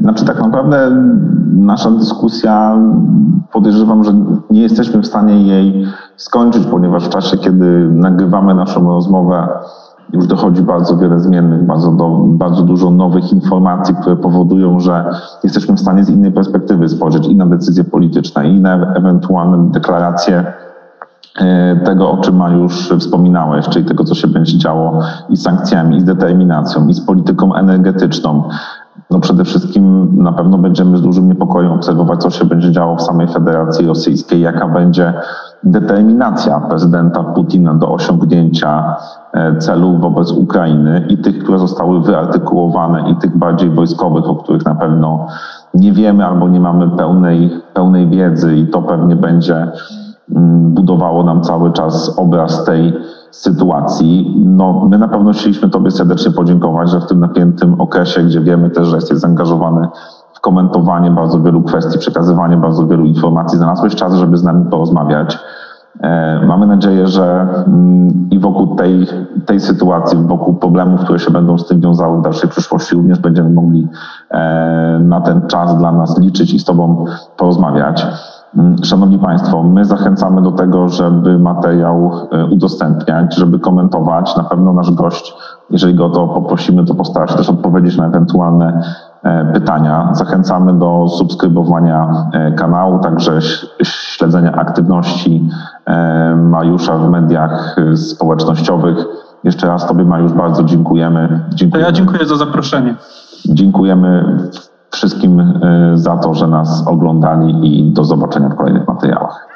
Znaczy, 0.00 0.24
tak 0.24 0.40
naprawdę 0.40 0.90
nasza 1.52 1.90
dyskusja 1.90 2.78
podejrzewam, 3.52 4.04
że 4.04 4.12
nie 4.50 4.62
jesteśmy 4.62 5.02
w 5.02 5.06
stanie 5.06 5.42
jej 5.42 5.86
skończyć, 6.16 6.66
ponieważ 6.66 7.04
w 7.04 7.08
czasie, 7.08 7.36
kiedy 7.36 7.88
nagrywamy 7.90 8.54
naszą 8.54 8.88
rozmowę, 8.88 9.48
już 10.12 10.26
dochodzi 10.26 10.62
bardzo 10.62 10.96
wiele 10.96 11.20
zmiennych, 11.20 11.66
bardzo, 11.66 11.92
do, 11.92 12.08
bardzo 12.26 12.62
dużo 12.62 12.90
nowych 12.90 13.32
informacji, 13.32 13.94
które 13.94 14.16
powodują, 14.16 14.80
że 14.80 15.04
jesteśmy 15.44 15.74
w 15.74 15.80
stanie 15.80 16.04
z 16.04 16.10
innej 16.10 16.32
perspektywy 16.32 16.88
spojrzeć 16.88 17.26
i 17.26 17.36
na 17.36 17.46
decyzje 17.46 17.84
polityczne, 17.84 18.48
i 18.48 18.60
na 18.60 18.94
ewentualne 18.94 19.70
deklaracje 19.70 20.52
e, 21.40 21.76
tego, 21.84 22.10
o 22.10 22.16
czym 22.16 22.42
już 22.62 22.88
wspominałeś, 22.98 23.68
czyli 23.68 23.84
tego, 23.84 24.04
co 24.04 24.14
się 24.14 24.28
będzie 24.28 24.58
działo 24.58 25.00
i 25.28 25.36
z 25.36 25.42
sankcjami, 25.42 25.96
i 25.96 26.00
z 26.00 26.04
determinacją, 26.04 26.88
i 26.88 26.94
z 26.94 27.00
polityką 27.00 27.54
energetyczną, 27.54 28.48
no 29.14 29.20
przede 29.20 29.44
wszystkim 29.44 30.08
na 30.22 30.32
pewno 30.32 30.58
będziemy 30.58 30.98
z 30.98 31.02
dużym 31.02 31.28
niepokojem 31.28 31.72
obserwować, 31.72 32.22
co 32.22 32.30
się 32.30 32.44
będzie 32.44 32.72
działo 32.72 32.96
w 32.96 33.02
samej 33.02 33.28
Federacji 33.28 33.86
Rosyjskiej, 33.86 34.40
jaka 34.40 34.68
będzie 34.68 35.12
determinacja 35.62 36.60
prezydenta 36.60 37.24
Putina 37.24 37.74
do 37.74 37.92
osiągnięcia 37.92 38.96
e, 39.32 39.56
celów 39.58 40.00
wobec 40.00 40.32
Ukrainy 40.32 41.06
i 41.08 41.18
tych, 41.18 41.38
które 41.38 41.58
zostały 41.58 42.00
wyartykułowane, 42.00 43.10
i 43.10 43.16
tych 43.16 43.38
bardziej 43.38 43.70
wojskowych, 43.70 44.24
o 44.24 44.36
których 44.36 44.64
na 44.64 44.74
pewno 44.74 45.26
nie 45.74 45.92
wiemy 45.92 46.26
albo 46.26 46.48
nie 46.48 46.60
mamy 46.60 46.88
pełnej, 46.90 47.50
pełnej 47.74 48.08
wiedzy, 48.08 48.56
i 48.56 48.66
to 48.66 48.82
pewnie 48.82 49.16
będzie 49.16 49.68
mm, 50.36 50.74
budowało 50.74 51.22
nam 51.22 51.42
cały 51.42 51.72
czas 51.72 52.18
obraz 52.18 52.64
tej 52.64 52.92
sytuacji. 53.34 54.34
No, 54.44 54.86
my 54.90 54.98
na 54.98 55.08
pewno 55.08 55.32
chcieliśmy 55.32 55.70
Tobie 55.70 55.90
serdecznie 55.90 56.32
podziękować, 56.32 56.90
że 56.90 57.00
w 57.00 57.06
tym 57.06 57.20
napiętym 57.20 57.80
okresie, 57.80 58.22
gdzie 58.22 58.40
wiemy 58.40 58.70
też, 58.70 58.88
że 58.88 58.96
jesteś 58.96 59.18
zaangażowany 59.18 59.88
w 60.34 60.40
komentowanie 60.40 61.10
bardzo 61.10 61.40
wielu 61.40 61.62
kwestii, 61.62 61.98
przekazywanie 61.98 62.56
bardzo 62.56 62.86
wielu 62.86 63.04
informacji, 63.04 63.58
znalazłeś 63.58 63.94
czas, 63.94 64.14
żeby 64.14 64.36
z 64.36 64.44
nami 64.44 64.64
porozmawiać. 64.70 65.38
E, 66.00 66.40
mamy 66.46 66.66
nadzieję, 66.66 67.08
że 67.08 67.46
mm, 67.66 68.30
i 68.30 68.38
wokół 68.38 68.76
tej, 68.76 69.06
tej 69.46 69.60
sytuacji, 69.60 70.18
wokół 70.18 70.54
problemów, 70.54 71.00
które 71.00 71.18
się 71.18 71.30
będą 71.30 71.58
z 71.58 71.66
tym 71.66 71.80
wiązały 71.80 72.18
w 72.18 72.22
dalszej 72.22 72.50
przyszłości, 72.50 72.94
również 72.94 73.18
będziemy 73.18 73.50
mogli 73.50 73.88
e, 74.30 74.98
na 75.02 75.20
ten 75.20 75.46
czas 75.46 75.78
dla 75.78 75.92
nas 75.92 76.18
liczyć 76.18 76.54
i 76.54 76.58
z 76.58 76.64
Tobą 76.64 77.04
porozmawiać. 77.36 78.06
Mm, 78.56 78.84
szanowni 78.84 79.18
Państwo, 79.18 79.62
my 79.62 79.84
zachęcamy 79.84 80.42
do 80.42 80.52
tego, 80.52 80.88
żeby 80.88 81.38
materiał 81.38 82.10
e, 82.32 82.46
udostępniać, 82.46 83.36
żeby 83.36 83.58
komentować. 83.58 84.36
Na 84.36 84.44
pewno 84.44 84.72
nasz 84.72 84.90
gość, 84.90 85.34
jeżeli 85.70 85.94
go 85.94 86.10
to 86.10 86.28
poprosimy, 86.28 86.84
to 86.84 86.94
postara 86.94 87.26
się 87.26 87.34
też 87.34 87.50
odpowiedzieć 87.50 87.96
na 87.96 88.06
ewentualne 88.06 88.80
e, 89.22 89.52
pytania. 89.52 90.08
Zachęcamy 90.12 90.78
do 90.78 91.08
subskrybowania 91.08 92.10
e, 92.32 92.52
kanału, 92.52 92.98
także 92.98 93.38
śledzenia 93.82 94.52
aktywności 94.52 95.50
Mariusza 96.36 96.98
w 96.98 97.10
mediach 97.10 97.76
społecznościowych. 97.94 99.06
Jeszcze 99.44 99.66
raz 99.66 99.86
Tobie, 99.86 100.04
Mariusz, 100.04 100.32
bardzo 100.32 100.64
dziękujemy. 100.64 101.40
dziękujemy. 101.54 101.88
Ja 101.88 101.92
dziękuję 101.92 102.26
za 102.26 102.36
zaproszenie. 102.36 102.94
Dziękujemy 103.44 104.38
wszystkim 104.94 105.40
e, 105.40 105.92
za 105.94 106.16
to, 106.16 106.34
że 106.34 106.46
nas 106.46 106.86
oglądali 106.86 107.78
i 107.78 107.92
do 107.92 108.04
zobaczenia 108.04 108.48
w 108.48 108.56
kolejnych 108.56 108.88
materiałach. 108.88 109.46